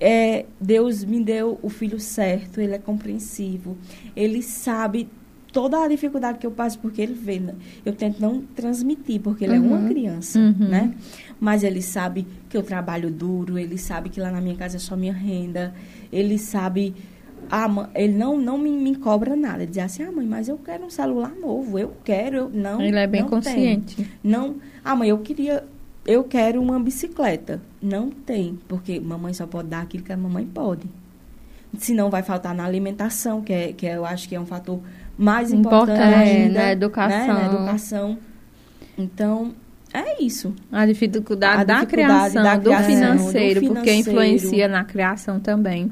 é, 0.00 0.46
Deus 0.60 1.04
me 1.04 1.22
deu 1.22 1.58
o 1.62 1.68
filho 1.68 1.98
certo, 2.00 2.60
ele 2.60 2.74
é 2.74 2.78
compreensivo, 2.78 3.76
ele 4.16 4.42
sabe 4.42 5.08
toda 5.52 5.84
a 5.84 5.86
dificuldade 5.88 6.38
que 6.38 6.46
eu 6.46 6.50
passo 6.50 6.78
porque 6.80 7.00
ele 7.00 7.14
vê. 7.14 7.38
né? 7.38 7.54
Eu 7.84 7.92
tento 7.92 8.20
não 8.20 8.42
transmitir 8.42 9.20
porque 9.20 9.44
ele 9.44 9.54
é 9.54 9.60
uma 9.60 9.76
Uhum. 9.78 9.86
criança, 9.86 10.36
Uhum. 10.38 10.68
né? 10.68 10.94
Mas 11.38 11.62
ele 11.62 11.80
sabe 11.80 12.26
que 12.48 12.56
eu 12.56 12.62
trabalho 12.62 13.08
duro, 13.10 13.56
ele 13.56 13.78
sabe 13.78 14.08
que 14.08 14.20
lá 14.20 14.32
na 14.32 14.40
minha 14.40 14.56
casa 14.56 14.76
é 14.76 14.80
só 14.80 14.96
minha 14.96 15.12
renda, 15.12 15.72
ele 16.12 16.38
sabe 16.38 16.92
ah, 17.50 17.88
ele 17.94 18.14
não, 18.14 18.38
não 18.38 18.58
me, 18.58 18.70
me 18.70 18.96
cobra 18.96 19.34
nada. 19.36 19.62
Ele 19.62 19.70
diz 19.70 19.78
assim, 19.78 20.02
ah, 20.02 20.12
mãe, 20.12 20.26
mas 20.26 20.48
eu 20.48 20.58
quero 20.58 20.84
um 20.84 20.90
celular 20.90 21.32
novo, 21.40 21.78
eu 21.78 21.92
quero, 22.04 22.36
eu 22.36 22.50
não. 22.50 22.80
Ele 22.80 22.98
é 22.98 23.06
bem 23.06 23.22
não 23.22 23.28
tem. 23.28 23.38
consciente. 23.40 24.10
Não, 24.22 24.56
ah, 24.84 24.94
mãe, 24.96 25.08
eu 25.08 25.18
queria, 25.18 25.64
eu 26.06 26.24
quero 26.24 26.60
uma 26.60 26.78
bicicleta. 26.80 27.60
Não 27.80 28.10
tem, 28.10 28.58
porque 28.68 28.98
mamãe 29.00 29.32
só 29.32 29.46
pode 29.46 29.68
dar 29.68 29.82
aquilo 29.82 30.04
que 30.04 30.12
a 30.12 30.16
mamãe 30.16 30.46
pode. 30.46 30.86
Senão 31.78 32.08
vai 32.10 32.22
faltar 32.22 32.54
na 32.54 32.64
alimentação, 32.64 33.40
que, 33.42 33.52
é, 33.52 33.72
que 33.72 33.84
eu 33.86 34.04
acho 34.04 34.28
que 34.28 34.34
é 34.34 34.40
um 34.40 34.46
fator 34.46 34.78
mais 35.18 35.52
importante, 35.52 35.90
Importante, 35.92 36.30
ainda, 36.30 36.58
na 36.60 36.72
educação. 36.72 37.18
né, 37.18 37.26
na 37.34 37.46
educação. 37.46 38.18
Então, 38.96 39.52
é 39.92 40.22
isso. 40.22 40.54
A 40.72 40.86
dificuldade, 40.86 41.60
A 41.62 41.64
da, 41.64 41.74
dificuldade 41.84 42.30
criação, 42.32 42.42
da 42.42 42.56
do 42.56 42.62
criação, 42.62 42.86
financeiro, 42.86 43.60
do 43.60 43.66
porque 43.68 43.90
financeiro. 43.90 44.10
influencia 44.10 44.68
na 44.68 44.84
criação 44.84 45.40
também. 45.40 45.90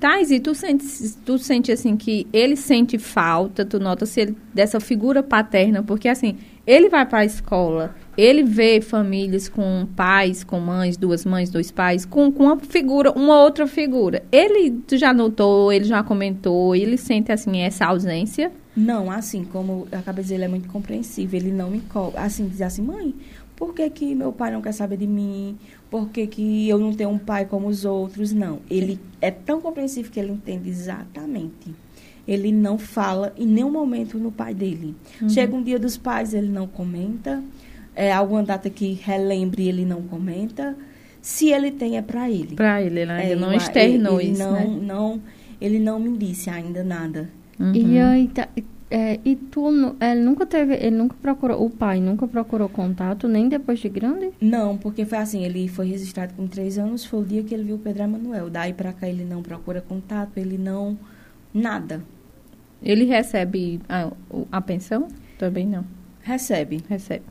Thais, 0.00 0.30
e 0.30 0.40
tu 0.40 0.54
sente, 0.54 0.86
tu 1.26 1.36
sente 1.38 1.70
assim 1.70 1.94
que 1.94 2.26
ele 2.32 2.56
sente 2.56 2.98
falta, 2.98 3.66
tu 3.66 3.78
nota 3.78 4.06
se 4.06 4.22
ele, 4.22 4.36
dessa 4.54 4.80
figura 4.80 5.22
paterna, 5.22 5.82
porque 5.82 6.08
assim, 6.08 6.38
ele 6.66 6.88
vai 6.88 7.04
para 7.04 7.18
a 7.18 7.24
escola, 7.26 7.94
ele 8.16 8.42
vê 8.42 8.80
famílias 8.80 9.48
com 9.48 9.86
pais, 9.94 10.42
com 10.42 10.58
mães, 10.58 10.96
duas 10.96 11.26
mães, 11.26 11.50
dois 11.50 11.70
pais, 11.70 12.06
com, 12.06 12.32
com 12.32 12.44
uma 12.44 12.58
figura, 12.58 13.12
uma 13.12 13.42
outra 13.42 13.66
figura. 13.66 14.22
Ele, 14.32 14.70
tu 14.86 14.96
já 14.96 15.12
notou, 15.12 15.70
ele 15.72 15.84
já 15.84 16.02
comentou, 16.02 16.74
ele 16.74 16.96
sente 16.96 17.30
assim 17.30 17.58
essa 17.60 17.84
ausência? 17.84 18.50
Não, 18.76 19.10
assim, 19.10 19.44
como 19.44 19.86
eu 19.90 19.98
acabei 19.98 20.22
de 20.22 20.28
dizer, 20.28 20.34
ele 20.36 20.44
é 20.44 20.48
muito 20.48 20.68
compreensível. 20.68 21.38
Ele 21.38 21.52
não 21.52 21.70
me 21.70 21.80
cobra. 21.80 22.22
Assim, 22.22 22.46
diz 22.46 22.62
assim, 22.62 22.82
mãe, 22.82 23.14
por 23.60 23.74
que, 23.74 23.88
que 23.90 24.14
meu 24.14 24.32
pai 24.32 24.50
não 24.50 24.62
quer 24.62 24.72
saber 24.72 24.96
de 24.96 25.06
mim? 25.06 25.56
Por 25.90 26.08
que, 26.08 26.26
que 26.26 26.66
eu 26.66 26.78
não 26.78 26.94
tenho 26.94 27.10
um 27.10 27.18
pai 27.18 27.44
como 27.44 27.68
os 27.68 27.84
outros? 27.84 28.32
Não. 28.32 28.60
Ele 28.70 28.98
é 29.20 29.30
tão 29.30 29.60
compreensivo 29.60 30.10
que 30.10 30.18
ele 30.18 30.32
entende 30.32 30.70
exatamente. 30.70 31.74
Ele 32.26 32.50
não 32.52 32.78
fala 32.78 33.34
em 33.36 33.46
nenhum 33.46 33.70
momento 33.70 34.16
no 34.18 34.32
pai 34.32 34.54
dele. 34.54 34.94
Chega 35.28 35.54
um 35.54 35.62
dia 35.62 35.78
dos 35.78 35.98
pais, 35.98 36.32
ele 36.32 36.48
não 36.48 36.66
comenta. 36.66 37.42
É, 37.94 38.10
alguma 38.10 38.42
data 38.42 38.70
que 38.70 38.92
relembre, 38.94 39.68
ele 39.68 39.84
não 39.84 40.00
comenta. 40.02 40.74
Se 41.20 41.48
ele 41.52 41.70
tem, 41.70 41.98
é 41.98 42.02
para 42.02 42.30
ele. 42.30 42.56
Para 42.56 42.80
ele, 42.80 43.04
né? 43.04 43.26
É, 43.26 43.32
Ele 43.32 43.40
não 43.40 43.50
eu- 43.52 43.58
externou 43.58 44.20
ele 44.20 44.30
isso, 44.30 44.42
não, 44.42 44.52
né? 44.54 44.78
não, 44.82 45.20
ele 45.60 45.78
não 45.78 45.98
me 46.00 46.16
disse 46.16 46.48
ainda 46.48 46.82
nada. 46.82 47.28
E 47.58 47.62
Uhum. 47.82 48.06
aí, 48.06 48.28
tá- 48.28 48.48
é, 48.90 49.20
e 49.24 49.36
tu, 49.36 49.68
ele 50.00 50.20
nunca 50.20 50.44
teve, 50.44 50.74
ele 50.74 50.96
nunca 50.96 51.14
procurou, 51.22 51.64
o 51.64 51.70
pai 51.70 52.00
nunca 52.00 52.26
procurou 52.26 52.68
contato, 52.68 53.28
nem 53.28 53.48
depois 53.48 53.78
de 53.78 53.88
grande? 53.88 54.32
Não, 54.40 54.76
porque 54.76 55.04
foi 55.04 55.18
assim, 55.18 55.44
ele 55.44 55.68
foi 55.68 55.86
registrado 55.86 56.34
com 56.34 56.48
três 56.48 56.76
anos, 56.76 57.04
foi 57.04 57.20
o 57.20 57.24
dia 57.24 57.44
que 57.44 57.54
ele 57.54 57.62
viu 57.62 57.76
o 57.76 57.78
Pedro 57.78 58.02
Emanuel. 58.02 58.50
Daí 58.50 58.72
pra 58.72 58.92
cá 58.92 59.08
ele 59.08 59.24
não 59.24 59.42
procura 59.42 59.80
contato, 59.80 60.36
ele 60.36 60.58
não. 60.58 60.98
Nada. 61.54 62.02
Ele 62.82 63.04
recebe 63.04 63.80
a, 63.88 64.10
a 64.50 64.60
pensão? 64.60 65.06
Também 65.38 65.66
não. 65.66 65.84
Recebe. 66.22 66.82
Recebe. 66.88 67.24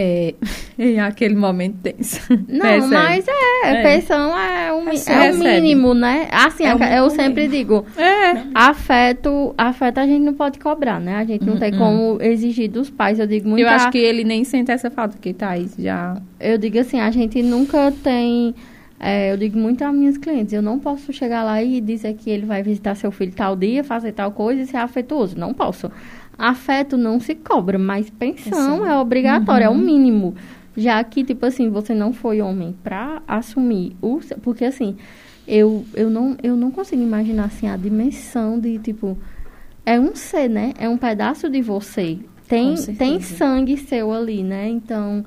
É, 0.00 0.32
é 0.78 1.00
aquele 1.00 1.34
momento 1.34 1.78
tenso. 1.82 2.20
Não, 2.48 2.64
Recebe. 2.66 2.94
mas 2.94 3.26
é, 3.26 3.70
É. 3.70 3.82
pensão 3.82 4.38
é 4.38 4.72
o, 4.72 4.80
mi- 4.84 4.92
Recebe. 4.92 5.26
é 5.26 5.32
o 5.32 5.38
mínimo, 5.38 5.92
né? 5.92 6.28
Assim, 6.30 6.62
É 6.64 6.70
a- 6.70 6.96
eu 6.98 7.10
sempre 7.10 7.48
digo, 7.48 7.84
É. 7.96 8.44
afeto, 8.54 9.52
afeto 9.58 9.98
a 9.98 10.06
gente 10.06 10.22
não 10.22 10.34
pode 10.34 10.60
cobrar, 10.60 11.00
né? 11.00 11.16
A 11.16 11.24
gente 11.24 11.44
não 11.44 11.56
tem 11.58 11.72
Uhum. 11.72 11.78
como 11.78 12.22
exigir 12.22 12.70
dos 12.70 12.88
pais. 12.90 13.18
Eu 13.18 13.26
digo 13.26 13.48
muito 13.48 13.60
Eu 13.62 13.68
acho 13.68 13.88
a- 13.88 13.90
que 13.90 13.98
ele 13.98 14.22
nem 14.22 14.44
sente 14.44 14.70
essa 14.70 14.88
falta, 14.88 15.18
que 15.20 15.32
Thaís 15.32 15.74
já. 15.76 16.16
eu 16.38 16.56
digo 16.58 16.78
assim, 16.78 17.00
a 17.00 17.10
gente 17.10 17.42
nunca 17.42 17.92
tem. 18.02 18.54
é, 19.00 19.30
eu 19.32 19.36
digo 19.36 19.56
muito 19.56 19.84
às 19.84 19.94
minhas 19.94 20.18
clientes, 20.18 20.52
eu 20.52 20.60
não 20.60 20.76
posso 20.80 21.12
chegar 21.12 21.44
lá 21.44 21.62
e 21.62 21.80
dizer 21.80 22.14
que 22.14 22.28
ele 22.28 22.44
vai 22.44 22.64
visitar 22.64 22.96
seu 22.96 23.12
filho 23.12 23.30
tal 23.32 23.54
dia, 23.54 23.84
fazer 23.84 24.10
tal 24.10 24.32
coisa 24.32 24.62
e 24.62 24.66
ser 24.66 24.76
afetuoso. 24.78 25.38
Não 25.38 25.54
posso. 25.54 25.88
Afeto 26.38 26.96
não 26.96 27.18
se 27.18 27.34
cobra, 27.34 27.78
mas 27.78 28.08
pensão 28.08 28.78
Pensão. 28.78 28.86
é 28.86 28.96
obrigatório, 28.96 29.64
é 29.64 29.68
o 29.68 29.74
mínimo. 29.74 30.36
Já 30.76 31.02
que, 31.02 31.24
tipo 31.24 31.44
assim, 31.44 31.68
você 31.68 31.92
não 31.92 32.12
foi 32.12 32.40
homem 32.40 32.76
pra 32.84 33.20
assumir 33.26 33.96
o. 34.00 34.20
Porque 34.40 34.64
assim, 34.64 34.96
eu, 35.46 35.84
eu, 35.94 36.08
não, 36.08 36.36
eu 36.40 36.54
não 36.54 36.70
consigo 36.70 37.02
imaginar 37.02 37.46
assim 37.46 37.68
a 37.68 37.76
dimensão 37.76 38.60
de, 38.60 38.78
tipo. 38.78 39.18
É 39.84 39.98
um 39.98 40.14
ser, 40.14 40.48
né? 40.48 40.74
É 40.78 40.88
um 40.88 40.96
pedaço 40.96 41.50
de 41.50 41.60
você. 41.60 42.18
Tem, 42.46 42.76
tem 42.76 43.20
sangue 43.20 43.76
seu 43.76 44.12
ali, 44.12 44.42
né? 44.42 44.68
Então, 44.68 45.24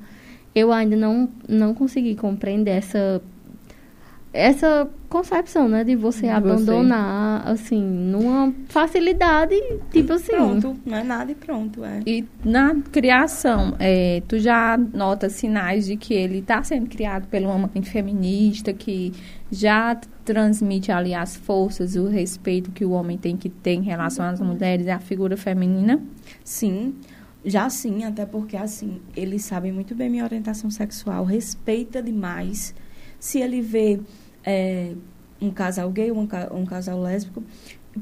eu 0.54 0.72
ainda 0.72 0.96
não, 0.96 1.28
não 1.48 1.74
consegui 1.74 2.14
compreender 2.14 2.70
essa 2.70 3.20
essa 4.32 4.88
concepção, 5.08 5.68
né, 5.68 5.84
de 5.84 5.94
você 5.94 6.22
De 6.22 6.26
você. 6.26 6.30
abandonar 6.30 7.46
assim 7.46 7.82
numa 7.82 8.52
facilidade, 8.68 9.54
tipo 9.90 10.14
assim. 10.14 10.32
Pronto, 10.32 10.76
não 10.86 10.96
é 10.96 11.04
nada 11.04 11.30
e 11.30 11.34
pronto, 11.34 11.84
é. 11.84 12.00
E 12.06 12.24
na 12.44 12.74
criação, 12.90 13.74
é, 13.78 14.22
tu 14.26 14.38
já 14.38 14.78
nota 14.78 15.28
sinais 15.28 15.84
de 15.86 15.96
que 15.96 16.14
ele 16.14 16.38
está 16.38 16.62
sendo 16.62 16.88
criado 16.88 17.26
por 17.28 17.40
uma 17.40 17.58
mãe 17.58 17.82
feminista 17.82 18.72
que 18.72 19.12
já 19.50 20.00
transmite 20.24 20.90
ali 20.90 21.12
as 21.14 21.36
forças, 21.36 21.94
o 21.94 22.08
respeito 22.08 22.70
que 22.70 22.84
o 22.84 22.92
homem 22.92 23.18
tem 23.18 23.36
que 23.36 23.50
ter 23.50 23.72
em 23.74 23.82
relação 23.82 24.24
às 24.24 24.40
mulheres 24.40 24.86
e 24.86 24.90
à 24.90 24.98
figura 24.98 25.36
feminina? 25.36 26.00
Sim, 26.42 26.94
já 27.44 27.68
sim, 27.68 28.04
até 28.04 28.24
porque 28.24 28.56
assim, 28.56 29.00
ele 29.14 29.38
sabe 29.38 29.70
muito 29.72 29.94
bem 29.94 30.08
minha 30.08 30.24
orientação 30.24 30.70
sexual, 30.70 31.24
respeita 31.24 32.02
demais. 32.02 32.74
Se 33.22 33.38
ele 33.38 33.62
vê 33.62 34.00
é, 34.44 34.94
um 35.40 35.48
casal 35.48 35.88
gay, 35.92 36.10
um, 36.10 36.28
um 36.50 36.66
casal 36.66 37.00
lésbico, 37.00 37.40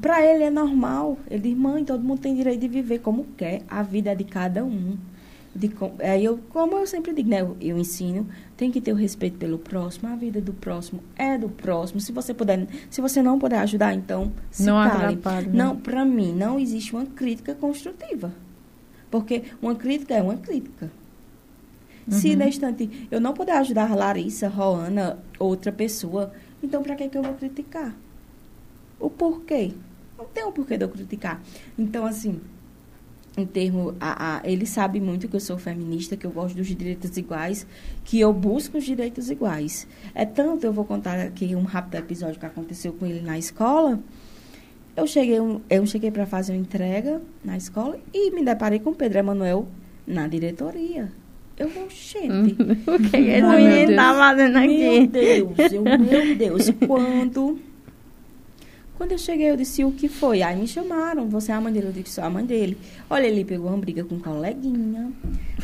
para 0.01 0.25
ele 0.25 0.43
é 0.45 0.49
normal. 0.49 1.15
Ele 1.29 1.49
diz, 1.49 1.55
mãe, 1.55 1.85
todo 1.85 2.03
mundo 2.03 2.21
tem 2.21 2.33
direito 2.33 2.61
de 2.61 2.67
viver 2.67 3.01
como 3.01 3.25
quer, 3.37 3.61
a 3.69 3.83
vida 3.83 4.09
é 4.13 4.15
de 4.15 4.23
cada 4.23 4.65
um. 4.65 4.97
De, 5.53 5.71
aí 5.99 6.25
eu, 6.25 6.39
como 6.49 6.75
eu 6.75 6.87
sempre 6.87 7.13
digo, 7.13 7.29
né, 7.29 7.41
eu, 7.41 7.55
eu 7.61 7.77
ensino, 7.77 8.27
tem 8.57 8.71
que 8.71 8.81
ter 8.81 8.93
o 8.93 8.95
respeito 8.95 9.37
pelo 9.37 9.59
próximo, 9.59 10.09
a 10.09 10.15
vida 10.15 10.41
do 10.41 10.53
próximo 10.53 11.03
é 11.15 11.37
do 11.37 11.49
próximo. 11.49 12.01
Se 12.01 12.11
você 12.11 12.33
puder, 12.33 12.67
se 12.89 12.99
você 12.99 13.21
não 13.21 13.37
puder 13.37 13.59
ajudar, 13.59 13.93
então 13.93 14.31
se 14.49 14.65
Não 14.65 14.81
cale. 14.89 15.01
né? 15.45 15.53
Não, 15.53 15.77
para 15.77 16.03
mim 16.03 16.33
não 16.33 16.59
existe 16.59 16.95
uma 16.95 17.05
crítica 17.05 17.53
construtiva. 17.53 18.33
Porque 19.11 19.43
uma 19.61 19.75
crítica 19.75 20.15
é 20.15 20.21
uma 20.23 20.37
crítica. 20.37 20.89
Se 22.09 22.35
na 22.35 22.47
instante 22.47 23.07
eu 23.11 23.19
não 23.21 23.33
puder 23.33 23.57
ajudar 23.57 23.95
Larissa, 23.95 24.47
Roana, 24.47 25.19
outra 25.39 25.71
pessoa, 25.71 26.31
então 26.63 26.81
para 26.83 26.95
que, 26.95 27.07
que 27.09 27.17
eu 27.17 27.23
vou 27.23 27.33
criticar? 27.35 27.95
O 28.99 29.09
porquê? 29.09 29.71
Não 30.17 30.25
tem 30.25 30.43
o 30.43 30.51
porquê 30.51 30.77
de 30.77 30.83
eu 30.85 30.89
criticar. 30.89 31.41
Então, 31.77 32.05
assim, 32.05 32.39
em 33.37 33.45
termo. 33.45 33.95
A, 33.99 34.37
a- 34.37 34.41
ele 34.43 34.65
sabe 34.65 34.99
muito 34.99 35.27
que 35.27 35.35
eu 35.35 35.39
sou 35.39 35.57
feminista, 35.57 36.15
que 36.17 36.25
eu 36.25 36.31
gosto 36.31 36.55
dos 36.55 36.67
direitos 36.67 37.15
iguais, 37.17 37.65
que 38.03 38.19
eu 38.19 38.31
busco 38.33 38.77
os 38.77 38.83
direitos 38.83 39.29
iguais. 39.31 39.87
É 40.13 40.25
tanto, 40.25 40.65
eu 40.65 40.73
vou 40.73 40.85
contar 40.85 41.19
aqui 41.19 41.55
um 41.55 41.63
rápido 41.63 41.95
episódio 41.95 42.39
que 42.39 42.45
aconteceu 42.45 42.93
com 42.93 43.05
ele 43.05 43.21
na 43.21 43.37
escola. 43.39 43.99
Eu 44.95 45.07
cheguei, 45.07 45.39
um- 45.39 45.61
eu 45.69 45.85
cheguei 45.87 46.11
para 46.11 46.25
fazer 46.25 46.51
uma 46.53 46.59
entrega 46.59 47.21
na 47.43 47.55
escola 47.57 47.97
e 48.13 48.29
me 48.31 48.43
deparei 48.43 48.79
com 48.79 48.89
o 48.91 48.95
Pedro 48.95 49.19
Emanuel 49.19 49.67
na 50.05 50.27
diretoria. 50.27 51.11
Eu 51.61 51.69
vou, 51.69 51.87
gente. 51.89 52.53
o 52.53 53.09
que 53.09 53.17
esse 53.17 53.17
Ai, 53.17 53.41
meu 53.41 53.51
menino 53.51 53.87
Deus. 53.87 53.95
tá 53.95 54.13
fazendo 54.15 54.53
Meu 54.53 54.63
aqui? 54.63 55.07
Deus, 55.07 55.71
eu, 55.71 55.83
meu 55.83 56.35
Deus, 56.35 56.69
quando. 56.87 57.59
Quando 58.97 59.11
eu 59.11 59.17
cheguei, 59.19 59.51
eu 59.51 59.55
disse 59.57 59.83
o 59.83 59.91
que 59.91 60.07
foi. 60.07 60.41
Aí 60.41 60.59
me 60.59 60.67
chamaram, 60.67 61.29
você 61.29 61.51
é 61.51 61.55
a 61.55 61.61
mãe 61.61 61.71
dele? 61.71 61.87
Eu 61.87 61.91
disse, 61.91 62.15
sou 62.15 62.23
a 62.23 62.29
mãe 62.31 62.43
dele. 62.45 62.77
Olha, 63.09 63.27
ele 63.27 63.45
pegou 63.45 63.67
uma 63.67 63.77
briga 63.77 64.03
com 64.03 64.15
um 64.15 64.19
coleguinha 64.19 65.11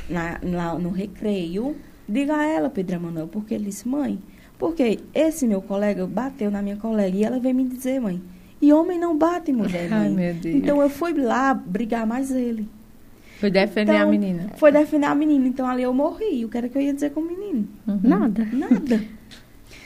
na, 0.07 0.39
lá 0.43 0.77
no 0.77 0.89
recreio. 0.89 1.75
Diga 2.07 2.35
a 2.35 2.45
ela, 2.45 2.69
Pedro 2.69 2.95
Emanuel, 2.95 3.27
porque 3.27 3.55
ele 3.55 3.65
disse, 3.65 3.87
mãe, 3.87 4.19
porque 4.57 4.99
esse 5.13 5.47
meu 5.47 5.61
colega 5.63 6.05
bateu 6.05 6.51
na 6.51 6.61
minha 6.61 6.77
colega 6.77 7.17
e 7.17 7.23
ela 7.23 7.39
veio 7.39 7.55
me 7.55 7.63
dizer, 7.63 7.99
mãe, 7.99 8.21
e 8.61 8.71
homem 8.71 8.99
não 8.99 9.17
bate 9.17 9.51
mulher, 9.51 9.89
mãe. 9.89 9.99
Ai, 9.99 10.09
meu 10.09 10.33
Deus. 10.35 10.55
Então 10.55 10.81
eu 10.81 10.89
fui 10.89 11.13
lá 11.13 11.53
brigar 11.53 12.05
mais 12.07 12.31
ele. 12.31 12.67
Foi 13.39 13.49
defender 13.51 13.91
a 13.91 13.97
Então, 13.97 14.09
menina. 14.09 14.49
Foi 14.57 14.71
defender 14.71 15.05
a 15.07 15.15
menina. 15.15 15.47
Então 15.47 15.67
ali 15.67 15.83
eu 15.83 15.93
morri. 15.93 16.43
O 16.45 16.49
que 16.49 16.57
era 16.57 16.67
que 16.69 16.77
eu 16.77 16.81
ia 16.81 16.93
dizer 16.93 17.11
com 17.11 17.19
o 17.21 17.25
menino? 17.27 17.67
Uhum. 17.87 17.99
Nada. 18.03 18.47
Nada. 18.51 19.01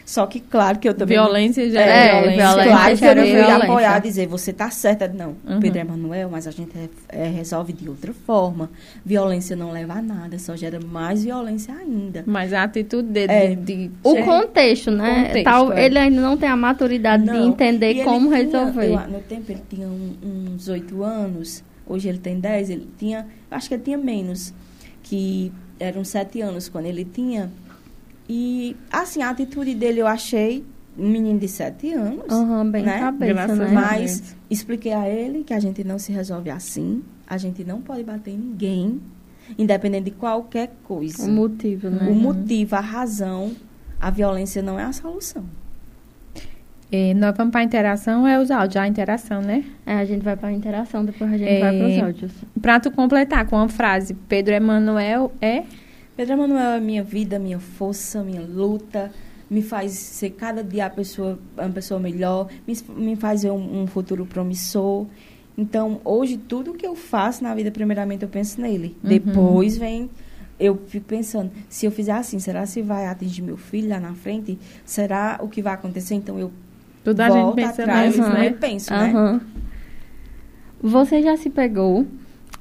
Só 0.05 0.25
que, 0.25 0.41
claro, 0.41 0.77
que 0.77 0.89
eu 0.89 0.93
também... 0.93 1.15
Violência 1.17 1.69
já 1.71 1.79
É, 1.79 1.85
é, 1.85 2.21
violência. 2.21 2.35
violência 2.35 2.71
Claro 2.71 2.97
que 2.97 3.05
eu 3.05 3.15
não 3.15 3.23
violência. 3.23 3.55
apoiar, 3.71 3.99
dizer, 3.99 4.27
você 4.27 4.51
tá 4.51 4.69
certa. 4.69 5.07
Não, 5.07 5.35
Uhum. 5.47 5.59
Pedro 5.61 5.79
Emanuel, 5.79 6.29
mas 6.29 6.47
a 6.47 6.51
gente 6.51 6.71
é, 6.77 6.89
é, 7.07 7.29
resolve 7.29 7.71
de 7.71 7.87
outra 7.87 8.11
forma. 8.25 8.69
Violência 9.05 9.55
não 9.55 9.71
leva 9.71 9.93
a 9.93 10.01
nada, 10.01 10.37
só 10.37 10.53
gera 10.57 10.79
mais 10.81 11.23
violência 11.23 11.73
ainda. 11.73 12.25
Mas 12.27 12.51
a 12.51 12.63
atitude 12.63 13.07
dele 13.07 13.31
É. 13.31 13.47
de, 13.55 13.87
de- 13.87 13.91
O 14.03 14.17
É. 14.17 14.21
contexto, 14.23 14.91
né? 14.91 15.27
Contexto, 15.27 15.43
Tal, 15.45 15.71
é. 15.71 15.85
Ele 15.85 15.97
ainda 15.97 16.19
não 16.19 16.35
tem 16.35 16.49
a 16.49 16.57
maturidade 16.57 17.23
de 17.23 17.29
Não, 17.31 17.47
entender 17.47 17.87
e 17.93 17.99
ele 17.99 18.03
como 18.03 18.27
tinha- 18.27 18.37
resolver. 18.43 18.87
eu- 18.91 19.07
no 19.11 19.19
tempo 19.21 19.49
ele 19.49 19.61
tinha 19.69 19.87
um- 19.87 20.17
uns 20.55 20.67
oito 20.67 21.03
anos, 21.05 21.63
hoje 21.85 22.09
ele 22.09 22.19
tem 22.19 22.39
dez, 22.39 22.69
ele 22.69 22.87
tinha, 22.97 23.27
acho 23.49 23.67
que 23.67 23.75
ele 23.75 23.83
tinha 23.83 23.97
menos, 23.97 24.53
que 25.03 25.51
eram 25.79 26.03
sete 26.03 26.41
anos 26.41 26.69
quando 26.69 26.85
ele 26.85 27.05
tinha. 27.05 27.51
E, 28.29 28.75
assim, 28.91 29.21
a 29.21 29.29
atitude 29.29 29.75
dele 29.75 29.99
eu 29.99 30.07
achei 30.07 30.63
um 30.97 31.09
menino 31.09 31.39
de 31.39 31.47
sete 31.47 31.91
anos. 31.93 32.31
Aham, 32.31 32.69
bem 32.69 32.83
né? 32.83 32.99
cabeça, 32.99 33.55
né? 33.55 33.71
Mas 33.73 34.35
expliquei 34.49 34.93
a 34.93 35.07
ele 35.09 35.43
que 35.43 35.53
a 35.53 35.59
gente 35.59 35.83
não 35.83 35.97
se 35.97 36.11
resolve 36.11 36.49
assim, 36.49 37.03
a 37.27 37.37
gente 37.37 37.63
não 37.63 37.81
pode 37.81 38.03
bater 38.03 38.31
em 38.31 38.37
ninguém, 38.37 39.01
independente 39.57 40.05
de 40.05 40.11
qualquer 40.11 40.73
coisa. 40.83 41.23
O 41.23 41.31
motivo, 41.31 41.89
né? 41.89 42.07
O 42.09 42.15
motivo, 42.15 42.75
a 42.75 42.79
razão, 42.79 43.51
a 43.99 44.09
violência 44.09 44.61
não 44.61 44.79
é 44.79 44.83
a 44.83 44.93
solução. 44.93 45.45
É, 46.91 47.13
nós 47.13 47.33
vamos 47.37 47.51
para 47.51 47.61
a 47.61 47.63
interação, 47.63 48.27
é 48.27 48.37
os 48.37 48.51
áudios, 48.51 48.75
a 48.75 48.87
interação, 48.87 49.41
né? 49.41 49.63
É, 49.85 49.93
a 49.93 50.05
gente 50.05 50.23
vai 50.23 50.35
pra 50.35 50.51
interação, 50.51 51.05
depois 51.05 51.31
a 51.31 51.37
gente 51.37 51.49
É. 51.49 51.59
vai 51.61 51.77
pros 51.77 52.03
áudios. 52.03 52.31
Para 52.61 52.79
tu 52.81 52.91
completar 52.91 53.45
com 53.47 53.55
uma 53.55 53.69
frase, 53.69 54.13
Pedro 54.27 54.53
Emanuel 54.53 55.31
é... 55.39 55.63
Pedro 56.17 56.33
Emanuel 56.33 56.71
é 56.71 56.79
minha 56.81 57.01
vida, 57.03 57.39
minha 57.39 57.59
força, 57.59 58.21
minha 58.21 58.41
luta, 58.41 59.09
me 59.49 59.61
faz 59.61 59.93
ser 59.93 60.31
cada 60.31 60.61
dia 60.63 60.87
a 60.87 60.89
pessoa, 60.89 61.39
uma 61.57 61.69
pessoa 61.69 61.99
melhor, 61.99 62.47
me, 62.67 62.77
me 62.95 63.15
faz 63.15 63.43
ver 63.43 63.51
um, 63.51 63.83
um 63.83 63.87
futuro 63.87 64.25
promissor. 64.25 65.07
Então, 65.57 66.01
hoje, 66.03 66.37
tudo 66.37 66.73
que 66.73 66.85
eu 66.85 66.95
faço 66.95 67.43
na 67.43 67.55
vida, 67.55 67.71
primeiramente, 67.71 68.23
eu 68.23 68.29
penso 68.29 68.59
nele. 68.59 68.97
Uhum. 69.01 69.09
Depois 69.09 69.77
vem, 69.77 70.09
eu 70.59 70.77
fico 70.87 71.05
pensando, 71.05 71.51
se 71.69 71.85
eu 71.85 71.91
fizer 71.91 72.13
assim, 72.13 72.39
será 72.39 72.65
se 72.65 72.81
vai 72.81 73.07
atingir 73.07 73.41
meu 73.41 73.57
filho 73.57 73.89
lá 73.89 73.99
na 73.99 74.13
frente? 74.13 74.59
Será 74.85 75.39
o 75.41 75.47
que 75.47 75.61
vai 75.61 75.73
acontecer? 75.73 76.15
Então, 76.15 76.37
eu 76.37 76.51
Tudo 77.03 77.19
a 77.21 77.29
gente 77.29 77.55
pensa 77.55 77.81
atrás 77.81 78.19
Aham. 78.19 78.33
né? 78.33 78.47
e 78.47 78.51
penso, 78.51 78.91
né? 78.93 79.09
Aham. 79.09 79.41
Você 80.83 81.21
já 81.21 81.37
se 81.37 81.49
pegou 81.49 82.05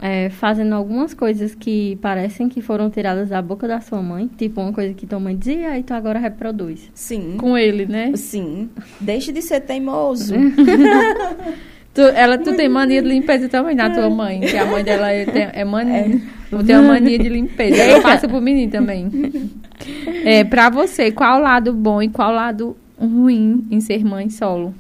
é, 0.00 0.28
fazendo 0.30 0.74
algumas 0.74 1.12
coisas 1.14 1.54
que 1.54 1.96
parecem 2.02 2.48
que 2.48 2.60
foram 2.60 2.90
tiradas 2.90 3.28
da 3.30 3.40
boca 3.40 3.66
da 3.68 3.80
sua 3.80 4.02
mãe? 4.02 4.28
Tipo, 4.36 4.60
uma 4.60 4.72
coisa 4.72 4.92
que 4.94 5.06
tua 5.06 5.20
mãe 5.20 5.36
dizia 5.36 5.78
e 5.78 5.82
tu 5.82 5.92
agora 5.94 6.18
reproduz. 6.18 6.90
Sim. 6.94 7.36
Com 7.38 7.56
ele, 7.56 7.86
né? 7.86 8.12
Sim. 8.16 8.68
Deixe 9.00 9.32
de 9.32 9.42
ser 9.42 9.60
teimoso. 9.60 10.34
Tu, 11.92 12.00
ela, 12.02 12.38
tu 12.38 12.54
tem 12.54 12.68
mania 12.68 13.02
de 13.02 13.08
limpeza 13.08 13.48
também 13.48 13.74
na 13.74 13.90
tua 13.90 14.08
mãe, 14.08 14.38
que 14.38 14.56
a 14.56 14.64
mãe 14.64 14.84
dela 14.84 15.10
é, 15.10 15.24
tem- 15.24 15.48
é 15.52 15.64
mania, 15.64 16.20
tem 16.64 16.76
uma 16.78 16.86
mania 16.92 17.18
de 17.18 17.28
limpeza. 17.28 17.82
Ela 17.82 18.00
passa 18.00 18.28
pro 18.28 18.40
menino 18.40 18.70
também. 18.70 19.10
É, 20.26 20.44
pra 20.44 20.68
você, 20.68 21.10
qual 21.10 21.38
o 21.38 21.42
lado 21.42 21.72
bom 21.72 22.02
e 22.02 22.08
qual 22.10 22.30
o 22.30 22.34
lado 22.34 22.76
ruim 23.00 23.66
em 23.70 23.80
ser 23.80 24.04
mãe 24.04 24.28
solo? 24.30 24.74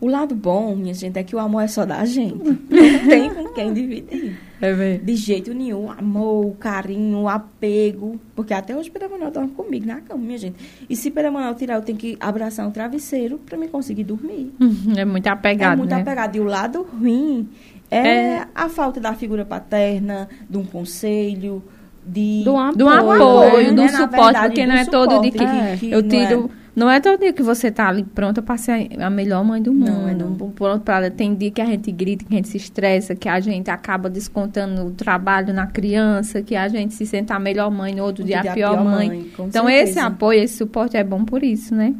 O 0.00 0.08
lado 0.08 0.34
bom, 0.34 0.74
minha 0.76 0.92
gente, 0.92 1.18
é 1.18 1.22
que 1.22 1.34
o 1.34 1.38
amor 1.38 1.62
é 1.62 1.66
só 1.68 1.86
da 1.86 2.04
gente. 2.04 2.44
Não 2.68 3.08
tem 3.08 3.32
com 3.32 3.44
quem 3.54 3.72
dividir. 3.72 4.36
É. 4.60 4.98
De 4.98 5.14
jeito 5.16 5.54
nenhum. 5.54 5.86
O 5.86 5.90
amor, 5.90 6.46
o 6.46 6.54
carinho, 6.54 7.18
o 7.20 7.28
apego. 7.28 8.20
Porque 8.34 8.52
até 8.52 8.76
hoje 8.76 8.90
Pedro 8.90 9.10
Manuel 9.10 9.30
dorme 9.30 9.50
comigo 9.52 9.86
na 9.86 10.00
cama, 10.00 10.22
minha 10.22 10.36
gente. 10.38 10.56
E 10.90 10.96
se 10.96 11.10
Pedro 11.10 11.32
Manuel 11.32 11.54
tirar, 11.54 11.76
eu 11.76 11.82
tenho 11.82 11.96
que 11.96 12.16
abraçar 12.20 12.66
um 12.66 12.70
travesseiro 12.70 13.38
pra 13.46 13.56
me 13.56 13.68
conseguir 13.68 14.04
dormir. 14.04 14.52
É 14.96 15.04
muito 15.04 15.26
apegado, 15.28 15.74
é 15.74 15.76
muito 15.76 15.94
né? 15.94 16.00
apegado. 16.02 16.36
E 16.36 16.40
o 16.40 16.44
lado 16.44 16.82
ruim 16.82 17.48
é, 17.90 17.98
É. 18.08 18.46
a 18.54 18.68
falta 18.68 19.00
da 19.00 19.14
figura 19.14 19.44
paterna, 19.44 20.28
de 20.50 20.58
um 20.58 20.64
conselho, 20.64 21.62
de... 22.04 22.42
Do 22.44 22.56
apoio, 22.56 22.76
Do 22.76 22.88
apoio, 22.88 23.66
né? 23.68 23.72
do 23.72 23.82
Na 23.82 23.88
suporte, 23.88 24.10
verdade, 24.24 24.46
porque 24.48 24.62
do 24.62 24.68
não 24.68 24.74
é 24.76 24.84
todo 24.84 25.20
dia 25.20 25.32
suporte, 25.32 25.78
que 25.78 25.86
que 25.86 25.92
eu 25.92 26.02
não 26.02 26.08
tiro. 26.08 26.50
Não 26.76 26.90
é 26.90 26.98
todo 27.00 27.20
dia 27.20 27.32
que 27.32 27.42
você 27.42 27.70
tá 27.70 27.88
ali 27.88 28.02
pronta 28.02 28.42
pra 28.42 28.56
ser 28.56 28.88
a 29.00 29.08
melhor 29.08 29.44
mãe 29.44 29.62
do 29.62 29.72
Não, 29.72 29.86
mundo. 29.92 30.08
é 30.08 30.14
não. 30.14 30.34
Pronto 30.50 30.82
pra, 30.82 31.08
tem 31.08 31.32
dia 31.34 31.50
que 31.50 31.60
a 31.60 31.66
gente 31.66 31.92
grita, 31.92 32.24
que 32.24 32.34
a 32.34 32.36
gente 32.36 32.48
se 32.48 32.56
estressa, 32.56 33.14
que 33.14 33.28
a 33.28 33.38
gente 33.38 33.70
acaba 33.70 34.10
descontando 34.10 34.86
o 34.86 34.90
trabalho 34.90 35.54
na 35.54 35.68
criança, 35.68 36.42
que 36.42 36.56
a 36.56 36.66
gente 36.66 36.92
se 36.94 37.06
sente 37.06 37.32
a 37.32 37.38
melhor 37.38 37.70
mãe, 37.70 37.94
no 37.94 38.02
outro 38.02 38.24
dia, 38.24 38.40
a 38.40 38.52
pior, 38.54 38.82
mãe. 38.84 39.30
com 39.36 39.46
Então, 39.46 39.68
esse 39.70 39.92
certeza. 39.92 40.06
apoio, 40.08 40.42
esse 40.42 40.56
suporte 40.56 40.96
é 40.96 41.04
bom 41.04 41.24
por 41.24 41.44
isso, 41.44 41.74
né? 41.76 41.94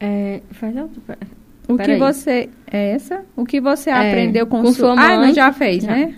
É, 0.00 0.40
faz 0.50 0.76
outro. 0.76 1.00
pera- 1.06 1.18
O 1.68 1.76
Peraí. 1.76 1.94
que 1.94 1.98
você. 2.04 2.48
É 2.70 2.90
essa? 2.94 3.20
O 3.36 3.44
que 3.44 3.60
você 3.60 3.88
É, 3.90 3.94
aprendeu 4.10 4.46
com, 4.48 4.62
com 4.62 4.68
su- 4.72 4.80
sua 4.80 4.92
Ah, 4.94 4.96
mãe. 4.96 5.28
não, 5.28 5.32
já 5.34 5.52
fez, 5.52 5.84
Já. 5.84 5.92
né? 5.92 6.14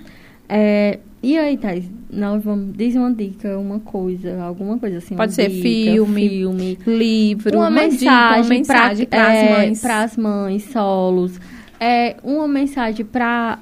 É, 0.49 0.99
e 1.25 1.39
aí, 1.39 1.57
Thais, 1.57 1.85
nós 2.11 2.43
vamos. 2.45 2.77
Diz 2.77 2.95
uma 2.95 3.12
dica, 3.12 3.59
uma 3.59 3.81
coisa, 3.81 4.43
alguma 4.43 4.79
coisa 4.79 4.99
assim. 4.99 5.16
Pode 5.16 5.33
ser 5.35 5.49
dica, 5.49 5.62
filme, 5.62 6.29
filme. 6.29 6.79
Livro, 6.87 7.57
uma, 7.57 7.70
mensagem, 7.70 8.43
uma 8.43 8.49
mensagem 8.49 9.07
para 9.07 9.18
para 9.18 9.33
as 9.33 9.51
mães. 9.51 9.85
as 9.85 10.16
mães 10.16 10.62
solos. 10.64 11.41
É, 11.81 12.16
uma 12.22 12.47
mensagem 12.49 13.05
para 13.05 13.59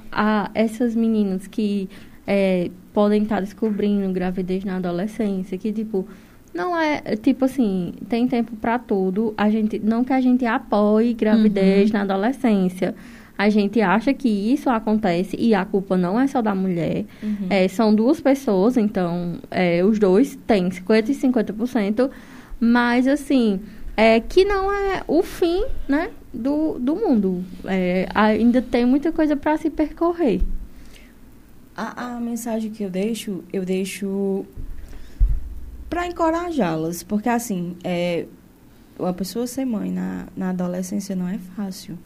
essas 0.53 0.95
meninas 0.95 1.47
que 1.47 1.89
é, 2.27 2.69
podem 2.93 3.23
estar 3.23 3.39
descobrindo 3.41 4.11
gravidez 4.13 4.63
na 4.63 4.77
adolescência, 4.77 5.57
que 5.57 5.71
tipo 5.73 6.07
não 6.53 6.77
é 6.79 7.01
tipo 7.15 7.45
assim 7.45 7.93
tem 8.07 8.27
tempo 8.27 8.55
para 8.57 8.77
tudo. 8.77 9.33
A 9.37 9.49
gente 9.49 9.79
não 9.79 10.03
que 10.03 10.13
a 10.13 10.21
gente 10.21 10.45
apoie 10.45 11.13
gravidez 11.13 11.89
Uhum. 11.89 11.97
na 11.97 12.01
adolescência. 12.03 12.93
A 13.43 13.49
gente 13.49 13.81
acha 13.81 14.13
que 14.13 14.29
isso 14.29 14.69
acontece 14.69 15.35
e 15.37 15.53
a 15.53 15.65
culpa 15.65 15.97
não 15.97 16.17
é 16.17 16.25
só 16.27 16.41
da 16.41 16.55
mulher. 16.55 17.03
Uhum. 17.21 17.47
É, 17.49 17.67
são 17.67 17.93
duas 17.93 18.21
pessoas, 18.21 18.77
então 18.77 19.37
é, 19.51 19.83
os 19.83 19.99
dois 19.99 20.39
têm 20.47 20.69
50% 20.69 21.09
e 21.09 21.13
50%, 21.13 22.09
mas 22.57 23.05
assim, 23.05 23.59
é, 23.97 24.21
que 24.21 24.45
não 24.45 24.71
é 24.71 25.03
o 25.09 25.21
fim 25.21 25.65
né, 25.89 26.09
do, 26.33 26.79
do 26.79 26.95
mundo. 26.95 27.43
É, 27.65 28.07
ainda 28.15 28.61
tem 28.61 28.85
muita 28.85 29.11
coisa 29.11 29.35
para 29.35 29.57
se 29.57 29.69
percorrer. 29.69 30.39
A, 31.75 32.15
a 32.15 32.19
mensagem 32.21 32.71
que 32.71 32.81
eu 32.81 32.89
deixo, 32.89 33.43
eu 33.51 33.65
deixo 33.65 34.45
para 35.89 36.07
encorajá-las, 36.07 37.03
porque 37.03 37.27
assim, 37.27 37.75
é, 37.83 38.25
uma 38.97 39.13
pessoa 39.13 39.45
ser 39.45 39.65
mãe 39.65 39.91
na, 39.91 40.27
na 40.33 40.51
adolescência 40.51 41.13
não 41.13 41.27
é 41.27 41.37
fácil. 41.57 41.97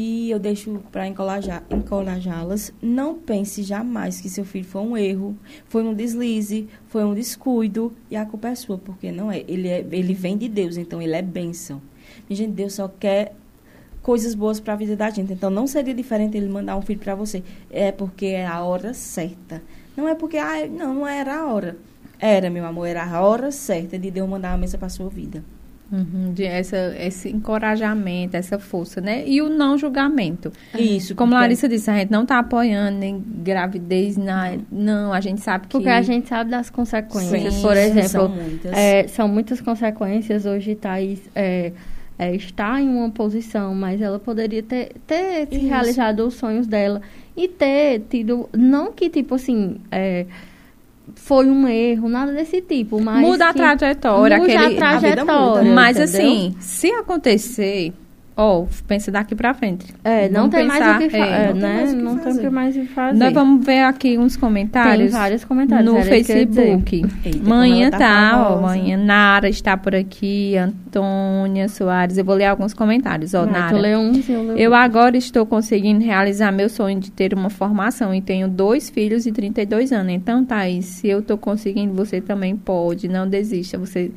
E 0.00 0.30
eu 0.30 0.38
deixo 0.38 0.80
para 0.92 1.08
encorajá-las, 1.08 2.72
não 2.80 3.16
pense 3.16 3.64
jamais 3.64 4.20
que 4.20 4.30
seu 4.30 4.44
filho 4.44 4.64
foi 4.64 4.80
um 4.80 4.96
erro, 4.96 5.36
foi 5.66 5.82
um 5.82 5.92
deslize, 5.92 6.68
foi 6.86 7.02
um 7.02 7.12
descuido 7.12 7.92
e 8.08 8.14
a 8.14 8.24
culpa 8.24 8.46
é 8.46 8.54
sua, 8.54 8.78
porque 8.78 9.10
não 9.10 9.32
é. 9.32 9.42
Ele, 9.48 9.66
é, 9.66 9.84
ele 9.90 10.14
vem 10.14 10.38
de 10.38 10.48
Deus, 10.48 10.76
então 10.76 11.02
ele 11.02 11.16
é 11.16 11.20
bênção. 11.20 11.82
Minha 12.28 12.36
gente, 12.36 12.52
Deus 12.52 12.74
só 12.74 12.86
quer 12.86 13.34
coisas 14.00 14.36
boas 14.36 14.60
para 14.60 14.74
a 14.74 14.76
vida 14.76 14.94
da 14.94 15.10
gente. 15.10 15.32
Então 15.32 15.50
não 15.50 15.66
seria 15.66 15.92
diferente 15.92 16.36
ele 16.36 16.48
mandar 16.48 16.76
um 16.76 16.82
filho 16.82 17.00
para 17.00 17.16
você. 17.16 17.42
É 17.68 17.90
porque 17.90 18.26
é 18.26 18.46
a 18.46 18.62
hora 18.62 18.94
certa. 18.94 19.60
Não 19.96 20.08
é 20.08 20.14
porque 20.14 20.36
ah, 20.36 20.64
não, 20.70 20.94
não 20.94 21.08
era 21.08 21.40
a 21.40 21.52
hora. 21.52 21.76
Era, 22.20 22.48
meu 22.50 22.64
amor, 22.64 22.86
era 22.86 23.04
a 23.04 23.20
hora 23.20 23.50
certa 23.50 23.98
de 23.98 24.12
Deus 24.12 24.28
mandar 24.28 24.52
uma 24.52 24.58
mesa 24.58 24.78
para 24.78 24.88
sua 24.88 25.08
vida. 25.08 25.42
Uhum, 25.90 26.34
de 26.34 26.44
essa, 26.44 26.94
esse 27.00 27.30
encorajamento, 27.30 28.36
essa 28.36 28.58
força, 28.58 29.00
né? 29.00 29.24
E 29.26 29.40
o 29.40 29.48
não 29.48 29.78
julgamento. 29.78 30.52
Isso, 30.78 31.14
Como 31.14 31.30
porque- 31.32 31.40
Larissa 31.42 31.66
disse, 31.68 31.90
a 31.90 31.96
gente 31.98 32.10
não 32.10 32.22
está 32.22 32.38
apoiando 32.38 32.98
nem 32.98 33.24
gravidez, 33.42 34.16
na, 34.18 34.52
não, 34.70 35.12
a 35.14 35.20
gente 35.20 35.40
sabe 35.40 35.66
que... 35.66 35.72
Porque 35.72 35.88
a 35.88 36.02
gente 36.02 36.28
sabe 36.28 36.50
das 36.50 36.68
consequências. 36.68 37.54
Sim, 37.54 37.62
Por 37.62 37.76
exemplo, 37.76 38.08
são 38.10 38.28
muitas. 38.28 38.72
É, 38.72 39.08
são 39.08 39.28
muitas 39.28 39.60
consequências. 39.62 40.44
Hoje 40.44 40.74
Thaís 40.74 41.20
é, 41.34 41.72
é, 42.18 42.34
está 42.34 42.80
em 42.82 42.88
uma 42.88 43.08
posição, 43.10 43.74
mas 43.74 44.02
ela 44.02 44.18
poderia 44.18 44.62
ter, 44.62 44.92
ter 45.06 45.48
realizado 45.52 46.20
os 46.26 46.34
sonhos 46.34 46.66
dela 46.66 47.00
e 47.34 47.48
ter 47.48 48.00
tido. 48.10 48.46
Não 48.52 48.92
que, 48.92 49.08
tipo 49.08 49.36
assim. 49.36 49.78
é, 49.90 50.26
foi 51.14 51.46
um 51.46 51.66
erro, 51.68 52.08
nada 52.08 52.32
desse 52.32 52.60
tipo, 52.60 53.00
mas. 53.00 53.20
Muda 53.20 53.48
a 53.48 53.54
trajetória, 53.54 54.38
muda 54.38 54.52
aquele- 54.52 54.58
a 54.82 54.90
a 54.90 54.98
vida 54.98 55.24
muda, 55.24 55.24
trajetória. 55.24 55.72
Mas 55.72 55.96
entendeu? 55.98 56.20
assim, 56.30 56.56
se 56.60 56.90
acontecer, 56.92 57.92
ó, 58.38 58.64
pensa 58.86 59.10
daqui 59.10 59.34
pra 59.34 59.52
frente. 59.52 59.92
É, 60.04 60.28
não 60.28 60.48
tem 60.48 60.64
mais 60.64 60.80
o 60.80 60.98
que 60.98 61.10
pensar, 61.10 61.26
fazer. 61.26 61.32
é, 61.32 61.46
não 61.48 61.52
tem 61.54 61.60
né? 61.60 61.74
mais 61.74 61.92
o 61.92 61.96
que 61.96 62.02
não 62.02 62.12
tem 62.12 62.20
o 62.20 62.24
fazer. 62.24 62.40
que 62.40 62.50
mais 62.50 62.76
o 62.76 62.80
que 62.80 62.86
fazer. 62.86 63.18
Nós 63.18 63.32
vamos 63.34 63.66
ver 63.66 63.80
aqui 63.80 64.16
uns 64.16 64.36
comentários. 64.36 65.10
Tem 65.10 65.20
vários 65.20 65.44
comentários. 65.44 65.92
No. 65.92 66.00
Facebook. 66.02 66.96
Eita, 67.24 67.38
como 67.38 67.48
Manhã 67.48 67.90
tá 67.90 67.98
tá, 67.98 68.48
ó, 68.48 68.62
manhã 68.62 68.96
Nara 68.96 69.48
está 69.48 69.76
por 69.76 69.94
aqui, 69.94 70.56
Antônia 70.56 71.68
Soares. 71.68 72.16
Eu 72.16 72.24
vou 72.24 72.36
ler 72.36 72.44
alguns 72.44 72.72
comentários, 72.72 73.34
ó, 73.34 73.44
Nara. 73.44 73.74
tu 73.74 73.76
lê 73.76 73.96
uns 73.96 74.28
eu 74.28 74.42
leio 74.42 74.58
Eu 74.58 74.74
agora 74.74 75.16
estou 75.16 75.44
conseguindo 75.44 76.04
realizar 76.04 76.52
meu 76.52 76.68
sonho 76.68 77.00
de 77.00 77.10
ter 77.10 77.34
uma 77.34 77.50
formação 77.50 78.14
e 78.14 78.20
tenho 78.20 78.46
dois 78.46 78.88
filhos 78.88 79.26
e 79.26 79.32
32 79.32 79.92
anos. 79.92 80.12
Então, 80.12 80.44
Thaís, 80.44 80.84
se 80.84 81.08
eu 81.08 81.18
estou 81.18 81.36
conseguindo, 81.36 81.92
você 81.92 82.20
também 82.20 82.56
pode. 82.56 83.08
Não 83.08 83.28
desista. 83.28 83.76
Você 83.78 84.12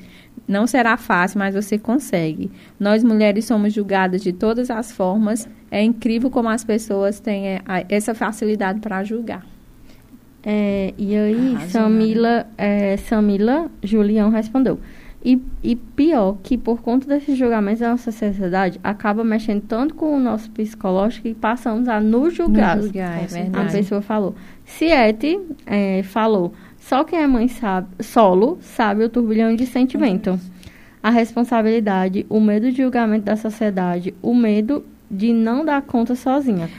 Não 0.47 0.67
será 0.67 0.97
fácil, 0.97 1.39
mas 1.39 1.55
você 1.55 1.77
consegue. 1.77 2.51
Nós 2.79 3.03
mulheres 3.03 3.45
somos 3.45 3.73
julgadas 3.73 4.21
de 4.21 4.33
todas 4.33 4.69
as 4.69 4.91
formas. 4.91 5.47
É 5.69 5.81
incrível 5.81 6.29
como 6.29 6.49
as 6.49 6.63
pessoas 6.63 7.19
têm 7.19 7.47
é, 7.47 7.61
essa 7.87 8.13
facilidade 8.13 8.79
para 8.79 9.03
julgar. 9.03 9.45
É, 10.43 10.93
e 10.97 11.15
aí, 11.15 11.57
Samila, 11.69 12.47
é, 12.57 12.97
Samila 12.97 13.69
Julião 13.83 14.29
respondeu. 14.29 14.79
E, 15.23 15.39
e 15.61 15.75
pior, 15.75 16.37
que 16.41 16.57
por 16.57 16.81
conta 16.81 17.07
desses 17.07 17.37
julgamentos 17.37 17.79
da 17.81 17.91
nossa 17.91 18.11
sociedade, 18.11 18.79
acaba 18.83 19.23
mexendo 19.23 19.61
tanto 19.61 19.93
com 19.93 20.17
o 20.17 20.19
nosso 20.19 20.49
psicológico 20.49 21.27
que 21.27 21.35
passamos 21.35 21.87
a 21.87 22.01
nos 22.01 22.33
julgar. 22.33 22.77
Nos 22.77 22.85
julgar, 22.87 23.23
é 23.23 23.27
verdade. 23.27 23.67
A 23.67 23.71
pessoa 23.71 24.01
falou. 24.01 24.33
Siete 24.65 25.39
é, 25.67 26.01
falou, 26.01 26.53
só 26.81 27.03
quem 27.03 27.19
é 27.19 27.27
mãe 27.27 27.47
sabe, 27.47 27.87
solo 28.01 28.57
sabe 28.61 29.05
o 29.05 29.09
turbilhão 29.09 29.55
de 29.55 29.65
sentimento. 29.65 30.37
A 31.01 31.09
responsabilidade, 31.09 32.25
o 32.27 32.39
medo 32.41 32.69
de 32.71 32.81
julgamento 32.81 33.25
da 33.25 33.37
sociedade, 33.37 34.13
o 34.21 34.33
medo 34.33 34.83
de 35.09 35.31
não 35.31 35.63
dar 35.63 35.81
conta 35.83 36.15
sozinha. 36.15 36.69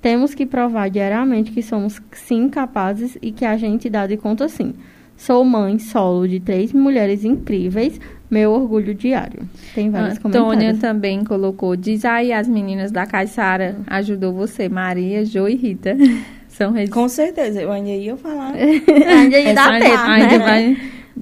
Temos 0.00 0.34
que 0.34 0.44
provar 0.44 0.90
diariamente 0.90 1.52
que 1.52 1.62
somos 1.62 2.00
sim 2.12 2.48
capazes 2.48 3.16
e 3.22 3.30
que 3.30 3.44
a 3.44 3.56
gente 3.56 3.88
dá 3.88 4.06
de 4.06 4.16
conta 4.16 4.48
sim. 4.48 4.74
Sou 5.16 5.44
mãe 5.44 5.78
solo 5.78 6.26
de 6.26 6.40
três 6.40 6.72
mulheres 6.72 7.24
incríveis, 7.24 8.00
meu 8.28 8.50
orgulho 8.50 8.94
diário. 8.94 9.48
Tem 9.74 9.90
vários 9.90 10.18
Antônia 10.18 10.42
comentários. 10.42 10.78
também 10.80 11.22
colocou, 11.22 11.76
diz 11.76 12.04
aí 12.04 12.32
as 12.32 12.48
meninas 12.48 12.90
da 12.90 13.06
Caixara, 13.06 13.76
ajudou 13.86 14.32
você, 14.32 14.68
Maria, 14.68 15.24
Jo 15.24 15.46
e 15.46 15.54
Rita. 15.54 15.96
São 16.52 16.72
redes... 16.72 16.92
Com 16.92 17.08
certeza, 17.08 17.60
eu 17.60 17.72
ainda 17.72 17.90
ia 17.90 18.16
falar. 18.16 18.52
ainda 18.54 19.38
ia 19.38 19.54
dar 19.54 19.80
tempo, 19.80 20.06
né? 20.06 20.14
Ainda 20.14 20.38
vai 20.38 20.76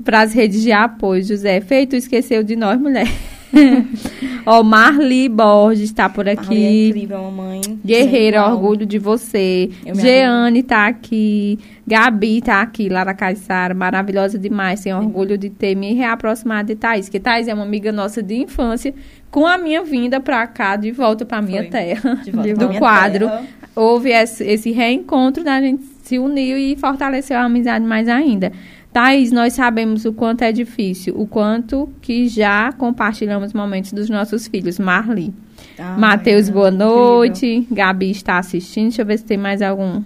para 0.04 0.20
as 0.22 0.32
redes 0.32 0.62
de 0.62 0.72
apoio, 0.72 1.22
José. 1.22 1.60
Feito, 1.60 1.96
esqueceu 1.96 2.42
de 2.42 2.56
nós, 2.56 2.80
mulher. 2.80 3.06
Ó, 4.46 4.62
Marli 4.62 5.28
Borges 5.28 5.84
está 5.84 6.08
por 6.08 6.28
aqui. 6.28 6.46
Marli 6.46 6.64
é 6.64 6.88
incrível, 6.88 7.22
mamãe. 7.22 7.60
Guerreira, 7.84 8.46
orgulho 8.46 8.86
de 8.86 8.98
você. 8.98 9.70
Jeane 9.94 10.60
está 10.60 10.86
aqui. 10.86 11.58
Gabi 11.86 12.38
está 12.38 12.62
aqui, 12.62 12.88
Lara 12.88 13.12
Caissara, 13.12 13.74
maravilhosa 13.74 14.38
demais. 14.38 14.80
Tenho 14.80 14.96
orgulho 14.96 15.36
de 15.36 15.50
ter 15.50 15.74
me 15.74 15.92
reaproximado 15.92 16.68
de 16.68 16.76
Thaís, 16.76 17.08
que 17.08 17.18
Thaís 17.18 17.48
é 17.48 17.54
uma 17.54 17.64
amiga 17.64 17.90
nossa 17.90 18.22
de 18.22 18.36
infância, 18.36 18.94
com 19.30 19.46
a 19.46 19.56
minha 19.56 19.82
vinda 19.84 20.20
para 20.20 20.46
cá, 20.46 20.76
de 20.76 20.90
volta 20.90 21.24
para 21.24 21.40
minha 21.40 21.62
Foi. 21.62 21.70
terra, 21.70 22.14
de 22.16 22.30
volta 22.30 22.54
do 22.66 22.78
quadro. 22.78 23.28
Terra. 23.28 23.44
Houve 23.74 24.10
esse, 24.10 24.44
esse 24.44 24.72
reencontro, 24.72 25.44
né? 25.44 25.52
a 25.52 25.60
gente 25.60 25.84
se 26.02 26.18
uniu 26.18 26.58
e 26.58 26.76
fortaleceu 26.76 27.38
a 27.38 27.44
amizade 27.44 27.84
mais 27.84 28.08
ainda. 28.08 28.52
Thaís, 28.92 29.30
nós 29.30 29.52
sabemos 29.52 30.04
o 30.04 30.12
quanto 30.12 30.42
é 30.42 30.50
difícil, 30.50 31.14
o 31.16 31.24
quanto 31.24 31.88
que 32.02 32.26
já 32.26 32.72
compartilhamos 32.72 33.52
momentos 33.52 33.92
dos 33.92 34.10
nossos 34.10 34.48
filhos. 34.48 34.80
Marli. 34.80 35.32
Ah, 35.78 35.96
Matheus, 35.96 36.48
é, 36.48 36.52
boa 36.52 36.70
noite. 36.72 37.46
Incrível. 37.46 37.76
Gabi 37.76 38.10
está 38.10 38.38
assistindo. 38.38 38.88
Deixa 38.88 39.02
eu 39.02 39.06
ver 39.06 39.18
se 39.18 39.24
tem 39.24 39.38
mais 39.38 39.62
algum, 39.62 40.02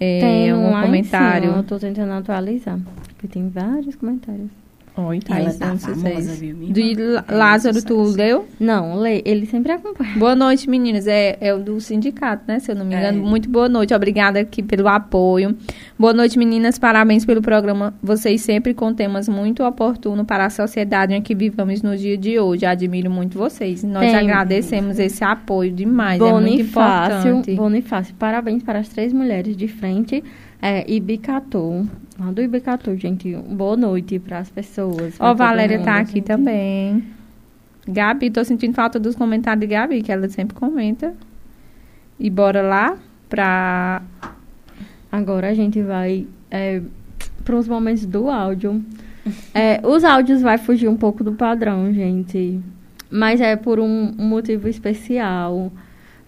é, 0.00 0.20
tem 0.20 0.50
algum 0.50 0.80
comentário. 0.80 1.50
eu 1.50 1.60
estou 1.60 1.78
tentando 1.78 2.12
atualizar, 2.12 2.78
porque 3.06 3.28
tem 3.28 3.50
vários 3.50 3.94
comentários. 3.96 4.59
Oi, 5.06 5.20
tá, 5.20 5.38
ela 5.38 5.52
tá 5.54 5.76
famosa, 5.76 6.34
viu, 6.34 6.54
De 6.56 6.94
Lázaro, 7.28 7.82
tu 7.82 8.02
leu? 8.02 8.46
Não, 8.58 8.96
lê. 8.96 9.22
Ele 9.24 9.46
sempre 9.46 9.72
acompanha. 9.72 10.16
Boa 10.16 10.34
noite, 10.34 10.68
meninas. 10.68 11.06
É, 11.06 11.38
é 11.40 11.54
o 11.54 11.58
do 11.58 11.80
sindicato, 11.80 12.44
né? 12.46 12.58
Se 12.58 12.70
eu 12.70 12.76
não 12.76 12.84
me 12.84 12.94
engano. 12.94 13.18
É. 13.18 13.22
Muito 13.22 13.48
boa 13.48 13.68
noite. 13.68 13.94
Obrigada 13.94 14.40
aqui 14.40 14.62
pelo 14.62 14.88
apoio. 14.88 15.56
Boa 15.98 16.12
noite, 16.12 16.38
meninas. 16.38 16.78
Parabéns 16.78 17.24
pelo 17.24 17.40
programa. 17.40 17.94
Vocês 18.02 18.42
sempre 18.42 18.74
com 18.74 18.92
temas 18.92 19.28
muito 19.28 19.64
oportunos 19.64 20.26
para 20.26 20.46
a 20.46 20.50
sociedade 20.50 21.14
em 21.14 21.22
que 21.22 21.34
vivamos 21.34 21.82
no 21.82 21.96
dia 21.96 22.16
de 22.16 22.38
hoje. 22.38 22.66
Admiro 22.66 23.10
muito 23.10 23.38
vocês. 23.38 23.82
Nós 23.82 24.02
Tem. 24.02 24.16
agradecemos 24.16 24.98
esse 24.98 25.24
apoio 25.24 25.72
demais. 25.72 26.18
Bonifácio, 26.18 26.32
é 26.32 27.32
muito 27.32 27.50
importante. 27.50 27.54
Bonifácio, 27.56 28.14
parabéns 28.18 28.62
para 28.62 28.80
as 28.80 28.88
três 28.88 29.12
mulheres 29.12 29.56
de 29.56 29.68
frente 29.68 30.22
é, 30.60 30.84
Ibicatu. 30.90 31.88
Lá 32.20 32.30
do 32.30 32.42
Ibicatu, 32.42 32.94
gente. 32.96 33.34
Boa 33.34 33.78
noite 33.78 34.18
para 34.18 34.40
as 34.40 34.50
pessoas. 34.50 35.16
Ó, 35.18 35.30
oh, 35.30 35.34
Valéria 35.34 35.78
mundo, 35.78 35.86
tá 35.86 35.96
aqui 35.96 36.16
gente. 36.16 36.24
também. 36.24 37.02
Gabi, 37.88 38.30
tô 38.30 38.44
sentindo 38.44 38.74
falta 38.74 39.00
dos 39.00 39.16
comentários 39.16 39.60
de 39.62 39.66
Gabi, 39.66 40.02
que 40.02 40.12
ela 40.12 40.28
sempre 40.28 40.54
comenta. 40.54 41.14
E 42.18 42.28
bora 42.28 42.60
lá 42.60 42.98
para 43.26 44.02
Agora 45.10 45.48
a 45.48 45.54
gente 45.54 45.80
vai 45.80 46.26
é, 46.50 46.82
para 47.42 47.56
os 47.56 47.66
momentos 47.66 48.04
do 48.04 48.28
áudio. 48.28 48.84
É, 49.54 49.80
os 49.84 50.02
áudios 50.02 50.40
vai 50.40 50.56
fugir 50.56 50.88
um 50.88 50.96
pouco 50.96 51.22
do 51.22 51.32
padrão, 51.32 51.92
gente. 51.92 52.58
Mas 53.10 53.38
é 53.38 53.54
por 53.54 53.78
um, 53.78 54.14
um 54.18 54.24
motivo 54.24 54.66
especial. 54.66 55.70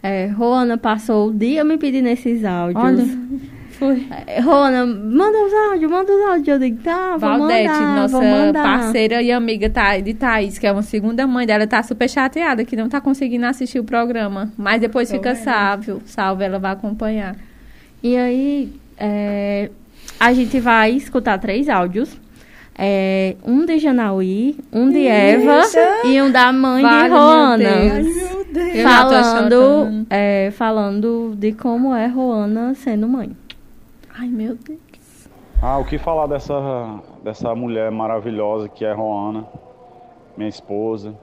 É, 0.02 0.26
Roana 0.26 0.76
passou 0.76 1.30
o 1.30 1.32
dia 1.32 1.64
me 1.64 1.78
pedindo 1.78 2.08
esses 2.08 2.44
áudios. 2.44 2.84
Olha. 2.84 3.52
Foi. 3.82 4.06
É, 4.28 4.38
Rona, 4.38 4.86
manda 4.86 5.36
os 5.44 5.52
áudios, 5.52 5.90
manda 5.90 6.12
os 6.12 6.22
áudios. 6.28 6.46
Eu 6.46 6.58
digo, 6.60 6.80
tá, 6.84 7.16
vou 7.16 7.18
Valdete, 7.18 7.68
mandar, 7.68 7.96
nossa 7.96 8.12
vou 8.16 8.22
mandar. 8.22 8.62
parceira 8.62 9.20
e 9.20 9.32
amiga 9.32 9.68
tá, 9.68 9.98
de 9.98 10.14
Thaís, 10.14 10.56
que 10.56 10.68
é 10.68 10.72
uma 10.72 10.84
segunda 10.84 11.26
mãe 11.26 11.44
dela, 11.44 11.66
tá 11.66 11.82
super 11.82 12.08
chateada 12.08 12.64
que 12.64 12.76
não 12.76 12.88
tá 12.88 13.00
conseguindo 13.00 13.44
assistir 13.44 13.80
o 13.80 13.84
programa. 13.84 14.52
Mas 14.56 14.80
depois 14.80 15.08
Tô 15.08 15.16
fica 15.16 15.34
salvo, 15.34 16.00
salvo, 16.04 16.44
ela 16.44 16.60
vai 16.60 16.70
acompanhar. 16.70 17.34
E 18.00 18.16
aí, 18.16 18.72
é, 18.96 19.68
a 20.20 20.32
gente 20.32 20.60
vai 20.60 20.92
escutar 20.92 21.38
três 21.38 21.68
áudios. 21.68 22.16
É, 22.78 23.34
um 23.44 23.66
de 23.66 23.80
Janaui, 23.80 24.56
um 24.72 24.88
de 24.90 25.06
Eva 25.06 25.60
e 26.04 26.22
um 26.22 26.30
da 26.30 26.52
mãe 26.52 26.82
vale, 26.82 27.02
de 27.02 27.08
Roana. 27.10 27.68
Ai, 27.68 28.02
meu 28.02 28.44
Deus. 28.44 28.82
Falando, 28.82 30.06
é, 30.08 30.50
falando 30.52 31.34
de 31.36 31.52
como 31.52 31.94
é 31.94 32.06
Roana 32.06 32.74
sendo 32.74 33.08
mãe. 33.08 33.36
Ai, 34.18 34.28
meu 34.28 34.54
Deus. 34.56 35.28
Ah, 35.60 35.78
o 35.78 35.84
que 35.84 35.96
falar 35.96 36.26
dessa, 36.26 37.00
dessa 37.22 37.54
mulher 37.54 37.90
maravilhosa 37.90 38.68
que 38.68 38.84
é 38.84 38.92
Roana, 38.92 39.46
minha 40.36 40.48
esposa, 40.48 41.14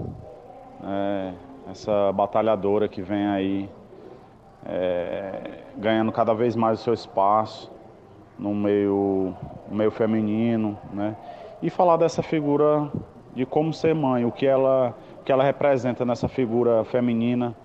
é, 0.83 1.33
essa 1.69 2.11
batalhadora 2.13 2.87
que 2.87 3.01
vem 3.01 3.27
aí 3.27 3.69
é, 4.65 5.59
ganhando 5.77 6.11
cada 6.11 6.33
vez 6.33 6.55
mais 6.55 6.79
o 6.79 6.83
seu 6.83 6.93
espaço 6.93 7.71
no 8.39 8.55
meio, 8.55 9.35
no 9.69 9.75
meio 9.75 9.91
feminino, 9.91 10.77
né? 10.93 11.15
E 11.61 11.69
falar 11.69 11.97
dessa 11.97 12.23
figura 12.23 12.89
de 13.35 13.45
como 13.45 13.73
ser 13.73 13.93
mãe, 13.93 14.25
o 14.25 14.31
que 14.31 14.47
ela, 14.47 14.95
o 15.19 15.23
que 15.23 15.31
ela 15.31 15.43
representa 15.43 16.05
nessa 16.05 16.27
figura 16.27 16.83
feminina 16.85 17.55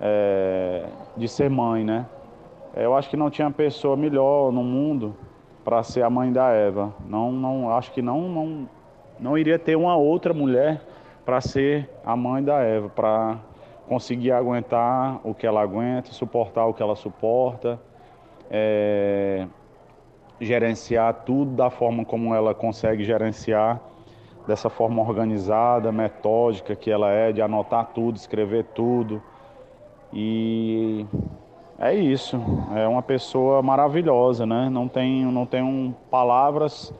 é, 0.00 0.86
de 1.16 1.28
ser 1.28 1.50
mãe, 1.50 1.84
né? 1.84 2.06
Eu 2.76 2.94
acho 2.94 3.08
que 3.08 3.16
não 3.16 3.30
tinha 3.30 3.50
pessoa 3.50 3.96
melhor 3.96 4.50
no 4.50 4.62
mundo 4.64 5.14
para 5.64 5.82
ser 5.82 6.02
a 6.02 6.10
mãe 6.10 6.32
da 6.32 6.50
Eva. 6.50 6.92
Não, 7.06 7.30
não, 7.30 7.70
acho 7.70 7.92
que 7.92 8.02
não, 8.02 8.28
não, 8.28 8.68
não 9.18 9.38
iria 9.38 9.58
ter 9.58 9.76
uma 9.76 9.96
outra 9.96 10.34
mulher 10.34 10.82
para 11.24 11.40
ser 11.40 11.88
a 12.04 12.16
mãe 12.16 12.42
da 12.42 12.60
Eva, 12.60 12.88
para 12.88 13.38
conseguir 13.88 14.32
aguentar 14.32 15.20
o 15.22 15.32
que 15.34 15.46
ela 15.46 15.62
aguenta, 15.62 16.12
suportar 16.12 16.66
o 16.66 16.74
que 16.74 16.82
ela 16.82 16.96
suporta, 16.96 17.80
é, 18.50 19.46
gerenciar 20.40 21.22
tudo 21.24 21.52
da 21.52 21.70
forma 21.70 22.04
como 22.04 22.34
ela 22.34 22.54
consegue 22.54 23.04
gerenciar, 23.04 23.80
dessa 24.46 24.68
forma 24.68 25.00
organizada, 25.00 25.90
metódica 25.92 26.74
que 26.74 26.90
ela 26.90 27.10
é, 27.10 27.32
de 27.32 27.40
anotar 27.40 27.92
tudo, 27.94 28.16
escrever 28.16 28.64
tudo. 28.74 29.22
E 30.12 31.06
é 31.84 31.94
isso, 31.94 32.40
é 32.74 32.88
uma 32.88 33.02
pessoa 33.02 33.60
maravilhosa, 33.60 34.46
né? 34.46 34.70
Não 34.70 34.88
tenho, 34.88 35.30
não 35.30 35.44
tenho 35.44 35.94
palavras 36.10 36.90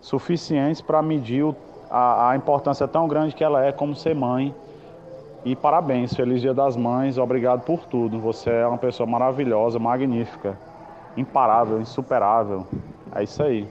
suficientes 0.00 0.82
para 0.82 1.00
medir 1.00 1.54
a, 1.88 2.30
a 2.30 2.36
importância 2.36 2.88
tão 2.88 3.06
grande 3.06 3.32
que 3.32 3.44
ela 3.44 3.64
é 3.64 3.70
como 3.70 3.94
ser 3.94 4.12
mãe. 4.12 4.52
E 5.44 5.54
parabéns, 5.54 6.12
feliz 6.14 6.40
Dia 6.40 6.52
das 6.52 6.76
Mães, 6.76 7.16
obrigado 7.16 7.64
por 7.64 7.86
tudo. 7.86 8.18
Você 8.18 8.50
é 8.50 8.66
uma 8.66 8.76
pessoa 8.76 9.08
maravilhosa, 9.08 9.78
magnífica, 9.78 10.58
imparável, 11.16 11.80
insuperável. 11.80 12.66
É 13.14 13.22
isso 13.22 13.40
aí. 13.40 13.68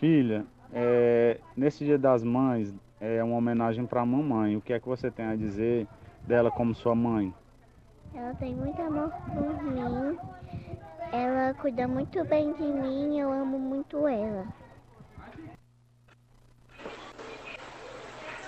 Filha, 0.00 0.44
é, 0.72 1.38
nesse 1.56 1.84
Dia 1.84 1.96
das 1.96 2.24
Mães 2.24 2.74
é 3.00 3.22
uma 3.22 3.36
homenagem 3.36 3.86
para 3.86 4.00
a 4.00 4.06
mamãe. 4.06 4.56
O 4.56 4.60
que 4.60 4.72
é 4.72 4.80
que 4.80 4.88
você 4.88 5.12
tem 5.12 5.26
a 5.26 5.36
dizer 5.36 5.86
dela 6.28 6.50
como 6.50 6.74
sua 6.74 6.94
mãe? 6.94 7.34
Ela 8.14 8.34
tem 8.34 8.54
muito 8.54 8.80
amor 8.82 9.10
por 9.10 9.62
mim. 9.64 10.18
Ela 11.10 11.54
cuida 11.54 11.88
muito 11.88 12.22
bem 12.26 12.52
de 12.52 12.62
mim. 12.62 13.18
Eu 13.18 13.32
amo 13.32 13.58
muito 13.58 14.06
ela. 14.06 14.46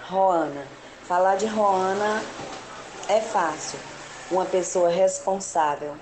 Roana. 0.05 0.64
Falar 1.05 1.37
de 1.37 1.47
Roana 1.47 2.22
é 3.09 3.20
fácil. 3.20 3.78
Uma 4.31 4.45
pessoa 4.45 4.91
responsável, 4.91 5.97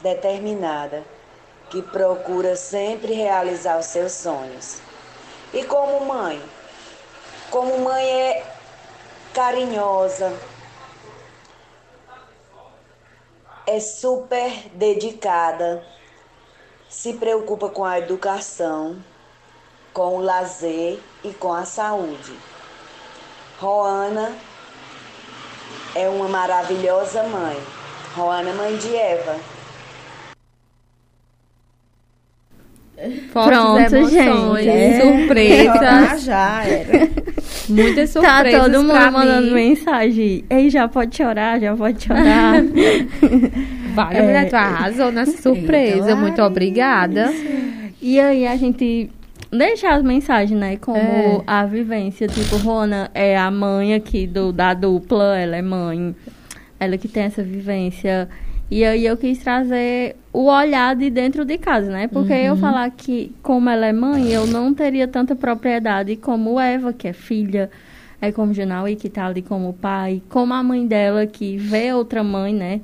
determinada, 0.00 1.02
que 1.68 1.82
procura 1.82 2.56
sempre 2.56 3.12
realizar 3.12 3.78
os 3.78 3.86
seus 3.86 4.12
sonhos. 4.12 4.80
E 5.52 5.64
como 5.64 6.06
mãe, 6.06 6.40
como 7.50 7.78
mãe 7.80 8.04
é 8.04 8.46
carinhosa, 9.34 10.32
é 13.70 13.78
super 13.78 14.50
dedicada, 14.74 15.80
se 16.88 17.12
preocupa 17.12 17.68
com 17.68 17.84
a 17.84 18.00
educação, 18.00 18.96
com 19.92 20.16
o 20.16 20.20
lazer 20.20 20.98
e 21.22 21.32
com 21.32 21.52
a 21.52 21.64
saúde. 21.64 22.34
Roana 23.60 24.32
é 25.94 26.08
uma 26.08 26.26
maravilhosa 26.28 27.22
mãe. 27.22 27.56
Roana, 28.16 28.52
mãe 28.54 28.76
de 28.76 28.96
Eva. 28.96 29.38
Fortes 33.32 33.58
Pronto, 33.58 33.94
emoções, 33.94 34.64
gente. 34.64 35.00
surpresas. 35.00 35.80
Ah, 35.80 36.16
já 36.16 36.64
era. 36.64 37.39
Muitas 37.70 38.12
Tá 38.14 38.20
surpresas 38.20 38.62
todo 38.64 38.82
mundo 38.82 39.12
mandando 39.12 39.46
mim. 39.48 39.54
mensagem. 39.54 40.44
Ei, 40.50 40.68
já 40.70 40.86
pode 40.88 41.16
chorar, 41.16 41.60
já 41.60 41.74
pode 41.76 42.04
chorar. 42.04 42.62
Vale, 43.94 44.16
É, 44.18 44.22
mulher, 44.22 44.48
tu 44.48 44.56
arrasou 44.56 45.10
nessa 45.12 45.40
surpresa. 45.40 46.14
Muito 46.16 46.40
obrigada. 46.42 47.32
E 48.00 48.18
aí 48.20 48.46
a 48.46 48.56
gente 48.56 49.10
deixa 49.50 49.90
as 49.90 50.02
mensagens, 50.02 50.58
né? 50.58 50.76
Como 50.76 50.96
É. 50.98 51.42
a 51.46 51.64
vivência. 51.66 52.26
Tipo, 52.28 52.56
Rona 52.56 53.10
é 53.14 53.36
a 53.36 53.50
mãe 53.50 53.94
aqui 53.94 54.26
do, 54.26 54.52
da 54.52 54.74
dupla, 54.74 55.36
ela 55.38 55.56
é 55.56 55.62
mãe. 55.62 56.14
Ela 56.78 56.96
que 56.96 57.08
tem 57.08 57.24
essa 57.24 57.42
vivência. 57.42 58.28
E 58.70 58.84
aí 58.84 59.04
eu 59.04 59.16
quis 59.16 59.38
trazer 59.38 60.14
o 60.32 60.44
olhar 60.44 60.94
de 60.94 61.10
dentro 61.10 61.44
de 61.44 61.58
casa, 61.58 61.90
né? 61.90 62.06
Porque 62.06 62.32
eu 62.32 62.52
Uhum. 62.52 62.58
falar 62.60 62.88
que, 62.90 63.32
como 63.42 63.68
ela 63.68 63.86
é 63.86 63.92
mãe, 63.92 64.30
eu 64.30 64.46
não 64.46 64.72
teria 64.72 65.08
tanta 65.08 65.34
propriedade 65.34 66.14
como 66.16 66.60
Eva, 66.60 66.92
que 66.92 67.08
é 67.08 67.12
filha. 67.12 67.68
É 68.22 68.30
como 68.30 68.52
Janaui, 68.54 68.94
que 68.96 69.08
tá 69.08 69.26
ali 69.26 69.42
como 69.42 69.72
pai. 69.72 70.22
Como 70.28 70.52
a 70.54 70.62
mãe 70.62 70.86
dela, 70.86 71.26
que 71.26 71.56
vê 71.56 71.92
outra 71.92 72.22
mãe, 72.22 72.54
né? 72.54 72.80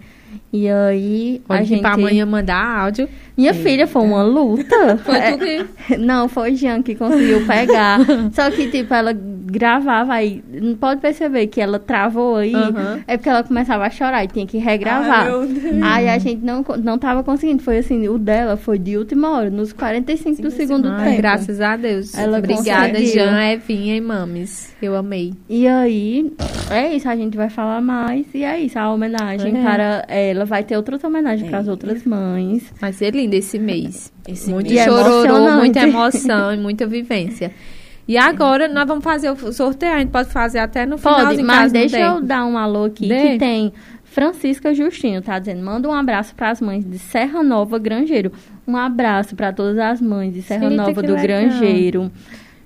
E 0.53 0.69
aí 0.69 1.41
a 1.45 1.49
Pode 1.55 1.65
gente... 1.67 1.79
ir 1.79 1.83
pra 1.83 1.93
amanhã 1.95 2.27
mandar 2.27 2.81
áudio. 2.81 3.09
Minha 3.37 3.55
filha, 3.55 3.87
foi 3.87 4.03
uma 4.03 4.23
luta. 4.23 4.97
Foi 5.05 5.17
É, 5.17 5.33
tu 5.33 5.39
que... 5.39 5.97
Não, 5.99 6.29
foi 6.29 6.57
Jean 6.57 6.83
que 6.83 6.95
conseguiu 6.95 7.47
pegar. 7.47 8.01
Só 8.33 8.51
que, 8.51 8.71
tipo, 8.71 8.93
ela 8.93 9.15
gravava 9.47 10.15
aí. 10.15 10.43
Não 10.53 10.75
pode 10.75 11.01
perceber 11.01 11.47
que 11.47 11.61
ela 11.61 11.79
travou 11.79 12.37
aí. 12.37 12.55
Aham. 12.55 13.01
É 13.07 13.17
porque 13.17 13.29
ela 13.29 13.43
começava 13.43 13.85
a 13.87 13.91
chorar 13.91 14.25
e 14.25 14.29
tinha 14.29 14.47
que 14.47 14.59
regravar. 14.59 15.21
Ai, 15.27 15.29
meu 15.31 15.47
Deus. 15.47 15.83
aí 15.83 16.09
a 16.09 16.19
gente 16.19 16.45
não, 16.45 16.65
não 16.83 16.99
tava 16.99 17.23
conseguindo. 17.23 17.63
Foi 17.63 17.79
assim, 17.79 18.09
o 18.09 18.19
dela 18.19 18.57
foi 18.57 18.79
de 18.79 18.97
última 18.97 19.31
hora, 19.31 19.51
nos 19.51 19.73
45 19.73 20.43
do 20.43 20.51
segundo 20.51 20.89
Ai, 20.89 21.05
tempo. 21.11 21.17
graças 21.19 21.61
a 21.61 21.77
Deus. 21.77 22.15
Ela 22.15 22.39
Obrigada, 22.39 22.91
conseguiu. 22.99 23.13
Jean, 23.25 23.53
Evinha 23.53 23.97
e 23.97 24.01
Mames. 24.01 24.75
Eu 24.83 24.97
amei. 24.97 25.33
E 25.49 25.67
aí, 25.67 26.33
é 26.71 26.95
isso, 26.95 27.09
a 27.09 27.17
gente 27.17 27.37
vai 27.37 27.49
falar 27.49 27.81
mais. 27.81 28.27
E 28.35 28.43
é 28.43 28.59
isso, 28.61 28.79
a 28.79 28.93
homenagem 28.93 29.57
É. 29.57 29.63
para 29.63 30.05
ela. 30.09 30.45
Vai 30.45 30.65
ter 30.65 30.77
outra 30.77 30.99
homenagem 31.07 31.49
para 31.49 31.59
as 31.59 31.69
É. 31.69 31.71
outras 31.71 32.05
mães. 32.05 32.73
Vai 32.81 32.93
ser 32.93 33.15
lindo 33.15 33.35
esse 33.35 33.59
mês. 33.59 34.13
Esse 34.29 34.51
muito 34.51 34.69
mês. 34.69 34.81
E 34.81 34.85
chororô, 34.85 35.53
muita 35.57 35.81
emoção 35.81 36.53
e 36.53 36.57
muita 36.57 36.87
vivência. 36.87 37.53
E 38.09 38.17
agora 38.17 38.69
nós 38.69 38.87
vamos 38.87 39.03
fazer 39.03 39.31
o 39.31 39.53
sorteio. 39.53 39.93
A 39.93 39.99
gente 39.99 40.11
pode 40.11 40.31
fazer 40.31 40.59
até 40.59 40.87
no 40.87 40.97
final. 40.97 41.27
Pode, 41.27 41.43
mas 41.43 41.73
deixa 41.73 41.99
eu 41.99 42.21
dar 42.21 42.47
um 42.47 42.57
alô 42.57 42.85
aqui 42.85 43.09
Dê. 43.09 43.33
que 43.33 43.39
tem 43.39 43.73
Francisca 44.05 44.73
Justino, 44.73 45.21
tá 45.21 45.39
dizendo, 45.39 45.63
manda 45.63 45.89
um 45.89 45.93
abraço 45.93 46.35
para 46.35 46.51
as 46.51 46.61
mães 46.61 46.89
de 46.89 46.99
Serra 46.99 47.43
Nova 47.43 47.79
Grangeiro. 47.79 48.33
Um 48.67 48.77
abraço 48.77 49.37
para 49.37 49.53
todas 49.53 49.79
as 49.79 50.01
mães 50.01 50.33
de 50.33 50.41
Serra 50.41 50.71
Eita, 50.71 50.77
Nova 50.77 51.03
do 51.03 51.15
legal. 51.15 51.23
Grangeiro. 51.23 52.11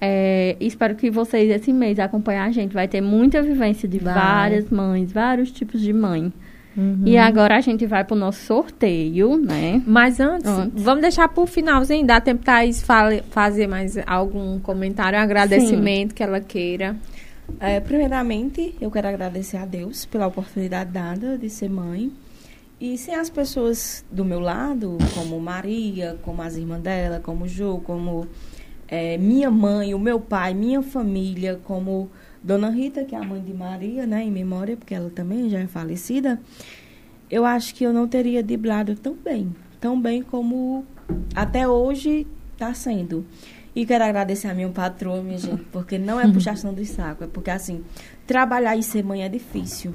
É, 0.00 0.56
espero 0.60 0.94
que 0.94 1.10
vocês 1.10 1.50
esse 1.50 1.72
mês 1.72 1.98
acompanhem 1.98 2.40
a 2.40 2.50
gente. 2.50 2.72
Vai 2.72 2.86
ter 2.86 3.00
muita 3.00 3.42
vivência 3.42 3.88
de 3.88 3.98
Vai. 3.98 4.14
várias 4.14 4.70
mães, 4.70 5.12
vários 5.12 5.50
tipos 5.50 5.80
de 5.80 5.92
mãe. 5.92 6.32
Uhum. 6.76 7.02
E 7.04 7.18
agora 7.18 7.56
a 7.56 7.60
gente 7.60 7.84
vai 7.84 8.04
pro 8.04 8.14
nosso 8.14 8.44
sorteio, 8.44 9.36
né? 9.36 9.82
Mas 9.86 10.20
antes, 10.20 10.46
Antes. 10.48 10.82
vamos 10.82 11.02
deixar 11.02 11.28
pro 11.28 11.44
finalzinho. 11.46 12.06
Dá 12.06 12.20
tempo 12.20 12.44
pra 12.44 12.54
Thaís 12.54 12.80
fale- 12.82 13.22
fazer 13.30 13.66
mais 13.66 13.98
algum 14.06 14.58
comentário, 14.60 15.18
um 15.18 15.22
agradecimento 15.22 16.14
que 16.14 16.22
ela 16.22 16.40
queira. 16.40 16.96
É, 17.58 17.80
primeiramente, 17.80 18.74
eu 18.80 18.90
quero 18.90 19.08
agradecer 19.08 19.56
a 19.56 19.66
Deus 19.66 20.04
pela 20.06 20.26
oportunidade 20.28 20.90
dada 20.92 21.36
de 21.36 21.50
ser 21.50 21.68
mãe. 21.68 22.12
E 22.80 22.96
sem 22.96 23.14
as 23.14 23.28
pessoas 23.28 24.04
do 24.10 24.24
meu 24.24 24.38
lado, 24.40 24.96
como 25.14 25.38
Maria, 25.40 26.16
como 26.22 26.40
as 26.40 26.56
irmãs 26.56 26.80
dela, 26.80 27.20
como 27.20 27.46
Ju, 27.46 27.82
como 27.84 28.26
é, 28.88 29.18
minha 29.18 29.50
mãe, 29.50 29.92
o 29.92 29.98
meu 29.98 30.18
pai, 30.20 30.54
minha 30.54 30.80
família, 30.82 31.60
como 31.64 32.08
Dona 32.42 32.70
Rita, 32.70 33.04
que 33.04 33.14
é 33.14 33.18
a 33.18 33.22
mãe 33.22 33.42
de 33.42 33.52
Maria, 33.52 34.06
né, 34.06 34.24
em 34.24 34.30
memória, 34.30 34.76
porque 34.76 34.94
ela 34.94 35.10
também 35.10 35.48
já 35.48 35.58
é 35.58 35.66
falecida, 35.66 36.40
eu 37.30 37.44
acho 37.44 37.74
que 37.74 37.84
eu 37.84 37.92
não 37.92 38.08
teria 38.08 38.42
driblado 38.42 38.94
tão 38.96 39.14
bem. 39.14 39.54
Tão 39.80 40.00
bem 40.00 40.22
como 40.22 40.84
até 41.34 41.66
hoje 41.68 42.26
está 42.52 42.72
sendo. 42.74 43.24
E 43.74 43.86
quero 43.86 44.04
agradecer 44.04 44.48
a 44.48 44.54
minha 44.54 44.68
patroa, 44.68 45.22
minha 45.22 45.38
gente, 45.38 45.62
porque 45.70 45.96
não 45.96 46.20
é 46.20 46.30
puxação 46.30 46.74
do 46.74 46.84
saco, 46.84 47.24
é 47.24 47.26
porque, 47.26 47.50
assim, 47.50 47.84
trabalhar 48.26 48.76
e 48.76 48.82
ser 48.82 49.04
mãe 49.04 49.22
é 49.22 49.28
difícil. 49.28 49.94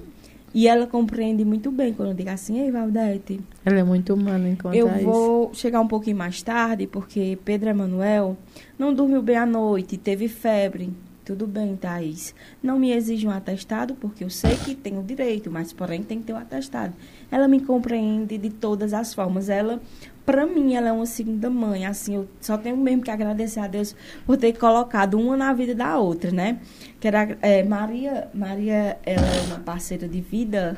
E 0.54 0.70
ela 0.70 0.88
compreende 0.88 1.44
muito 1.44 1.70
bem 1.70 1.94
quando 1.94 2.10
eu 2.10 2.16
digo 2.16 2.30
assim, 2.30 2.62
ei, 2.62 2.72
Valdete, 2.72 3.42
Ela 3.66 3.80
é 3.80 3.84
muito 3.84 4.14
humana 4.14 4.48
enquanto 4.48 4.74
eu 4.74 4.88
isso. 4.88 5.04
vou 5.04 5.54
chegar 5.54 5.82
um 5.82 5.88
pouquinho 5.88 6.16
mais 6.16 6.42
tarde, 6.42 6.88
porque 6.88 7.38
Pedro 7.44 7.70
Emanuel 7.70 8.38
não 8.80 8.94
dormiu 8.94 9.22
bem 9.22 9.36
à 9.36 9.46
noite, 9.46 9.98
teve 9.98 10.30
febre. 10.30 10.94
Tudo 11.26 11.48
bem, 11.48 11.76
Thaís. 11.76 12.36
Não 12.62 12.78
me 12.78 12.92
exige 12.92 13.28
um 13.28 13.32
atestado, 13.32 13.96
porque 13.96 14.24
eu 14.24 14.30
sei 14.30 14.56
que 14.58 14.76
tenho 14.76 15.02
direito, 15.02 15.50
mas 15.50 15.74
porém 15.74 16.04
tem 16.04 16.20
que 16.20 16.26
ter 16.26 16.34
o 16.34 16.38
atestado. 16.38 16.94
Ela 17.32 17.48
me 17.48 17.60
compreende 17.60 18.38
de 18.38 18.52
todas 18.52 18.94
as 18.94 19.12
formas. 19.12 19.50
Ela, 19.50 19.82
para 20.24 20.46
mim, 20.46 20.76
ela 20.76 20.90
é 20.90 20.92
uma 20.92 21.08
segunda 21.08 21.50
mãe. 21.50 21.84
Assim, 21.84 22.14
eu 22.14 22.28
só 22.40 22.60
tenho 22.60 22.78
mesmo 22.78 23.02
que 23.02 23.10
agradecer 23.10 23.60
a 23.60 23.68
Deus 23.68 23.96
por 24.24 24.38
ter 24.38 24.54
colocado 24.54 25.20
uma 25.20 25.36
na 25.36 25.52
vida 25.52 25.74
da 25.74 25.98
outra, 25.98 26.30
né? 26.30 26.60
Que 27.00 27.08
era, 27.08 27.36
é, 27.42 27.64
Maria, 27.64 28.30
Maria, 28.32 29.00
ela 29.04 29.26
é 29.26 29.42
uma 29.48 29.60
parceira 29.60 30.08
de 30.08 30.22
vida 30.22 30.78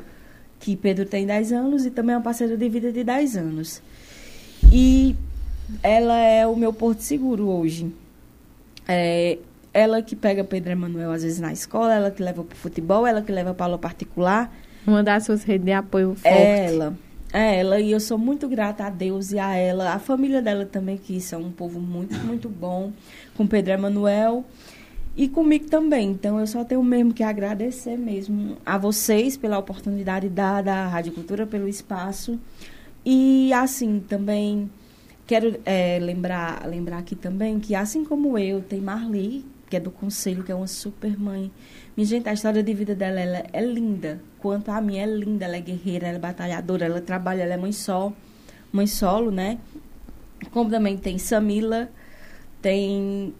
que 0.61 0.77
Pedro 0.77 1.05
tem 1.05 1.25
10 1.25 1.51
anos 1.51 1.85
e 1.85 1.91
também 1.91 2.13
é 2.13 2.17
uma 2.17 2.23
parceira 2.23 2.55
de 2.55 2.69
vida 2.69 2.89
de 2.89 3.03
10 3.03 3.35
anos. 3.35 3.81
E 4.71 5.13
ela 5.83 6.17
é 6.17 6.47
o 6.47 6.55
meu 6.55 6.71
porto 6.71 7.01
seguro 7.01 7.49
hoje. 7.49 7.93
É, 8.87 9.37
ela 9.77 10.01
que 10.01 10.15
pega 10.15 10.43
Pedro 10.43 10.71
Emanuel 10.71 11.11
às 11.11 11.21
vezes 11.21 11.39
na 11.39 11.53
escola, 11.53 11.93
ela 11.93 12.09
que 12.09 12.23
leva 12.23 12.43
para 12.43 12.55
futebol, 12.55 13.05
ela 13.05 13.21
que 13.21 13.31
leva 13.31 13.53
para 13.53 13.67
aula 13.67 13.77
particular. 13.77 14.51
Uma 14.85 15.03
das 15.03 15.25
suas 15.25 15.43
redes 15.43 15.65
de 15.65 15.71
apoio 15.71 16.15
forte. 16.15 16.27
Ela. 16.35 16.97
É 17.31 17.59
ela, 17.59 17.79
e 17.79 17.91
eu 17.91 17.99
sou 17.99 18.17
muito 18.17 18.47
grata 18.47 18.85
a 18.85 18.89
Deus 18.89 19.31
e 19.31 19.37
a 19.37 19.53
ela, 19.53 19.93
a 19.93 19.99
família 19.99 20.41
dela 20.41 20.65
também, 20.65 20.97
que 20.97 21.19
são 21.19 21.41
um 21.41 21.51
povo 21.51 21.79
muito, 21.79 22.17
muito 22.25 22.47
bom, 22.47 22.93
com 23.35 23.45
Pedro 23.45 23.73
Emanuel 23.73 24.45
e 25.15 25.27
comigo 25.27 25.67
também. 25.67 26.09
Então, 26.09 26.39
eu 26.39 26.47
só 26.47 26.63
tenho 26.63 26.81
mesmo 26.81 27.13
que 27.13 27.21
agradecer 27.21 27.97
mesmo 27.97 28.57
a 28.65 28.77
vocês 28.77 29.35
pela 29.35 29.59
oportunidade 29.59 30.29
dada, 30.29 30.73
à 30.73 30.87
Rádio 30.87 31.11
Cultura 31.11 31.45
pelo 31.45 31.67
espaço. 31.67 32.39
E, 33.05 33.51
assim, 33.53 33.99
também 33.99 34.69
quero 35.27 35.59
é, 35.65 35.99
lembrar, 35.99 36.65
lembrar 36.65 36.99
aqui 36.99 37.15
também 37.15 37.59
que, 37.59 37.75
assim 37.75 38.05
como 38.05 38.37
eu, 38.37 38.61
tem 38.61 38.79
Marli, 38.79 39.45
que 39.69 39.75
é 39.75 39.79
do 39.79 39.91
Conselho, 39.91 40.43
que 40.43 40.51
é 40.51 40.55
uma 40.55 40.67
super 40.67 41.17
mãe. 41.19 41.51
Minha 41.95 42.07
gente, 42.07 42.29
a 42.29 42.33
história 42.33 42.61
de 42.63 42.73
vida 42.73 42.93
dela 42.95 43.19
ela 43.19 43.43
é 43.51 43.61
linda. 43.61 44.19
Quanto 44.39 44.69
a 44.69 44.79
minha, 44.79 45.03
é 45.03 45.05
linda. 45.05 45.45
Ela 45.45 45.57
é 45.57 45.61
guerreira, 45.61 46.07
ela 46.07 46.17
é 46.17 46.19
batalhadora, 46.19 46.85
ela 46.85 47.01
trabalha, 47.01 47.43
ela 47.43 47.53
é 47.53 47.57
mãe 47.57 47.71
só, 47.71 48.11
mãe 48.71 48.87
solo, 48.87 49.31
né? 49.31 49.57
Como 50.51 50.69
também 50.69 50.95
tem 50.97 51.17
Samila, 51.17 51.89
tem 52.61 53.33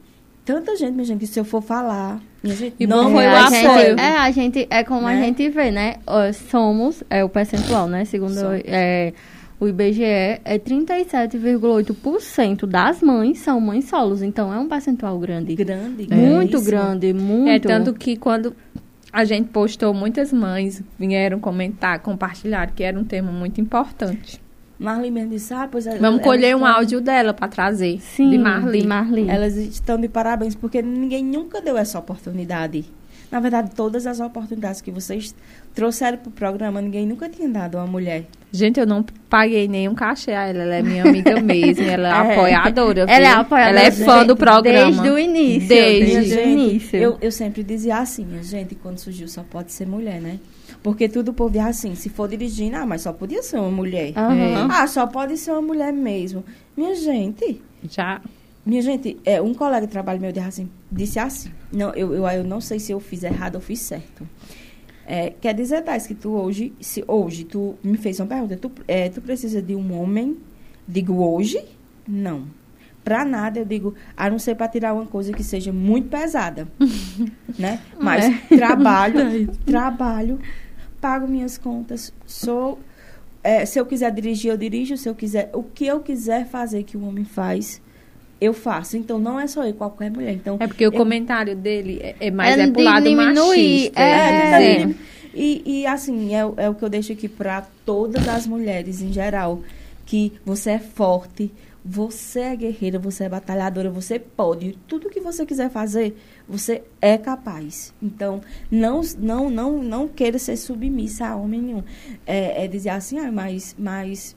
tanta 0.43 0.75
gente, 0.75 0.93
minha 0.93 1.05
gente, 1.05 1.19
que 1.19 1.28
se 1.28 1.39
eu 1.39 1.45
for 1.45 1.61
falar, 1.61 2.19
gente, 2.43 2.88
não 2.88 3.11
foi 3.11 3.23
é, 3.23 3.28
o 3.28 3.36
a 3.36 3.45
apoio. 3.45 3.61
gente, 3.61 3.99
é, 4.01 4.17
a 4.17 4.32
gente, 4.32 4.67
é 4.69 4.84
como 4.84 5.05
a 5.07 5.11
Né? 5.13 5.25
gente 5.25 5.49
vê, 5.49 5.71
né? 5.71 5.97
Somos, 6.49 7.03
é 7.09 7.23
o 7.23 7.30
percentual, 7.30 7.88
né? 7.88 8.05
Segundo 8.05 8.34
Somos. 8.34 8.61
é, 8.65 9.13
o 9.60 9.68
IBGE, 9.68 10.03
é 10.03 10.60
37,8% 10.60 12.66
das 12.66 13.01
mães 13.01 13.39
são 13.39 13.60
mães 13.60 13.86
solos. 13.86 14.22
Então, 14.22 14.53
é 14.53 14.60
um 14.60 14.68
percentual 14.68 15.18
grande. 15.20 15.55
grande, 15.55 16.08
muito 16.10 16.62
grandíssimo. 16.62 16.64
grande, 16.64 17.14
muito. 17.14 17.49
É 17.49 17.60
tanto 17.60 17.93
que 17.93 18.16
quando 18.18 18.55
a 19.12 19.24
gente 19.26 19.49
postou, 19.49 19.93
muitas 19.93 20.32
mães 20.32 20.82
vieram 20.99 21.39
comentar, 21.39 21.99
compartilhar, 21.99 22.72
que 22.72 22.84
era 22.84 22.99
um 22.99 23.03
tema 23.03 23.32
muito 23.32 23.60
importante. 23.62 24.39
Marli 24.80 25.10
mesmo 25.10 25.32
disse, 25.32 25.51
ah, 25.55 25.68
pois... 25.72 25.86
Vamos 25.86 26.03
elas 26.03 26.22
colher 26.22 26.55
um 26.55 26.60
estão- 26.60 26.76
áudio 26.76 27.01
dela 27.01 27.34
para 27.34 27.47
trazer. 27.47 27.99
Sim, 27.99 28.30
de 28.30 28.38
Marli. 28.38 28.82
de 28.82 28.88
Marli. 28.88 29.28
Elas 29.28 29.55
estão 29.55 29.99
de 29.99 30.08
parabéns, 30.08 30.53
porque 30.53 30.84
ninguém 30.84 31.26
nunca 31.26 31.60
deu 31.60 31.76
essa 31.76 31.97
oportunidade. 31.97 32.86
Na 33.30 33.39
verdade, 33.41 33.71
todas 33.75 34.07
as 34.07 34.19
oportunidades 34.21 34.80
que 34.80 34.89
vocês 34.89 35.36
trouxeram 35.75 36.17
pro 36.17 36.32
programa, 36.32 36.82
ninguém 36.82 37.05
nunca 37.05 37.28
tinha 37.28 37.49
dado 37.49 37.78
a 37.78 37.82
uma 37.84 37.88
mulher. 37.91 38.25
Gente, 38.53 38.80
eu 38.80 38.86
não 38.88 39.03
paguei 39.30 39.67
nenhum 39.67 39.93
cachê 39.93 40.32
a 40.32 40.47
ela. 40.47 40.63
Ela 40.63 40.75
é 40.75 40.82
minha 40.82 41.03
amiga 41.03 41.39
mesmo. 41.43 41.84
Ela 41.84 42.07
é, 42.07 42.30
É. 42.30 42.32
apoiadora. 42.34 43.01
Ela 43.01 43.28
é 43.28 43.32
apoiadora. 43.32 43.80
Ela 43.80 43.88
é 43.88 43.91
fã 43.91 44.25
do 44.25 44.36
programa. 44.38 44.91
Desde 44.91 45.09
o 45.09 45.19
início. 45.19 45.67
Desde. 45.67 46.13
Desde, 46.13 46.38
o 46.38 46.47
início. 46.47 46.97
Eu, 46.97 47.17
eu 47.21 47.32
sempre 47.32 47.63
dizia 47.63 47.97
assim, 47.97 48.25
minha 48.25 48.41
gente, 48.43 48.75
quando 48.75 48.97
surgiu 48.97 49.28
só 49.28 49.43
pode 49.43 49.73
ser 49.73 49.86
mulher, 49.86 50.21
né? 50.21 50.39
Porque 50.82 51.09
tudo 51.09 51.32
o 51.32 51.34
povo 51.34 51.53
ia 51.55 51.65
assim, 51.65 51.95
se 51.95 52.07
for 52.07 52.30
dirigindo, 52.30 52.78
ah, 52.78 52.86
mas 52.86 53.01
só 53.01 53.11
podia 53.11 53.43
ser 53.43 53.57
uma 53.57 53.71
mulher. 53.71 54.13
Aham. 54.15 54.69
Ah, 54.71 54.88
só 54.88 55.05
pode 55.05 55.36
ser 55.36 55.51
uma 55.51 55.61
mulher 55.61 55.91
mesmo. 55.91 56.45
Minha 56.78 56.95
gente, 56.95 57.61
Já. 57.89 58.21
Minha 58.68 58.82
gente, 58.82 59.18
é, 59.24 59.41
um 59.41 59.53
colega 59.53 59.88
de 59.88 59.91
trabalho 59.91 60.20
meu 60.20 60.32
disse 60.32 60.47
assim, 60.47 60.70
disse 60.91 61.20
assim 61.20 61.51
não, 61.72 61.93
eu, 61.93 62.13
eu, 62.13 62.28
eu 62.28 62.43
não 62.43 62.59
sei 62.59 62.80
se 62.80 62.91
eu 62.91 62.99
fiz 62.99 63.24
errado 63.24 63.55
ou 63.55 63.61
fiz 63.61 63.80
certo. 63.80 64.28
É, 65.05 65.30
quer 65.39 65.53
dizer, 65.53 65.84
Thais, 65.84 66.05
que 66.05 66.13
tu 66.13 66.32
hoje, 66.32 66.74
se 66.82 67.01
hoje 67.07 67.45
tu 67.45 67.76
me 67.82 67.97
fez 67.97 68.20
uma 68.20 68.26
pergunta, 68.28 68.57
tu, 68.57 68.70
é, 68.86 69.07
tu 69.07 69.22
precisa 69.22 69.61
de 69.61 69.74
um 69.74 69.97
homem? 69.97 70.38
Digo, 70.86 71.13
hoje? 71.13 71.63
Não. 72.05 72.45
Pra 73.05 73.24
nada, 73.24 73.59
eu 73.59 73.63
digo, 73.63 73.95
a 74.18 74.30
não 74.30 74.38
ser 74.38 74.55
pra 74.55 74.68
tirar 74.68 74.93
uma 74.93 75.05
coisa 75.05 75.32
que 75.32 75.45
seja 75.45 75.72
muito 75.72 76.09
pesada. 76.09 76.68
né? 77.57 77.80
Mas 77.97 78.26
trabalho, 78.49 79.49
trabalho, 79.65 80.39
pago 80.99 81.26
minhas 81.26 81.57
contas, 81.57 82.13
sou... 82.26 82.78
é, 83.41 83.65
se 83.65 83.80
eu 83.80 83.86
quiser 83.86 84.11
dirigir, 84.11 84.51
eu 84.51 84.57
dirijo. 84.57 84.97
Se 84.97 85.07
eu 85.07 85.15
quiser... 85.15 85.51
O 85.53 85.63
que 85.63 85.86
eu 85.86 86.01
quiser 86.01 86.45
fazer 86.47 86.84
que 86.84 86.97
o 86.97 87.05
homem 87.05 87.24
faz, 87.24 87.82
eu 88.39 88.53
faço. 88.53 88.97
Então, 88.97 89.17
não 89.19 89.39
é 89.39 89.47
só 89.47 89.63
eu, 89.65 89.73
qualquer 89.73 90.11
mulher. 90.11 90.33
Então, 90.33 90.57
É 90.59 90.67
porque 90.67 90.85
o 90.85 90.89
eu- 90.89 90.91
comentário 90.91 91.55
dele 91.55 91.99
é, 92.01 92.15
é 92.19 92.31
mais 92.31 92.57
É 92.57 92.63
é 92.63 92.71
pro 92.71 92.81
lado 92.81 93.03
diminuir, 93.03 93.91
machista. 93.91 94.01
é. 94.01 94.88
Sim. 94.88 94.95
E, 95.33 95.61
e 95.81 95.85
assim, 95.88 96.33
é, 96.33 96.45
o- 96.45 96.53
é 96.57 96.69
o 96.69 96.73
que 96.75 96.83
eu 96.83 96.89
deixo 96.89 97.11
aqui 97.13 97.27
para 97.27 97.61
todas 97.85 98.27
as 98.27 98.47
mulheres 98.47 99.01
em 99.01 99.11
geral. 99.13 99.61
Que 100.05 100.31
você 100.45 100.71
é 100.71 100.79
forte, 100.79 101.51
você 101.83 102.39
é 102.39 102.55
guerreira, 102.55 102.97
você 102.97 103.25
é 103.25 103.29
batalhadora, 103.29 103.89
você 103.89 104.17
pode. 104.17 104.77
Tudo 104.88 105.09
que 105.09 105.19
você 105.19 105.45
quiser 105.45 105.69
fazer, 105.69 106.17
você 106.47 106.81
é 107.01 107.17
capaz. 107.17 107.93
Então, 108.01 108.39
não, 108.71 109.01
não, 109.19 109.49
não, 109.49 109.83
não 109.83 110.07
queira 110.07 110.39
ser 110.39 110.55
submissa 110.57 111.27
a 111.27 111.35
homem 111.35 111.61
nenhum. 111.61 111.83
É, 112.25 112.63
é 112.63 112.67
dizer 112.67 112.89
assim, 112.91 113.19
ah, 113.19 113.31
mas, 113.31 113.75
mas 113.77 114.33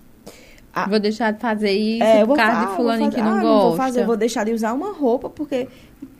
Ah. 0.73 0.89
Vou 0.89 1.01
deixar 1.01 1.33
de 1.33 1.41
fazer 1.41 1.73
isso 1.73 2.03
é, 2.05 2.21
por 2.21 2.29
vou 2.29 2.37
causa 2.37 2.53
fa- 2.53 2.59
de 2.61 2.64
ah, 2.64 2.77
vou 2.77 2.87
fazer- 2.87 3.11
que 3.11 3.21
não 3.23 3.39
ah, 3.39 3.41
gosta. 3.41 3.66
vou 3.68 3.77
fazer, 3.77 4.05
vou 4.07 4.16
deixar 4.16 4.45
de 4.45 4.53
usar 4.53 4.73
uma 4.73 4.93
roupa, 4.93 5.29
porque 5.29 5.66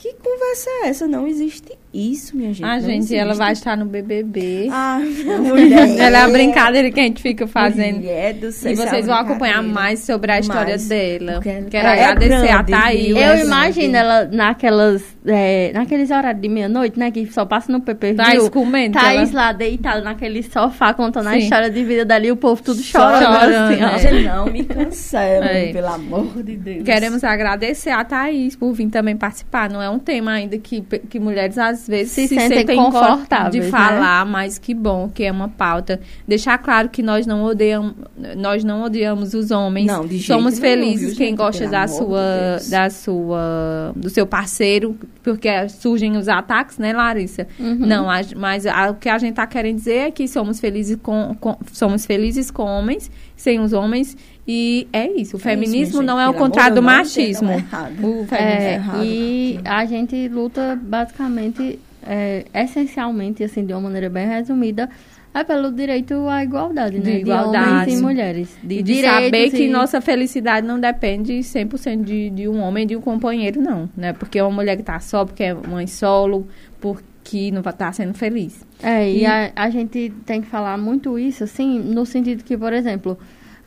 que 0.03 0.15
conversa 0.15 0.71
é 0.85 0.89
essa? 0.89 1.07
Não 1.07 1.27
existe 1.27 1.73
isso, 1.93 2.35
minha 2.37 2.53
gente. 2.55 2.65
Ah, 2.65 2.77
não 2.81 2.89
gente, 2.89 3.15
ela 3.15 3.35
vai 3.35 3.53
estar 3.53 3.77
no 3.77 3.85
BBB. 3.85 4.69
Ah, 4.73 4.99
mulher. 5.45 5.99
Ela 5.99 6.19
é 6.19 6.23
a 6.23 6.29
brincadeira 6.29 6.91
que 6.91 6.99
a 6.99 7.03
gente 7.03 7.21
fica 7.21 7.47
fazendo. 7.47 7.97
Mulher 7.97 8.33
do 8.35 8.51
céu, 8.51 8.71
E 8.71 8.75
é 8.75 8.77
vocês 8.77 9.07
vão 9.07 9.17
acompanhar 9.17 9.63
mais 9.63 10.01
sobre 10.01 10.33
a 10.33 10.39
história 10.41 10.77
Mais, 10.77 10.89
dela. 10.89 11.33
ela- 11.33 11.41
Quero 11.43 11.87
é 11.87 12.05
agradecer 12.05 12.49
a 12.51 12.63
Thaís. 12.65 13.15
Eu 13.17 13.39
imagino 13.45 13.95
ela 13.97 14.25
naquelas, 14.25 15.03
é, 15.27 15.71
naqueles 15.75 16.11
horários 16.11 16.41
de 16.41 16.49
meia-noite, 16.49 16.99
né? 16.99 17.11
Que 17.11 17.27
só 17.31 17.45
passa 17.45 17.71
no 17.71 17.81
PPV. 17.83 18.15
Thaís 18.15 18.49
comendo. 18.49 18.97
que 18.97 19.05
Thaís 19.05 19.31
ela- 19.35 19.47
lá 19.47 19.53
deitada 19.53 20.01
naquele 20.01 20.43
sofá 20.45 20.95
contando 20.95 21.27
a 21.27 21.33
Sim. 21.33 21.39
história 21.41 21.69
de 21.71 21.85
vida 21.85 22.05
dali, 22.07 22.31
o 22.33 22.37
povo 22.37 22.63
tudo 22.63 22.81
chorando. 22.81 23.21
chorando, 23.23 23.85
assim? 23.85 24.09
Gente, 24.09 24.25
não 24.25 24.47
me 24.47 24.65
cancelem, 24.65 25.71
É. 25.71 25.73
pelo 25.73 25.89
amor 25.89 26.43
de 26.43 26.57
Deus. 26.57 26.85
Queremos 26.85 27.23
agradecer 27.25 27.91
a 27.91 28.03
Thaís 28.05 28.57
por 28.57 28.73
vir 28.73 28.89
também 28.89 29.17
participar. 29.17 29.69
Não 29.69 29.83
é 29.83 29.90
um 29.91 29.99
tema 29.99 30.33
ainda 30.33 30.57
que, 30.59 30.81
que 30.83 31.19
mulheres 31.21 31.59
às 31.59 31.87
vezes 31.87 32.13
Se 32.13 32.29
se, 32.29 32.35
sentem 32.35 32.59
sentem 32.59 32.77
confortáveis, 32.77 33.53
de 33.53 33.61
né? 33.61 33.69
falar, 33.69 34.25
mas 34.25 34.59
que 34.59 34.73
bom 34.75 35.09
que 35.13 35.25
é 35.25 35.33
uma 35.33 35.49
pauta. 35.49 36.01
Deixar 36.27 36.57
claro 36.59 36.89
que 36.89 37.03
nós 37.03 37.27
não 37.27 37.43
odiamos, 37.45 37.95
nós 38.37 38.65
não 38.65 38.83
odiamos 38.83 39.35
os 39.35 39.51
homens. 39.51 39.87
Não, 39.87 40.03
de 40.07 40.19
jeito 40.19 40.27
Somos 40.27 40.59
felizes 40.59 41.17
quem 41.17 41.29
gente? 41.29 41.37
gosta 41.39 41.67
da 41.69 41.87
sua, 41.89 42.21
Deus. 42.57 42.71
da 42.71 42.91
sua, 42.91 43.93
do 43.97 44.09
seu 44.09 44.27
parceiro, 44.27 44.97
porque 45.23 45.69
surgem 45.69 46.17
os 46.17 46.29
ataques, 46.29 46.79
né, 46.79 46.93
Larissa? 46.93 47.47
Uhum. 47.59 47.75
Não, 47.87 48.09
a- 48.11 48.21
mas 48.37 48.67
a- 48.67 48.91
o 48.91 48.95
que 48.95 49.09
a 49.09 49.19
gente 49.19 49.35
tá 49.35 49.47
querendo 49.47 49.77
dizer 49.77 49.95
é 50.09 50.11
que 50.11 50.27
somos 50.29 50.61
felizes 50.61 50.97
com, 51.03 51.37
com- 51.41 51.57
somos 51.73 52.07
felizes 52.07 52.51
com 52.51 52.65
homens, 52.65 53.11
sem 53.37 53.61
os 53.61 53.73
homens. 53.73 54.17
E 54.47 54.89
é 54.93 55.07
isso. 55.13 55.37
O 55.37 55.41
É 55.41 55.43
feminismo 55.43 55.83
isso, 56.01 56.03
não 56.03 56.19
é 56.19 56.29
o 56.29 56.35
contrário 56.35 56.75
do 56.75 56.81
não 56.83 56.87
machismo. 56.87 57.51
O 57.53 58.27
feminismo 58.27 58.35
É, 58.35 58.75
errado, 58.75 59.05
e 59.05 59.61
a 59.65 59.85
gente 59.85 60.29
luta 60.29 60.79
basicamente, 60.81 61.79
é, 62.03 62.45
essencialmente, 62.55 63.45
assim, 63.45 63.65
de 63.65 63.73
uma 63.73 63.83
maneira 63.83 64.09
bem 64.09 64.27
resumida, 64.27 64.89
é 65.33 65.45
pelo 65.45 65.71
direito 65.71 66.15
à 66.29 66.43
igualdade, 66.43 66.99
De 66.99 67.09
né? 67.11 67.19
igualdade. 67.21 67.67
De 67.67 67.73
homens 67.93 67.99
e 67.99 68.03
mulheres. 68.03 68.59
De, 68.63 68.79
E 68.79 68.83
de 68.83 69.01
saber 69.03 69.51
que 69.51 69.65
e- 69.65 69.69
nossa 69.69 70.01
felicidade 70.01 70.67
não 70.67 70.81
depende 70.81 71.35
100% 71.45 72.03
de, 72.03 72.31
de 72.31 72.49
um 72.49 72.61
homem 72.61 72.85
de 72.87 72.97
um 72.97 73.01
companheiro, 73.01 73.61
não. 73.63 73.89
Né? 73.97 74.13
Porque 74.13 74.39
é 74.39 74.43
uma 74.43 74.51
mulher 74.51 74.77
que 74.77 74.83
tá 74.83 74.99
só, 74.99 75.25
porque 75.25 75.45
é 75.45 75.55
mãe 75.55 75.87
solo, 75.87 76.49
porque 76.81 77.51
não 77.53 77.63
vai 77.63 77.73
estar 77.73 77.93
sendo 77.93 78.15
feliz. 78.15 78.67
É, 78.83 79.09
e, 79.09 79.21
E- 79.21 79.27
a, 79.27 79.53
a 79.55 79.71
gente 79.71 80.13
tem 80.27 80.41
que 80.41 80.49
falar 80.49 80.77
muito 80.77 81.17
isso, 81.17 81.45
assim, 81.45 81.79
no 81.79 82.05
sentido 82.05 82.43
que, 82.43 82.57
por 82.57 82.73
exemplo, 82.73 83.17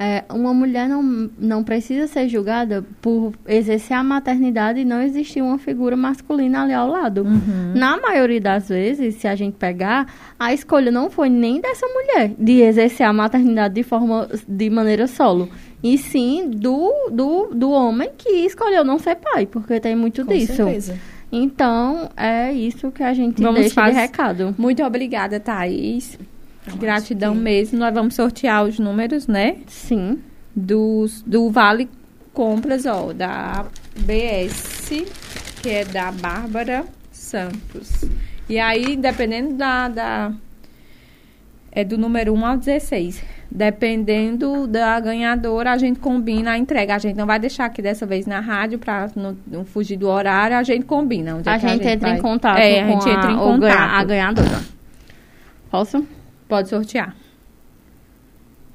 é, 0.03 0.25
uma 0.29 0.53
mulher 0.53 0.87
não, 0.89 1.29
não 1.37 1.63
precisa 1.63 2.07
ser 2.07 2.27
julgada 2.27 2.83
por 3.01 3.33
exercer 3.47 3.95
a 3.95 4.03
maternidade 4.03 4.79
e 4.79 4.85
não 4.85 5.01
existir 5.01 5.41
uma 5.41 5.57
figura 5.57 5.95
masculina 5.95 6.63
ali 6.63 6.73
ao 6.73 6.87
lado. 6.87 7.25
Na 7.73 7.97
maioria 7.97 8.41
das 8.41 8.69
vezes, 8.69 9.15
se 9.15 9.27
a 9.27 9.35
gente 9.35 9.55
pegar, 9.57 10.07
a 10.39 10.53
escolha 10.53 10.91
não 10.91 11.09
foi 11.09 11.29
nem 11.29 11.61
dessa 11.61 11.85
mulher 11.87 12.33
de 12.37 12.61
exercer 12.61 13.05
a 13.05 13.13
maternidade 13.13 13.73
de 13.75 13.83
forma 13.83 14.27
de 14.47 14.69
maneira 14.69 15.07
solo. 15.07 15.49
E 15.81 15.97
sim 15.97 16.49
do, 16.49 16.91
do, 17.11 17.49
do 17.53 17.71
homem 17.71 18.09
que 18.17 18.29
escolheu 18.45 18.83
não 18.83 18.97
ser 18.99 19.15
pai, 19.15 19.45
porque 19.45 19.79
tem 19.79 19.95
muito 19.95 20.25
Com 20.25 20.31
disso. 20.33 20.53
certeza. 20.55 20.97
Então, 21.31 22.09
é 22.15 22.53
isso 22.53 22.91
que 22.91 23.01
a 23.03 23.13
gente 23.13 23.41
Vamos 23.41 23.59
deixa 23.61 23.73
faz- 23.75 23.95
de 23.95 23.99
recado. 24.01 24.53
Muito 24.57 24.83
obrigada, 24.83 25.39
Thaís. 25.39 26.17
Gratidão 26.77 27.33
que- 27.33 27.39
mesmo. 27.41 27.77
Nós 27.79 27.93
vamos 27.93 28.15
sortear 28.15 28.63
os 28.65 28.79
números, 28.79 29.27
né? 29.27 29.57
Sim. 29.67 30.19
Dos, 30.55 31.21
do 31.23 31.49
Vale 31.49 31.89
Compras, 32.33 32.85
ó, 32.85 33.13
da 33.13 33.65
BS, 33.95 35.05
que 35.61 35.69
é 35.69 35.85
da 35.85 36.11
Bárbara 36.11 36.83
Santos. 37.11 38.05
E 38.49 38.57
aí, 38.59 38.95
dependendo 38.95 39.53
da, 39.55 39.87
da- 39.87 40.31
É 41.71 41.83
do 41.83 41.97
número 41.97 42.33
1 42.33 42.45
ao 42.45 42.57
16. 42.57 43.23
Dependendo 43.49 44.65
da 44.67 44.99
ganhadora, 44.99 45.71
a 45.71 45.77
gente 45.77 45.99
combina 45.99 46.51
a 46.51 46.57
entrega. 46.57 46.95
A 46.95 46.99
gente 46.99 47.15
não 47.15 47.25
vai 47.27 47.39
deixar 47.39 47.65
aqui 47.65 47.81
dessa 47.81 48.05
vez 48.05 48.25
na 48.25 48.39
rádio 48.39 48.77
para 48.79 49.09
não, 49.15 49.37
não 49.47 49.63
fugir 49.65 49.97
do 49.97 50.07
horário. 50.07 50.55
A 50.57 50.63
gente 50.63 50.85
combina. 50.85 51.39
é 51.45 51.49
A 51.49 51.59
que 51.59 51.67
gente 51.67 51.87
entra 51.87 52.09
vai. 52.09 52.17
em 52.17 52.21
contato 52.21 52.57
É, 52.57 52.81
a 52.81 52.85
com 52.87 52.91
gente 53.01 53.09
entra 53.09 53.31
em 53.31 53.35
ganha- 53.35 53.37
contato. 53.37 53.91
a 53.91 54.03
ganhadora. 54.03 54.61
Posso? 55.69 56.05
Pode 56.47 56.69
sortear. 56.69 57.15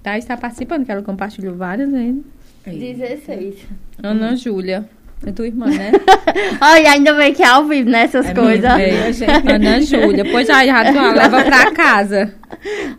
Tá, 0.02 0.16
está 0.16 0.36
participando, 0.36 0.84
que 0.84 0.92
ela 0.92 1.02
compartilhou 1.02 1.54
várias 1.54 1.90
vezes. 1.90 2.22
16. 2.66 3.54
Ana 4.02 4.36
Júlia. 4.36 4.88
É 5.26 5.32
tua 5.32 5.48
irmã, 5.48 5.66
né? 5.66 5.90
Olha, 6.62 6.92
ainda 6.92 7.12
bem 7.14 7.34
que 7.34 7.42
é 7.42 7.46
ao 7.46 7.64
vivo 7.66 7.90
nessas 7.90 8.26
É 8.26 8.34
coisas. 8.34 8.76
mesmo, 8.76 9.24
É, 9.24 9.52
Ana 9.54 9.80
Júlia. 9.80 10.24
Pois 10.30 10.46
já, 10.46 10.64
já 10.64 10.92
tu 10.92 11.16
leva 11.16 11.42
pra 11.42 11.72
casa. 11.72 12.32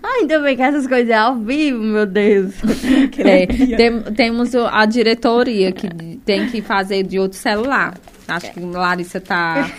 Ainda 0.03 0.39
bem 0.41 0.55
que 0.57 0.61
essas 0.61 0.85
coisas 0.85 1.09
é 1.09 1.13
ao 1.15 1.37
vivo, 1.37 1.81
meu 1.81 2.05
Deus. 2.05 2.55
É, 3.19 3.45
tem- 3.47 4.01
temos 4.15 4.53
a 4.55 4.85
diretoria 4.85 5.71
que 5.71 5.87
tem 6.25 6.47
que 6.47 6.61
fazer 6.61 7.03
de 7.03 7.17
outro 7.19 7.37
celular. 7.37 7.97
Acho 8.27 8.51
que 8.53 8.59
Larissa 8.59 9.19
tá. 9.21 9.69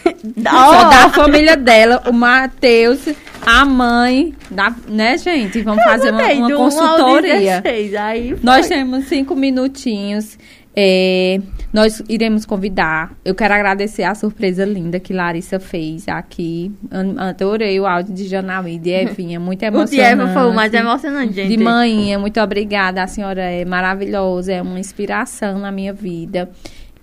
Só 0.42 0.88
da 0.90 1.08
família 1.10 1.56
dela, 1.56 2.02
o 2.06 2.12
Matheus, 2.12 3.08
a 3.44 3.64
mãe, 3.64 4.34
da, 4.50 4.74
né, 4.88 5.16
gente? 5.16 5.62
Vamos 5.62 5.82
fazer 5.82 6.10
uma, 6.10 6.30
uma 6.32 6.46
um 6.46 6.56
consultoria. 6.56 7.60
16, 7.62 7.94
aí 7.94 8.36
Nós 8.42 8.68
temos 8.68 9.06
cinco 9.06 9.34
minutinhos. 9.34 10.38
É, 10.76 11.40
nós 11.72 12.02
iremos 12.08 12.46
convidar. 12.46 13.12
Eu 13.24 13.34
quero 13.34 13.52
agradecer 13.54 14.04
a 14.04 14.14
surpresa 14.14 14.64
linda 14.64 15.00
que 15.00 15.12
Larissa 15.12 15.58
fez 15.58 16.06
aqui. 16.08 16.70
Adorei 17.18 17.78
o 17.80 17.86
áudio 17.86 18.14
de 18.14 18.26
Janaí, 18.26 18.78
de 18.78 18.90
Evinha, 18.94 19.40
muito 19.40 19.62
O 19.62 19.64
emocionante. 19.64 19.96
de 19.96 20.00
Eva 20.00 20.28
foi 20.28 20.50
o 20.50 20.54
mais 20.54 20.72
emocionante, 20.72 21.32
gente. 21.34 21.48
De 21.48 21.62
manhã, 21.62 22.18
muito 22.18 22.40
obrigada. 22.40 23.02
A 23.02 23.06
senhora 23.06 23.42
é 23.42 23.64
maravilhosa, 23.64 24.52
é 24.52 24.62
uma 24.62 24.78
inspiração 24.78 25.58
na 25.58 25.72
minha 25.72 25.92
vida. 25.92 26.48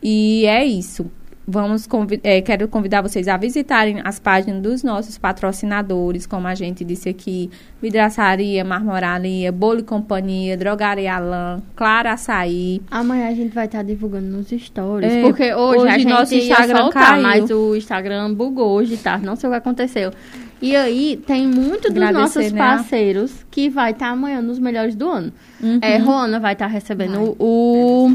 E 0.01 0.45
é 0.45 0.63
isso. 0.63 1.09
Vamos 1.47 1.87
é, 2.23 2.41
quero 2.41 2.67
convidar 2.67 3.01
vocês 3.01 3.25
a 3.29 3.37
visitarem 3.37 4.01
as 4.03 4.19
páginas 4.19 4.61
dos 4.61 4.83
nossos 4.83 5.17
patrocinadores, 5.17 6.25
como 6.25 6.45
a 6.45 6.53
gente 6.53 6.83
disse 6.83 7.07
aqui, 7.07 7.49
Vidraçaria, 7.81 8.65
Marmoraria, 8.65 9.49
Bolo 9.49 9.79
e 9.79 9.83
Companhia, 9.83 10.57
Drogaria 10.57 11.15
Alain, 11.15 11.63
Clara 11.73 12.11
Açaí. 12.11 12.81
Amanhã 12.91 13.29
a 13.29 13.33
gente 13.33 13.55
vai 13.55 13.65
estar 13.65 13.81
divulgando 13.81 14.27
nos 14.27 14.49
stories. 14.49 15.09
É, 15.09 15.21
porque 15.21 15.53
hoje, 15.53 15.79
hoje 15.79 15.87
a 15.87 15.97
gente 15.97 16.09
nosso 16.09 16.33
ia 16.33 16.43
Instagram 16.43 16.77
soltar, 16.77 17.03
caiu. 17.11 17.23
mas 17.23 17.49
o 17.49 17.75
Instagram 17.77 18.33
bugou 18.33 18.71
hoje, 18.71 18.97
tá? 18.97 19.17
Não 19.17 19.37
sei 19.37 19.47
o 19.47 19.53
que 19.53 19.57
aconteceu. 19.57 20.11
E 20.61 20.75
aí, 20.75 21.21
tem 21.25 21.47
muito 21.47 21.87
dos 21.87 22.01
Agradecer, 22.01 22.39
nossos 22.39 22.51
né? 22.51 22.59
parceiros 22.59 23.45
que 23.49 23.69
vai 23.69 23.91
estar 23.91 24.09
amanhã 24.09 24.41
nos 24.41 24.59
melhores 24.59 24.95
do 24.95 25.07
ano. 25.07 25.31
Uhum. 25.61 25.79
É, 25.81 25.97
Rona 25.97 26.39
vai 26.39 26.53
estar 26.53 26.67
recebendo 26.67 27.35
o 27.39 28.11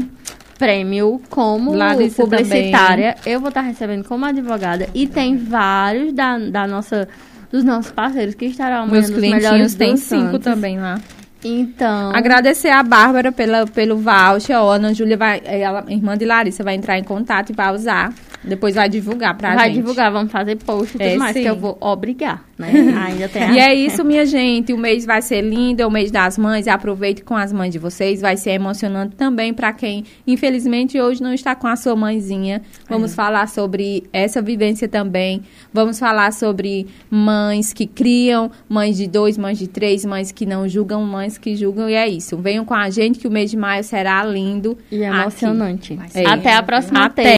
prêmio 0.57 1.21
como 1.29 1.73
Larissa 1.73 2.23
publicitária. 2.23 3.15
Eu 3.25 3.39
vou 3.39 3.49
estar 3.49 3.61
recebendo 3.61 4.03
como 4.03 4.25
advogada. 4.25 4.87
E 4.93 5.07
tem 5.07 5.37
vários 5.37 6.13
da, 6.13 6.37
da 6.37 6.67
nossa, 6.67 7.07
dos 7.51 7.63
nossos 7.63 7.91
parceiros 7.91 8.35
que 8.35 8.45
estarão 8.45 8.83
amanhã 8.83 9.01
Meus 9.01 9.09
clientinhos 9.09 9.73
tem 9.73 9.97
cinco 9.97 10.39
também 10.39 10.79
lá. 10.79 10.99
Então, 11.43 12.11
Agradecer 12.15 12.69
a 12.69 12.81
Bárbara 12.83 13.31
pela, 13.31 13.65
pelo 13.67 13.97
voucher. 13.97 14.55
Ó, 14.57 14.71
a 14.71 14.75
Ana 14.75 14.93
Júlia 14.93 15.17
vai, 15.17 15.41
ela, 15.45 15.83
irmã 15.89 16.17
de 16.17 16.25
Larissa, 16.25 16.63
vai 16.63 16.75
entrar 16.75 16.97
em 16.97 17.03
contato 17.03 17.49
e 17.51 17.53
vai 17.53 17.73
usar. 17.73 18.13
Depois 18.45 18.75
vai 18.75 18.89
divulgar 18.89 19.37
pra 19.37 19.55
vai 19.55 19.67
gente. 19.69 19.77
divulgar, 19.77 20.11
vamos 20.11 20.29
fazer 20.29 20.57
post 20.57 20.89
e 20.97 20.99
tudo 20.99 21.01
É, 21.07 21.15
mais, 21.15 21.31
que 21.33 21.43
sim. 21.43 21.47
eu 21.47 21.55
vou 21.55 21.77
obrigar, 21.79 22.43
né? 22.57 22.71
Ainda 23.07 23.29
tem 23.29 23.41
a- 23.41 23.51
E 23.53 23.57
é 23.59 23.73
isso, 23.73 24.03
minha 24.03 24.25
gente. 24.25 24.73
O 24.73 24.77
mês 24.77 25.05
vai 25.05 25.21
ser 25.21 25.39
lindo, 25.41 25.81
é 25.81 25.87
o 25.87 25.89
mês 25.91 26.11
das 26.11 26.37
mães. 26.37 26.67
Aproveite 26.67 27.23
com 27.23 27.37
as 27.37 27.53
mães 27.53 27.71
de 27.71 27.79
vocês. 27.79 28.19
Vai 28.19 28.35
ser 28.35 28.49
emocionante 28.51 29.15
também 29.15 29.53
para 29.53 29.71
quem, 29.71 30.03
infelizmente, 30.27 30.99
hoje 30.99 31.23
não 31.23 31.33
está 31.33 31.55
com 31.55 31.67
a 31.67 31.77
sua 31.77 31.95
mãezinha. 31.95 32.61
Vamos 32.89 33.15
falar 33.15 33.47
sobre 33.47 34.03
essa 34.11 34.41
vivência 34.41 34.89
também. 34.89 35.41
Vamos 35.73 35.97
falar 35.97 36.33
sobre 36.33 36.85
mães 37.09 37.71
que 37.71 37.87
criam, 37.87 38.51
mães 38.67 38.97
de 38.97 39.07
dois, 39.07 39.37
mães 39.37 39.57
de 39.57 39.69
três, 39.69 40.03
mães 40.03 40.33
que 40.33 40.45
não 40.45 40.67
julgam, 40.67 41.01
mães 41.05 41.32
que 41.39 41.55
julgam. 41.55 41.89
E 41.89 41.93
é 41.93 42.07
isso. 42.07 42.37
Venham 42.37 42.65
com 42.65 42.73
a 42.73 42.89
gente 42.89 43.19
que 43.19 43.27
o 43.27 43.31
mês 43.31 43.51
de 43.51 43.57
maio 43.57 43.83
será 43.83 44.23
lindo. 44.25 44.77
E 44.91 45.03
aqui. 45.03 45.15
emocionante. 45.15 45.99
É. 46.13 46.25
Até 46.25 46.53
a 46.53 46.63
próxima 46.63 47.05
Até. 47.05 47.23